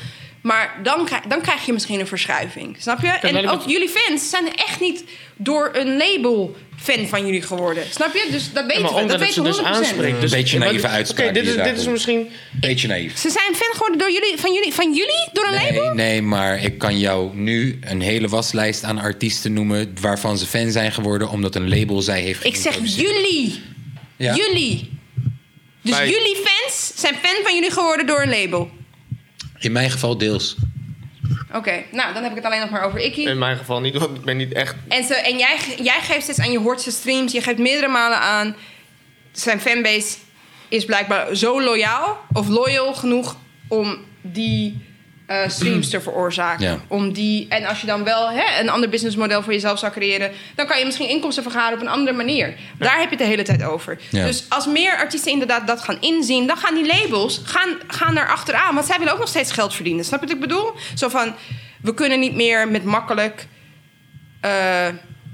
[0.45, 2.77] Maar dan, krijg- dan krijg je misschien een verschuiving.
[2.79, 3.09] Snap je?
[3.09, 5.05] En ook jullie fans zijn echt niet
[5.37, 7.85] door een label fan van jullie geworden.
[7.91, 8.29] Snap je?
[8.31, 9.07] Dus dat weten we.
[9.07, 9.51] Dat weten ze we 100%.
[9.51, 10.21] dus aanspreekt.
[10.21, 12.29] Dus, Een beetje wat- naïeve Oké, uitspraak dit, is, dit is misschien...
[12.61, 13.19] Beetje naïef.
[13.19, 15.29] Ze zijn fan geworden door jullie, van, jullie, van jullie?
[15.33, 15.95] Door een label?
[15.95, 20.47] Nee, nee, maar ik kan jou nu een hele waslijst aan artiesten noemen waarvan ze
[20.47, 23.63] fan zijn geworden omdat een label zij heeft Ik zeg jullie.
[24.17, 24.35] Ja.
[24.35, 24.91] Jullie.
[25.83, 28.71] Dus jullie fans zijn fan van jullie geworden door een label.
[29.65, 30.57] In mijn geval deels.
[31.55, 33.29] Oké, nou dan heb ik het alleen nog maar over Ikkie.
[33.29, 34.75] In mijn geval niet, want ik ben niet echt...
[34.89, 37.89] En, ze, en jij, jij geeft steeds aan je hoort zijn streams, je geeft meerdere
[37.89, 38.57] malen aan.
[39.33, 40.17] Zijn fanbase
[40.69, 43.37] is blijkbaar zo loyaal of loyal genoeg
[43.69, 44.85] om die
[45.27, 46.65] eh, streams te veroorzaken.
[46.65, 46.81] Ja.
[46.89, 50.33] Om die, en als je dan wel hè, een ander businessmodel voor jezelf zou creëren,
[50.55, 52.55] dan kan je misschien inkomsten vergaren op een andere manier.
[52.79, 53.99] Daar heb je het de hele tijd over.
[54.11, 54.27] Ja.
[54.27, 58.29] Dus als meer artiesten inderdaad dat gaan inzien, dan gaan die labels gaan, gaan er
[58.29, 58.75] achteraan.
[58.75, 60.05] Want zij willen ook nog steeds geld verdienen.
[60.05, 60.73] Snap je wat ik bedoel?
[60.95, 61.35] Zo van,
[61.83, 63.47] we kunnen niet meer met makkelijk
[64.41, 64.87] eh,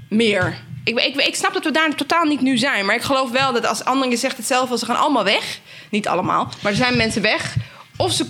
[0.09, 0.57] meer.
[0.83, 2.85] Ik, ik, ik snap dat we daar totaal niet nu zijn.
[2.85, 5.59] Maar ik geloof wel dat als anderen je zegt hetzelfde, ze gaan allemaal weg.
[5.89, 7.55] Niet allemaal, maar er zijn mensen weg.
[7.97, 8.25] Of ze.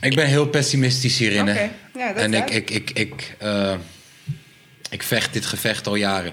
[0.00, 1.46] Ik ben heel pessimistisch hierin.
[1.46, 3.74] ja, en ik, ik, ik, ik, eh,
[4.90, 6.32] ik vecht dit gevecht al jaren.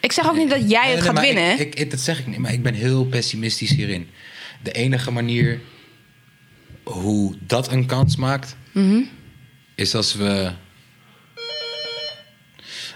[0.00, 1.44] Ik zeg ook niet dat jij het Nee, gaat winnen.
[1.44, 1.52] hè?
[1.52, 4.08] Ik, ik, dat zeg ik niet, maar ik ben heel pessimistisch hierin.
[4.62, 5.60] De enige manier
[6.82, 9.00] hoe dat een kans maakt, Mhm.
[9.74, 10.52] is als we.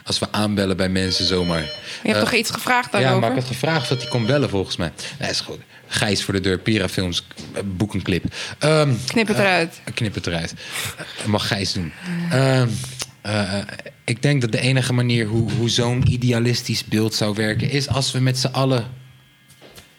[0.04, 1.60] Als we aanbellen bij mensen zomaar.
[1.60, 1.68] je
[2.02, 3.20] hebt Eh, toch iets gevraagd Ja, daarover?
[3.20, 4.92] maar ik had gevraagd of dat hij kon bellen volgens mij.
[5.18, 5.58] Nee, is goed.
[5.92, 8.24] Gijs voor de deur, Pira Films, eh, boek een clip.
[8.58, 9.80] Ehm, Knip het eh, eruit.
[9.94, 10.54] knip het eruit.
[11.18, 11.92] Eh, mag Gijs doen.
[12.30, 12.68] Ehm,
[13.22, 13.66] eh, eh,
[14.04, 17.70] ik denk dat de enige manier hoe, hoe zo'n idealistisch beeld zou werken...
[17.70, 18.86] is als we met z'n allen...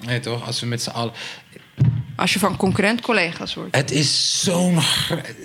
[0.06, 0.46] Nee, toch?
[0.46, 1.14] Als we met z'n allen...
[2.16, 3.76] Als je van concurrent collega's wordt.
[3.76, 4.76] Het is zo'n...
[4.78, 5.36] Het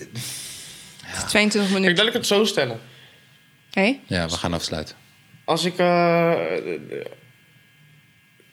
[1.16, 1.96] is 22 Ik minuten.
[1.96, 2.78] wil ik het zo stellen.
[3.70, 3.98] Hé?
[4.06, 4.94] Ja, we gaan afsluiten.
[5.44, 5.74] Als ik...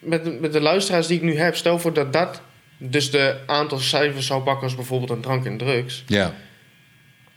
[0.04, 1.56] met, de- met de luisteraars die ik nu heb...
[1.56, 2.42] Stel voor dat dat
[2.76, 4.64] dus de aantal cijfers zou pakken...
[4.64, 6.04] als bijvoorbeeld een drank en drugs.
[6.06, 6.34] Ja.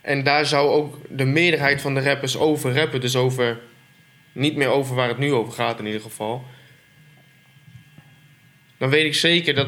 [0.02, 3.02] En daar zou ook de meerderheid van de rappers over rappen.
[3.02, 3.60] Dus over...
[4.32, 6.46] Niet meer over waar het nu over gaat in ieder geval.
[8.78, 9.68] Dan weet ik zeker dat...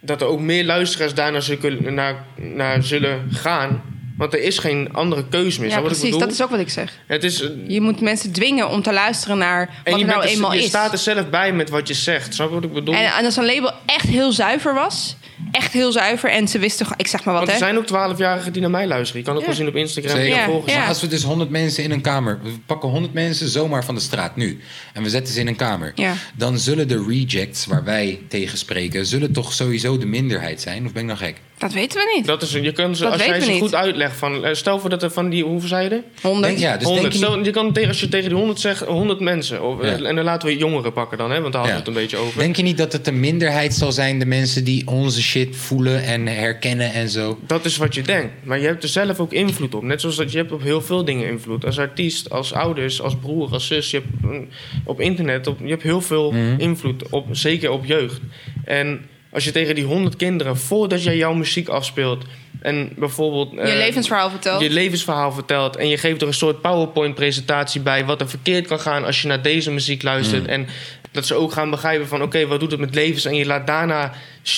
[0.00, 3.91] Dat er ook meer luisteraars daarnaar zullen, naar, naar zullen gaan.
[4.22, 5.66] Want er is geen andere keus meer.
[5.66, 6.18] Ja, Snap wat ik precies.
[6.18, 6.98] Dat is ook wat ik zeg.
[7.06, 10.22] Het is, Je moet mensen dwingen om te luisteren naar wat je, er nou bent
[10.24, 10.66] er- eenmaal je is.
[10.66, 12.34] staat er zelf bij met wat je zegt.
[12.34, 12.94] Snap je wat ik bedoel?
[12.94, 15.16] En, en als een label echt heel zuiver was,
[15.52, 17.72] echt heel zuiver, en ze wisten, gewoon- ik zeg maar wat, Want er hè?
[17.72, 19.20] zijn ook 12-jarigen die naar mij luisteren.
[19.20, 19.48] Je kan het Ja.
[19.50, 20.16] wel zien op Instagram.
[20.16, 20.36] Zeker.
[20.36, 20.76] Ja, je.
[20.78, 22.40] Maar als we dus 100 mensen in een kamer...
[22.42, 24.60] We pakken 100 mensen zomaar van de straat nu.
[24.92, 25.92] En we zetten ze in een kamer.
[25.94, 26.12] Ja.
[26.34, 29.06] Dan zullen de rejects waar wij tegen spreken...
[29.06, 30.86] zullen toch sowieso de minderheid zijn?
[30.86, 31.36] Of ben ik nou gek?
[31.58, 32.26] Dat weten we niet.
[32.26, 33.74] Dat is, je kunt ze, Dat als jij ze goed niet.
[34.16, 34.44] Van...
[34.44, 35.44] eh, Stel voor dat er van die...
[35.44, 36.02] Hoeveel zei je er?
[36.22, 36.46] 100.
[36.46, 37.02] Denk- ja, dus 100.
[37.02, 39.62] denk je Stel, je kan tegen, als je tegen die 100 zegt, 100 mensen.
[39.62, 39.98] Of, Ja.
[40.02, 41.94] En dan laten we jongeren pakken dan, hè, want daar hadden we Ja.
[42.02, 42.40] het een beetje over.
[42.40, 46.04] Denk je niet dat het een minderheid zal zijn, de mensen die onze shit voelen
[46.04, 47.38] en herkennen en zo?
[47.46, 48.32] Dat is wat je denkt.
[48.44, 49.82] Maar je hebt er zelf ook invloed op.
[49.82, 51.64] Net zoals dat je hebt op heel veel dingen invloed.
[51.64, 53.90] Als artiest, als ouders, als broer, als zus.
[53.90, 54.44] Je hebt
[54.84, 56.60] op internet, op, je hebt heel veel Mhm.
[56.60, 57.08] invloed.
[57.10, 58.20] Op, zeker op jeugd.
[58.64, 59.00] En
[59.32, 62.24] als je tegen die 100 kinderen, voordat jij jouw muziek afspeelt...
[62.62, 63.50] en bijvoorbeeld...
[63.52, 64.62] Je eh, levensverhaal vertelt.
[64.62, 65.76] je levensverhaal vertelt.
[65.76, 68.04] En je geeft er een soort PowerPoint-presentatie bij.
[68.04, 70.46] wat er verkeerd kan gaan als je naar deze muziek luistert.
[70.46, 70.68] En
[71.10, 73.24] dat ze ook gaan begrijpen van: oké, wat doet het met levens?
[73.24, 74.12] En je laat daarna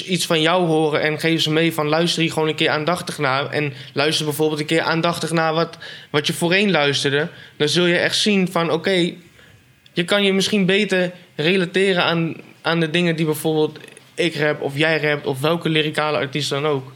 [0.06, 1.00] iets van jou horen.
[1.00, 3.50] En geef ze mee van: luister hier gewoon een keer aandachtig naar.
[3.50, 5.78] En luister bijvoorbeeld een keer aandachtig naar wat,
[6.10, 7.28] wat je voorheen luisterde.
[7.56, 9.12] Dan zul je echt zien van: oké,
[9.92, 13.78] je kan je misschien beter relateren aan, aan de dingen die bijvoorbeeld
[14.14, 15.26] ik rap of jij rapt.
[15.26, 16.92] of welke lyricale artiest dan ook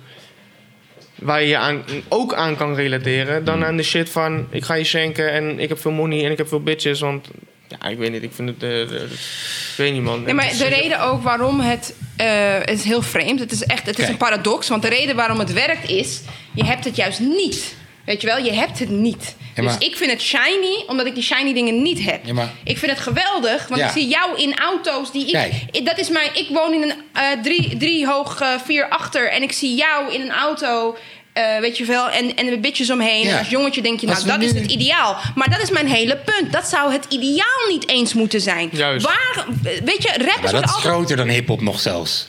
[1.18, 3.44] waar je je aan, ook aan kan relateren...
[3.44, 4.46] Dan aan de shit van...
[4.50, 7.00] ik ga je schenken en ik heb veel money en ik heb veel bitches.
[7.00, 7.28] Want
[7.68, 8.62] ja, ik weet niet, ik vind het...
[8.62, 10.22] eh, eh, ik weet niet, man.
[10.22, 11.94] Nee, maar de reden ook waarom het...
[12.16, 13.40] eh, het is heel vreemd.
[13.40, 14.68] Het is echt het is een paradox.
[14.68, 16.20] Want de reden waarom het werkt is...
[16.54, 17.76] je hebt het juist niet
[18.08, 19.36] Weet je wel, je hebt het niet.
[19.58, 22.20] Ja, maar- Dus ik vind het shiny, omdat ik die shiny dingen niet heb.
[22.26, 23.86] Ja, maar- Ik vind het geweldig, want Ja.
[23.86, 25.32] ik zie jou in auto's die ik...
[25.32, 25.52] Kijk.
[25.70, 26.28] ik- Dat is mijn...
[26.34, 29.30] Ik woon in een eh, drie, drie hoog, eh, vier achter.
[29.30, 30.96] En ik zie jou in een auto...
[31.32, 33.24] eh, weet je wel, en, en de bitches omheen.
[33.26, 33.32] Ja.
[33.32, 35.16] En als jongetje denk je, nou, dat is het ideaal.
[35.34, 36.52] Maar dat is mijn hele punt.
[36.52, 38.68] Dat zou het ideaal niet eens moeten zijn.
[38.72, 39.06] Juist.
[39.06, 40.92] Waar, weet je, rappers Maar dat is altijd...
[40.92, 42.28] groter dan hip-hop nog zelfs.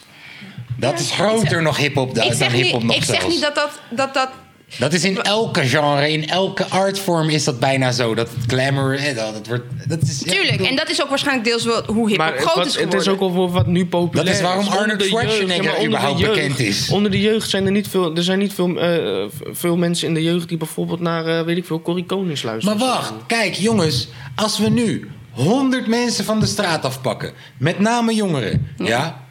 [0.77, 3.21] Dat Ja, is groter ik- nog hip-hop da- Ik dan niet, hip-hop nog ik zelfs.
[3.21, 3.80] zeg niet dat dat...
[3.89, 4.30] dat, dat
[4.78, 8.15] Dat is in elke genre, in elke artvorm is dat bijna zo.
[8.15, 9.63] Dat het glamour, eh, dat, het wordt...
[9.88, 12.55] Dat is, ja, Tuurlijk, en dat is ook waarschijnlijk deels wel hoe hip-hop Maar groot
[12.55, 12.99] wat- is het geworden.
[12.99, 16.34] is ook al wat nu populair Dat is waarom Arnold jeugd, Schwarzenegger de überhaupt jeugd-
[16.34, 16.89] bekend is.
[16.89, 18.15] Onder de jeugd zijn er niet veel...
[18.15, 21.57] Er zijn niet veel, eh, veel mensen in de jeugd die bijvoorbeeld naar, eh, weet
[21.57, 22.78] ik veel, Corrie Konings luisteren.
[22.78, 28.13] Maar wacht, kijk jongens, als we nu 100 mensen van de straat afpakken, met name
[28.15, 29.28] jongeren, ja?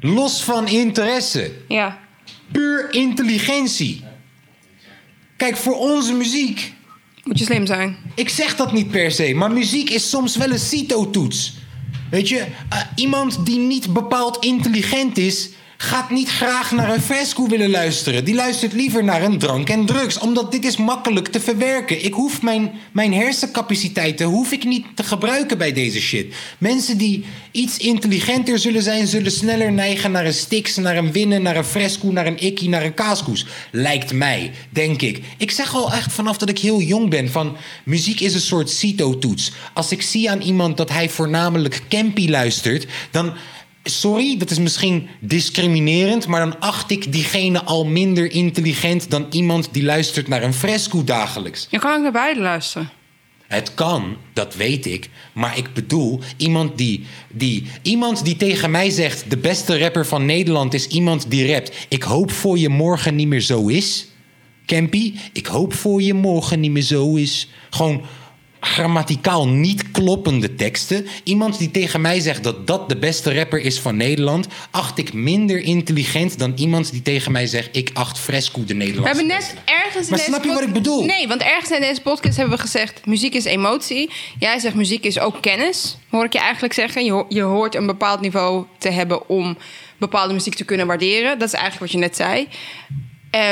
[0.00, 2.02] Los van interesse, Ja.
[2.54, 4.04] Puur intelligentie.
[5.36, 6.72] Kijk, voor onze muziek,
[7.24, 7.96] Moet je slim zijn.
[8.14, 11.54] ik zeg dat niet per se, maar muziek is soms wel een CITO-toets.
[12.10, 17.48] Weet je, eh, iemand die niet bepaald intelligent is, gaat niet graag naar een fresco
[17.48, 18.24] willen luisteren.
[18.24, 22.04] Die luistert liever naar een drank en drugs, omdat dit is makkelijk te verwerken.
[22.04, 26.34] Ik hoef mijn, mijn hersencapaciteiten hoef ik niet te gebruiken bij deze shit.
[26.58, 31.42] Mensen die iets intelligenter zullen zijn, zullen sneller neigen naar een Stix, naar een Winnen,
[31.42, 33.46] naar een Fresco, naar een Ikkie, naar een Kaaskoes.
[33.70, 35.22] Lijkt mij, denk ik.
[35.38, 38.70] Ik zeg al echt vanaf dat ik heel jong ben van muziek is een soort
[38.70, 39.52] CITO-toets.
[39.72, 43.32] Als ik zie aan iemand dat hij voornamelijk Campy luistert, dan
[43.86, 49.68] Sorry, dat is misschien discriminerend, maar dan acht ik diegene al minder intelligent dan iemand
[49.72, 51.66] die luistert naar een fresco dagelijks.
[51.70, 52.90] Je kan ook naar beide luisteren.
[53.46, 55.08] Het kan, dat weet ik.
[55.32, 60.24] Maar ik bedoel, iemand die, die, iemand die tegen mij zegt: de beste rapper van
[60.24, 61.86] Nederland is iemand die rapt.
[61.88, 64.06] Ik hoop voor je morgen niet meer zo is.
[64.66, 67.48] Campy, ik hoop voor je morgen niet meer zo is.
[67.70, 68.02] Gewoon
[68.66, 71.06] grammaticaal niet kloppende teksten.
[71.24, 75.12] Iemand die tegen mij zegt dat dat de beste rapper is van Nederland, acht ik
[75.12, 79.16] minder intelligent dan iemand die tegen mij zegt: ik acht Fresco de We Nederlandse.
[79.16, 79.54] hebben beste.
[79.54, 81.04] net ergens in Maar snap je wat ik bedoel?
[81.04, 83.06] Nee, want ergens in deze podcast hebben we gezegd...
[83.06, 84.10] muziek is emotie.
[84.38, 85.96] Jij zegt muziek is ook kennis.
[86.08, 87.04] Hoor ik je eigenlijk zeggen.
[87.04, 89.28] Je, ho- je hoort een bepaald niveau te hebben...
[89.28, 89.56] om
[89.98, 91.38] bepaalde muziek te kunnen waarderen.
[91.38, 92.48] Dat is eigenlijk wat je net zei.
[93.30, 93.50] Eh,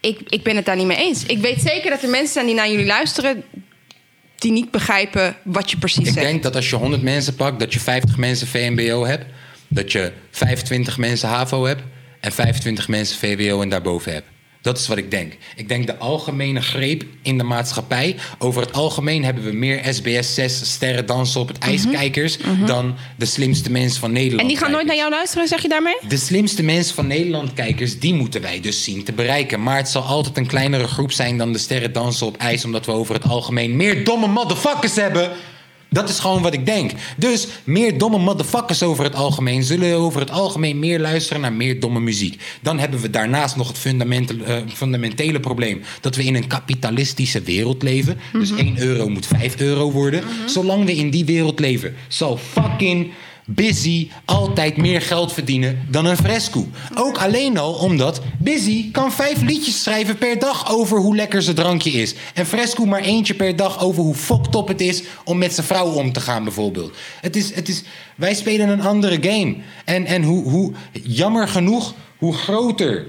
[0.00, 1.24] ik, ik ben het daar niet mee eens.
[1.26, 3.44] Ik weet zeker dat er mensen zijn die naar jullie luisteren...
[4.36, 6.26] die niet begrijpen wat je precies Ik zegt.
[6.26, 9.24] denk dat als je 100 mensen pakt, dat je 50 mensen VMBO hebt.
[9.68, 11.82] Dat je 25 mensen HAVO hebt.
[12.20, 14.26] En 25 mensen VWO en daarboven hebt.
[14.66, 15.32] Dat is wat ik denk.
[15.56, 18.16] Ik denk de algemene greep in de maatschappij.
[18.38, 22.38] Over het algemeen hebben we meer SBS 6 sterren dansen op het ijs kijkers.
[22.66, 24.42] dan de slimste mensen van Nederland.
[24.42, 24.50] Mhm.
[24.50, 25.96] en die gaan nooit naar jou luisteren, zeg je daarmee?
[26.08, 29.62] De slimste mensen van Nederland kijkers, die moeten wij dus zien te bereiken.
[29.62, 32.86] Maar het zal altijd een kleinere groep zijn dan de sterren dansen op ijs, omdat
[32.86, 35.30] we over het algemeen meer domme motherfuckers hebben.
[35.88, 36.92] Dat is gewoon wat ik denk.
[37.16, 41.80] Dus meer domme motherfuckers over het algemeen zullen over het algemeen meer luisteren naar meer
[41.80, 42.42] domme muziek.
[42.60, 47.40] Dan hebben we daarnaast nog het fundamentele, eh, fundamentele probleem dat we in een kapitalistische
[47.40, 48.18] wereld leven.
[48.32, 50.24] Dus 1 euro moet 5 euro worden.
[50.46, 53.12] Zolang we in die wereld leven, zal fucking
[53.48, 56.68] Busy altijd meer geld verdienen dan een fresco.
[56.94, 61.56] Ook alleen al omdat Busy kan vijf liedjes schrijven per dag over hoe lekker zijn
[61.56, 62.14] drankje is.
[62.34, 65.66] En fresco maar eentje per dag over hoe fucked up het is om met zijn
[65.66, 66.96] vrouw om te gaan bijvoorbeeld.
[67.20, 67.82] Het is, het is,
[68.16, 69.56] wij spelen een andere game.
[69.84, 70.72] En, en hoe, hoe,
[71.02, 73.06] jammer genoeg, hoe groter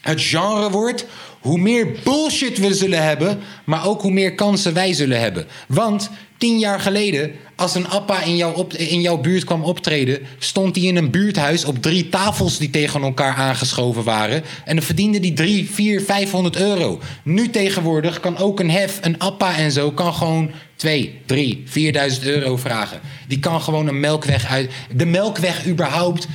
[0.00, 1.06] het genre wordt,
[1.40, 5.46] hoe meer bullshit we zullen hebben, maar ook hoe meer kansen wij zullen hebben.
[5.68, 10.76] Want tien jaar geleden, als een appa in jouw, in jouw buurt kwam optreden, stond
[10.76, 14.42] hij in een buurthuis op drie tafels die tegen elkaar aangeschoven waren.
[14.64, 17.00] En dan verdiende die drie, vier, vijfhonderd euro.
[17.22, 22.24] Nu tegenwoordig kan ook een hef, een appa en zo, kan gewoon twee, drie, vierduizend
[22.24, 23.00] euro vragen.
[23.28, 24.70] Die kan gewoon een melkweg uit.
[24.94, 26.28] De melkweg überhaupt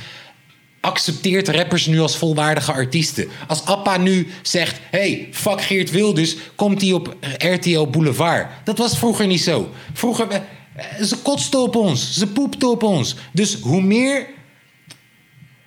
[0.82, 3.28] accepteert rappers nu als volwaardige artiesten.
[3.46, 8.46] Als Appa nu zegt: hey, fuck Geert Wilders, komt hij op RTL Boulevard.
[8.64, 9.70] Dat was vroeger niet zo.
[9.92, 13.16] Vroeger, eh, ze kotsten op ons, ze poepten op ons.
[13.32, 14.26] Dus hoe meer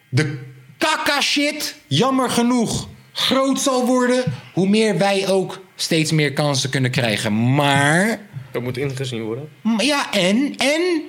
[0.09, 0.37] de
[0.77, 4.23] kaka shit, jammer genoeg, groot zal worden,
[4.53, 7.53] hoe meer wij ook steeds meer kansen kunnen krijgen.
[7.55, 8.19] Maar
[8.51, 9.49] Dat moet ingezien worden.
[9.77, 10.55] Ja, en?
[10.57, 11.01] En?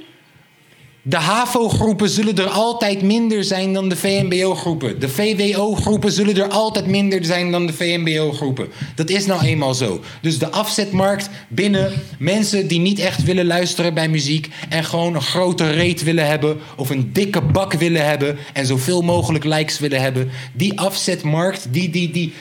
[1.09, 5.01] De HAVO-groepen zullen er altijd minder zijn dan de VMBO-groepen.
[5.01, 8.69] De VWO-groepen zullen er altijd minder zijn dan de VMBO-groepen.
[8.95, 10.01] Dat is nou eenmaal zo.
[10.21, 14.49] Dus de afzetmarkt binnen mensen die niet echt willen luisteren bij muziek...
[14.69, 18.39] en gewoon een grote reet willen hebben of een dikke bak willen hebben...
[18.53, 20.31] en zoveel mogelijk likes willen hebben...
[20.53, 22.33] die afzetmarkt, die, die, die,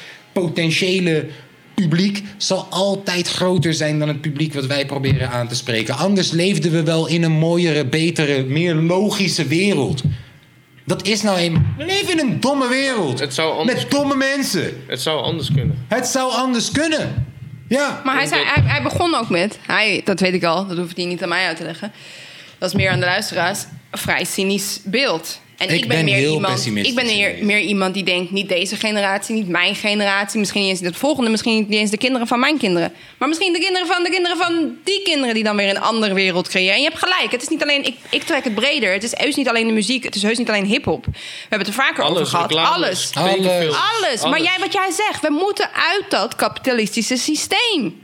[0.41, 1.25] potentiële
[1.75, 5.95] publiek zal altijd groter zijn dan het publiek wat wij proberen aan te spreken.
[5.97, 10.01] Anders leefden we wel in een mooiere, betere, meer logische wereld.
[10.85, 11.65] Dat is nou een.
[11.77, 13.19] We leven in een domme wereld.
[13.19, 14.83] Het zou anders- Met domme mensen.
[14.87, 15.85] Het zou anders kunnen.
[15.87, 17.25] Het zou anders kunnen.
[17.67, 18.01] Ja.
[18.03, 20.97] Maar hij, zei, hij, hij begon ook met, hij, dat weet ik al, dat hoeft
[20.97, 21.91] hij niet aan mij uit te leggen.
[22.57, 25.39] Dat is meer aan de luisteraars, een vrij cynisch beeld.
[25.57, 28.03] En Ik ik, ben, ben meer heel iemand, pessimistisch ik ben meer, meer iemand die
[28.03, 31.91] denkt, niet deze generatie, niet mijn generatie, misschien niet eens de volgende, misschien niet eens
[31.91, 32.93] de kinderen van mijn kinderen.
[33.17, 36.13] Maar misschien de kinderen van de kinderen van die kinderen die dan weer een andere
[36.13, 36.73] wereld creëren.
[36.73, 38.91] En je hebt gelijk, het is niet alleen, ik, ik trek het breder.
[38.93, 41.05] Het is heus niet alleen de muziek, het is heus niet alleen hip-hop.
[41.05, 42.55] We hebben het er vaker over Alles, gehad.
[42.55, 43.07] Alles.
[43.07, 44.23] spekenfilms, Alles.
[44.23, 48.03] Maar jij, wat jij zegt, we moeten uit dat kapitalistische systeem.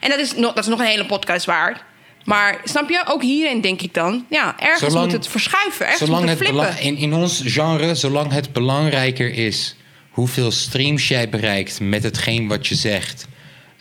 [0.00, 1.82] En dat is nog, dat is nog een hele podcast waard.
[2.28, 6.04] Maar snap je, ook hierin denk ik dan, ja, ergens Zolang- moet het verschuiven, ergens
[6.04, 6.74] Zolang moet het het flippen.
[6.74, 9.76] bela- in, in ons genre, zolang het belangrijker is
[10.10, 13.26] hoeveel streams jij bereikt met hetgeen wat je zegt,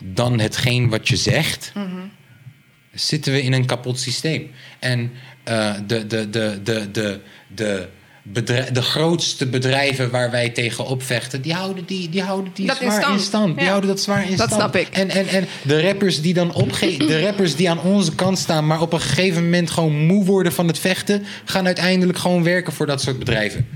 [0.04, 1.72] dan hetgeen wat je zegt,
[2.94, 4.52] zitten we in een kapot systeem.
[4.80, 5.12] En
[5.44, 7.22] eh, de, de, de, de, de,
[7.56, 7.88] de,
[8.74, 12.96] de grootste bedrijven waar wij tegen opvechten, die houden die, die, houden die Dat zwaar
[12.96, 13.22] in stand.
[13.22, 13.54] stand.
[13.56, 13.70] Die Ja.
[13.70, 14.62] houden dat zwaar in Dat stand.
[14.62, 14.88] snap ik.
[14.92, 18.68] En, en, en de rappers die dan opge de rappers die aan onze kant staan,
[18.68, 22.74] maar op een gegeven moment gewoon moe worden van het vechten, gaan uiteindelijk gewoon werken
[22.74, 23.68] voor dat soort bedrijven.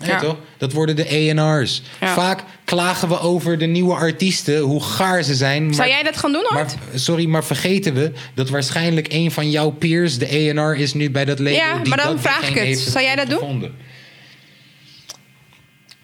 [0.00, 0.06] Ja.
[0.06, 0.18] Ja.
[0.18, 0.36] toch?
[0.58, 1.82] Dat worden de A&R's.
[2.00, 2.14] Ja.
[2.14, 5.62] Vaak klagen we over de nieuwe artiesten, hoe gaar ze zijn.
[5.74, 6.74] Zou maar- jij dat gaan doen, maar, Art?
[6.94, 11.24] sorry, maar vergeten we dat waarschijnlijk een van jouw peers, de A&R, is nu bij
[11.24, 11.54] dat label.
[11.54, 12.78] Ja, die maar dan dat vraag ik het.
[12.78, 13.38] Zou jij dat doen?
[13.38, 13.74] gevonden.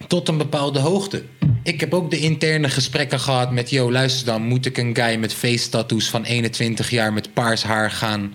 [0.06, 1.22] Tot een bepaalde hoogte.
[1.62, 3.70] Ik heb ook de interne gesprekken gehad met...
[3.70, 7.62] Yo, luister dan, moet ik een guy met face tattoos van 21 jaar met paars
[7.62, 8.34] haar gaan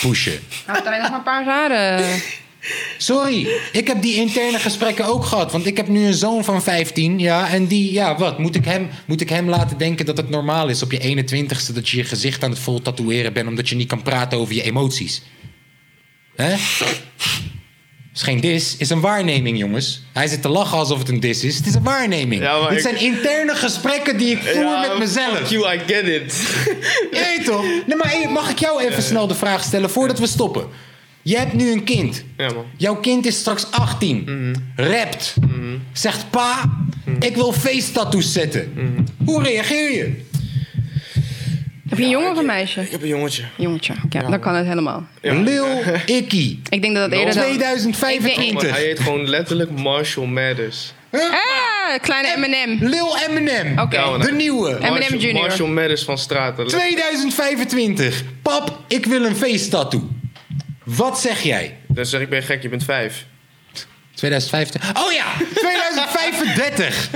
[0.00, 0.38] pushen?
[0.66, 2.04] Nou, alleen nog maar een paar jaren.
[2.98, 5.52] Sorry, ik heb die interne gesprekken ook gehad.
[5.52, 7.48] Want ik heb nu een zoon van 15, ja.
[7.48, 8.38] En die, ja, wat?
[8.38, 11.74] Moet ik hem, moet ik hem laten denken dat het normaal is op je 21ste...
[11.74, 13.48] dat je je gezicht aan het vol tatoeëren bent...
[13.48, 15.22] omdat je niet kan praten over je emoties?
[16.36, 16.54] Hè?
[18.14, 20.02] is geen dis, is een waarneming, jongens.
[20.12, 21.56] Hij zit te lachen alsof het een dis is.
[21.56, 22.42] Het is een waarneming.
[22.42, 25.50] Ja, Dit ik- zijn interne gesprekken die ik voer met mezelf.
[25.50, 26.42] You, I get it.
[27.10, 27.62] Weet toch?
[27.86, 30.66] Nee, maar mag ik jou even snel de vraag stellen voordat we stoppen?
[31.22, 32.24] Je hebt nu een kind.
[32.36, 32.64] ja, man.
[32.76, 34.22] Jouw kind is straks 18.
[34.26, 34.54] Mhm.
[34.88, 35.34] Rapt.
[35.92, 36.70] Zegt pa,
[37.20, 38.72] ik wil face tattoos zetten.
[38.74, 39.02] Mhm.
[39.24, 40.20] Hoe reageer je?
[41.88, 42.80] Heb je een jongen of een meisje?
[42.80, 43.44] Ik heb een jongetje.
[43.56, 45.06] Jongetje, ja, dan kan het helemaal.
[45.20, 45.66] Lil
[46.06, 46.58] Icky.
[46.68, 47.42] Ik denk dat het eerder dan...
[47.44, 48.52] 2025.
[48.62, 50.92] Maar hij heet gewoon letterlijk Marshall Mathers.
[51.10, 52.84] Ah, kleine M&M.
[52.88, 53.78] Lil Eminem.
[53.78, 53.96] Oké.
[53.96, 54.18] Ja.
[54.18, 54.68] De nieuwe.
[54.70, 55.40] Eminem Marshall- Junior.
[55.46, 56.66] Marshall Mathers van Straten.
[56.66, 58.22] 2025.
[58.42, 60.08] Pap, ik wil een face tattoo.
[60.84, 61.76] Wat zeg jij?
[61.88, 63.26] Dan zeg ik, ben je gek, je bent vijf.
[64.14, 65.04] 2025.
[65.04, 67.10] Oh ja, 2035.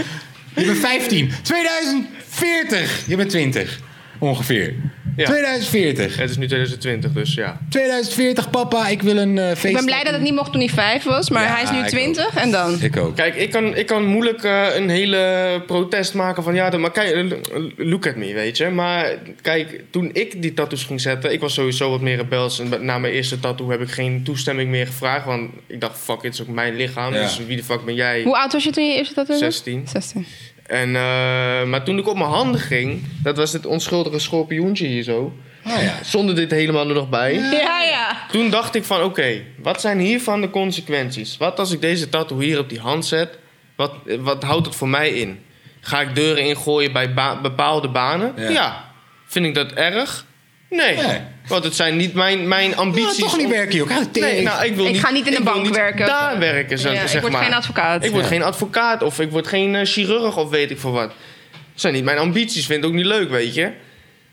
[0.55, 1.33] Je bent 15.
[1.43, 3.07] 2040.
[3.07, 3.81] Je bent 20.
[4.19, 4.75] Ongeveer.
[5.17, 5.25] Ja.
[5.27, 6.17] 2040.
[6.17, 7.59] Het is nu 2020, dus ja.
[7.71, 10.71] 2040, papa, ik wil een uh, Ik ben blij dat het niet mocht toen hij
[10.71, 12.81] vijf was, maar Ja, hij is nu ik 20 en dan?
[12.83, 13.17] Ik ook.
[13.17, 16.91] Kijk, ik kan, ik kan moeilijk eh, een hele protest maken van ja, dan- maar
[16.93, 17.39] kijk, eh,
[17.77, 18.69] look at me, weet je.
[18.69, 22.59] Maar kijk, toen ik die tattoos ging zetten, ik was sowieso wat meer rebels.
[22.61, 26.23] En na mijn eerste tattoo heb ik geen toestemming meer gevraagd, want ik dacht, fuck,
[26.23, 27.15] het is ook mijn lichaam.
[27.15, 27.23] Ja.
[27.23, 28.23] Dus wie de fuck ben jij?
[28.23, 29.45] Hoe oud was je toen je eerste tattoo had?
[29.45, 29.87] 16.
[29.93, 30.27] 16.
[30.67, 35.03] En, eh, maar toen ik op mijn handen ging, dat was dit onschuldige schorpioentje hier
[35.03, 35.33] zo.
[35.67, 35.95] Oh ja.
[36.05, 37.35] Zonder dit helemaal er nog bij.
[37.35, 38.17] Ja, ja.
[38.31, 41.37] Toen dacht ik van, oké, wat zijn hiervan de consequenties?
[41.37, 43.39] Wat als ik deze tattoo hier op die hand zet?
[43.77, 45.39] Wat, wat houdt het voor mij in?
[45.81, 48.33] Ga ik deuren ingooien bij ba- bepaalde banen?
[48.37, 48.49] Ja.
[48.51, 48.85] Ja.
[49.27, 50.25] Vind ik dat erg?
[50.71, 50.97] Nee.
[50.97, 51.21] Nee.
[51.49, 53.17] Want het zijn niet mijn, mijn Nou, ambities.
[53.19, 53.89] toch niet om- werken, joh.
[54.13, 56.07] Nee, nou, ik, wil Ik niet, ga niet in de bank niet werken.
[56.07, 57.43] Daar werken, zeg, Ja, zeg ik word maar.
[57.45, 58.05] geen advocaat.
[58.05, 58.29] Ik word Ja.
[58.29, 61.09] geen advocaat of ik word geen eh, chirurg of weet ik veel wat.
[61.51, 63.73] Dat zijn niet mijn ambities, vind ik ook niet leuk, weet je.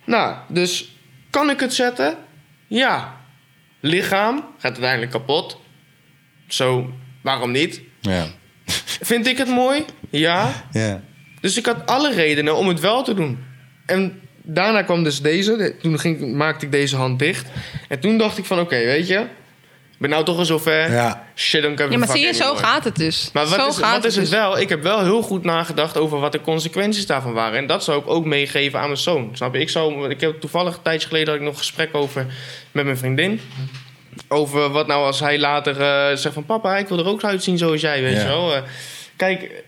[0.05, 0.95] Nou, dus
[1.29, 2.17] kan ik het zetten?
[2.67, 3.17] Ja.
[3.79, 5.59] Lichaam gaat uiteindelijk kapot.
[6.47, 7.81] Zo, waarom niet?
[8.01, 8.25] Ja.
[9.01, 9.85] Vind ik het mooi?
[10.09, 10.65] Ja.
[10.71, 11.01] Ja.
[11.41, 13.43] Dus ik had alle redenen om het wel te doen.
[13.85, 15.55] En daarna kwam dus deze.
[15.57, 17.47] De- Toen ging, maakte ik deze hand dicht.
[17.87, 19.25] En toen dacht ik van, oké, weet je...
[19.93, 20.91] Ik ben nou toch al zover.
[20.91, 21.27] Ja.
[21.35, 23.29] Shit, dan kan Ja, maar zie je, zo gaat het dus.
[23.33, 24.33] maar wat zo is, gaat wat is het dus.
[24.33, 24.59] wel?
[24.59, 27.57] Ik heb wel heel goed nagedacht over wat de consequenties daarvan waren.
[27.57, 29.29] En dat zou ik ook meegeven aan mijn zoon.
[29.33, 29.59] Snap je?
[29.61, 32.25] Ik, zou, ik heb toevallig een tijdje geleden had ik nog een gesprek over
[32.71, 33.39] met mijn vriendin.
[34.27, 36.45] Over wat nou als hij later eh, zegt van...
[36.45, 38.19] Papa, ik wil er ook uitzien zoals jij, weet Ja.
[38.21, 38.55] je wel.
[38.55, 38.61] Eh,
[39.15, 39.63] kijk,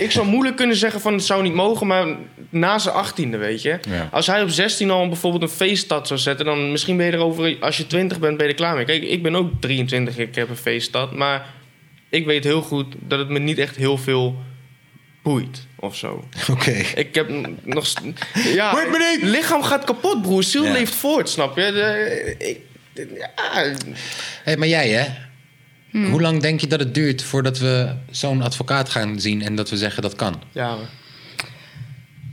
[0.00, 1.86] ik zou moeilijk kunnen zeggen van het zou niet mogen...
[1.86, 2.06] maar
[2.50, 3.78] na zijn achttiende, weet je.
[3.88, 4.08] Ja.
[4.12, 6.46] Als hij op 16 al bijvoorbeeld een feeststad zou zetten...
[6.46, 7.56] dan misschien ben je erover...
[7.60, 8.84] Als je 20 bent, ben je er klaar mee.
[8.84, 11.12] Kijk, ik ben ook 23, ik heb een feeststad.
[11.12, 11.46] Maar
[12.08, 14.36] ik weet heel goed dat het me niet echt heel veel
[15.22, 16.24] boeit of zo.
[16.50, 16.70] Oké.
[16.94, 17.30] Ik heb
[17.64, 17.86] nog...
[18.54, 19.30] Ja, Boeit me niet!
[19.30, 20.42] lichaam gaat kapot, broer.
[20.42, 20.72] Ziel Ja.
[20.72, 21.72] leeft voort, snap je?
[21.72, 22.60] De- ik,
[23.16, 23.30] ja,
[24.44, 25.06] Hey, maar jij, hè?
[25.90, 26.10] Hmm.
[26.10, 29.70] Hoe lang denk je dat het duurt voordat we zo'n advocaat gaan zien en dat
[29.70, 30.42] we zeggen dat kan?
[30.52, 30.74] ja,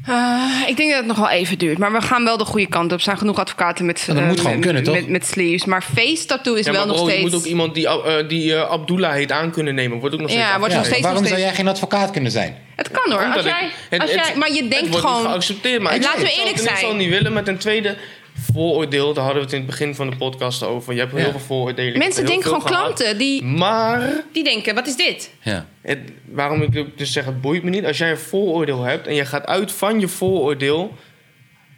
[0.08, 1.78] Eh, ik denk dat het nog wel even duurt.
[1.78, 2.98] Maar we gaan wel de goede kant op.
[2.98, 4.96] Er zijn genoeg advocaten met, Ja, dat eh, moet gewoon met, kunnen, toch?
[4.96, 5.66] Met, met sleeves.
[5.66, 7.18] Maar face tattoo is ja wel maar nog steeds...
[7.18, 10.00] je moet ook iemand die, eh, die eh, Abdullah heet aan kunnen nemen.
[10.00, 12.32] Wordt ook nog Ja, steeds wordt nog steeds- waarom nog zou jij geen advocaat kunnen
[12.32, 12.56] zijn?
[12.76, 13.24] Het kan hoor.
[13.34, 15.22] Als jij, het- als het- jij, maar je het denkt wordt gewoon...
[15.22, 15.82] niet geaccepteerd.
[15.82, 16.98] Maar ik- Laten we eerlijk het- Ik zou zijn.
[16.98, 17.98] niet willen met een tweede
[18.54, 19.14] vooroordeel.
[19.14, 20.94] Daar hadden we het in het begin van de podcast over.
[20.94, 21.98] Je hebt heel veel vooroordelen.
[21.98, 22.84] Mensen denken gewoon gehad.
[22.84, 25.32] klanten die, Maar die denken, wat is dit?
[25.42, 25.66] Ja.
[25.82, 26.00] het,
[26.32, 27.86] waarom ik dus zeg, het boeit me niet.
[27.86, 30.94] Als jij een vooroordeel hebt en je gaat uit van je vooroordeel...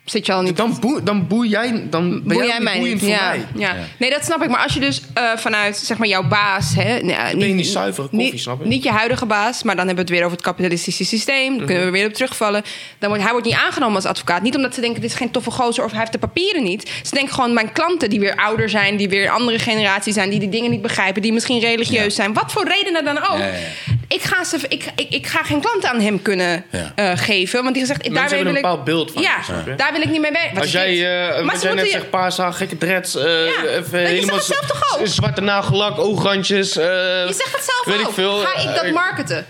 [0.09, 0.57] Zit je al niet...
[0.57, 3.01] Dan, boe, dan boei jij, dan ben Boei jij, jij niet mij niet?
[3.01, 3.45] Ja, mij.
[3.55, 3.73] ja.
[3.73, 3.75] Ja.
[3.97, 4.49] Nee, dat snap ik.
[4.49, 6.73] Maar als je dus eh, vanuit zeg maar, jouw baas...
[6.75, 8.67] Hè, nou ben je niet zuivere koffie, niet, snap je?
[8.67, 11.57] Niet je huidige baas, maar dan hebben we het weer over het kapitalistische systeem.
[11.57, 12.63] Dan kunnen we weer op terugvallen.
[12.99, 14.41] Dan wordt, hij wordt niet aangenomen als advocaat.
[14.41, 16.91] Niet omdat ze denken, dit is geen toffe gozer of hij heeft de papieren niet.
[17.03, 18.97] Ze denken gewoon, mijn klanten die weer ouder zijn...
[18.97, 21.21] die weer een andere generatie zijn, die die dingen niet begrijpen...
[21.21, 22.09] die misschien religieus Ja.
[22.09, 22.33] zijn.
[22.33, 23.37] Wat voor redenen dan ook.
[23.37, 23.97] Ja, ja, ja.
[24.07, 26.91] Ik, ga ze, ik, ik, ik ga geen klanten aan hem kunnen Ja.
[26.95, 27.63] eh, geven.
[27.63, 28.61] Want die zegt, daar hebben wil een ik...
[28.61, 29.37] bepaald beeld van Ja,
[29.77, 30.53] daar wil ik niet mee werken.
[30.53, 33.63] Wat Als jij, eh Maar jij net moeten- zegt, paars haar, gekke dreads, eh, Ja,
[33.63, 35.07] even je helemaal zegt het zelf toch ook?
[35.07, 36.77] z- zwarte nagellak, oograndjes.
[36.77, 38.07] eh, Je zegt het zelf weet ook.
[38.07, 38.39] ik veel.
[38.39, 39.45] Ga ik dat Eh, marketen?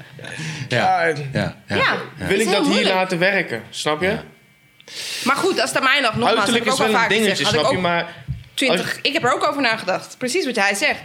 [0.69, 1.05] Ja.
[1.07, 1.55] Ja, Ja.
[1.67, 1.75] Ja.
[1.75, 1.97] Ja.
[2.27, 4.07] Wil ik dat hier laten werken, snap je?
[4.07, 4.23] Ja.
[5.23, 7.07] Maar goed, als het aan mij lag, nogmaals, heb Uiterlijk ik ook is wel een
[7.09, 7.77] dingetje, snap ik je?
[7.77, 8.13] Maar
[8.53, 10.15] 20, ik heb er ook over nagedacht.
[10.17, 10.99] Precies wat hij zegt.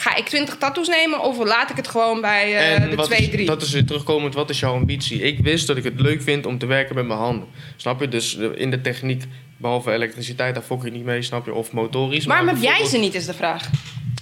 [0.00, 3.06] Ga ik 20 tattoos nemen of laat ik het gewoon bij eh, en de wat
[3.06, 3.46] 2, is, 3?
[3.46, 5.22] dat is weer terugkomend, wat is jouw ambitie?
[5.22, 7.48] Ik wist dat ik het leuk vind om te werken met mijn handen.
[7.76, 8.08] Snap je?
[8.08, 9.24] Dus eh, in de techniek,
[9.56, 11.54] behalve elektriciteit, daar fok ik niet mee, snap je?
[11.54, 12.24] Of motorisch.
[12.24, 13.70] Waarom maar heb jij ze niet, is de vraag.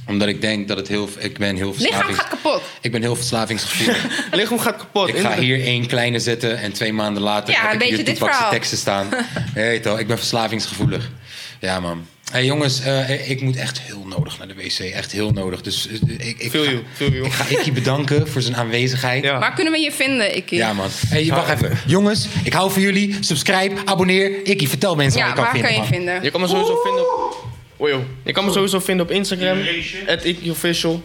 [0.06, 1.08] Omdat ik denk dat het heel...
[1.18, 2.18] Ik ben heel Lichaam verslavings...
[2.18, 2.62] gaat kapot.
[2.80, 4.06] Ik ben heel verslavingsgevoelig.
[4.32, 5.08] Lichaam gaat kapot.
[5.08, 8.16] ik ga hier één kleine zetten en twee maanden later Ja, heb een ik hier
[8.16, 8.50] verhaal.
[8.50, 9.08] teksten staan.
[9.54, 11.10] Weet je toch, ik ben verslavingsgevoelig.
[11.60, 12.06] Ja, man.
[12.32, 14.78] Hey, jongens, eh, ik moet echt heel nodig naar de wc.
[14.78, 15.60] Echt heel nodig.
[15.62, 17.24] Dus eh, ik, ik, Feel ga, you, feel you.
[17.24, 19.24] ik ga Ikkie bedanken voor zijn aanwezigheid.
[19.24, 19.38] Ja.
[19.38, 20.58] Waar kunnen we je vinden, Ikkie?
[20.58, 20.88] Ja, man.
[21.08, 21.78] Hey, wacht even.
[21.86, 23.16] Jongens, ik hou van jullie.
[23.20, 24.30] Subscribe, abonneer.
[24.46, 25.70] Ikkie, vertel mensen Ja, waar je kan waar vinden.
[25.70, 25.98] kan je man.
[25.98, 26.22] vinden?
[26.22, 27.46] Je kan me sowieso vinden op...
[27.76, 28.00] Oh, joh.
[28.24, 29.58] Je kan me sowieso vinden op Instagram.
[30.06, 31.02] At Official.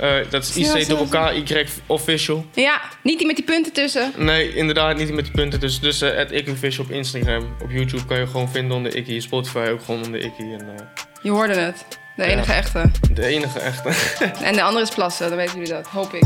[0.00, 2.46] Eh, dat is IC-K-Y Official.
[2.54, 4.12] Ja, niet die met die punten tussen.
[4.16, 5.60] Nee, inderdaad, niet met die punten.
[5.60, 7.56] Dus, dus at Official op Instagram.
[7.62, 9.20] Op YouTube kan je gewoon vinden onder Ikkie.
[9.20, 10.52] Spotify ook gewoon onder Ikkie.
[10.52, 10.84] En, eh,
[11.22, 11.84] Je hoorde het.
[12.16, 12.28] De Ja.
[12.28, 12.90] enige echte.
[13.12, 13.88] de enige echte.
[14.44, 15.86] En de andere is plassen, dan weten jullie dat.
[15.86, 16.22] Hoop ik.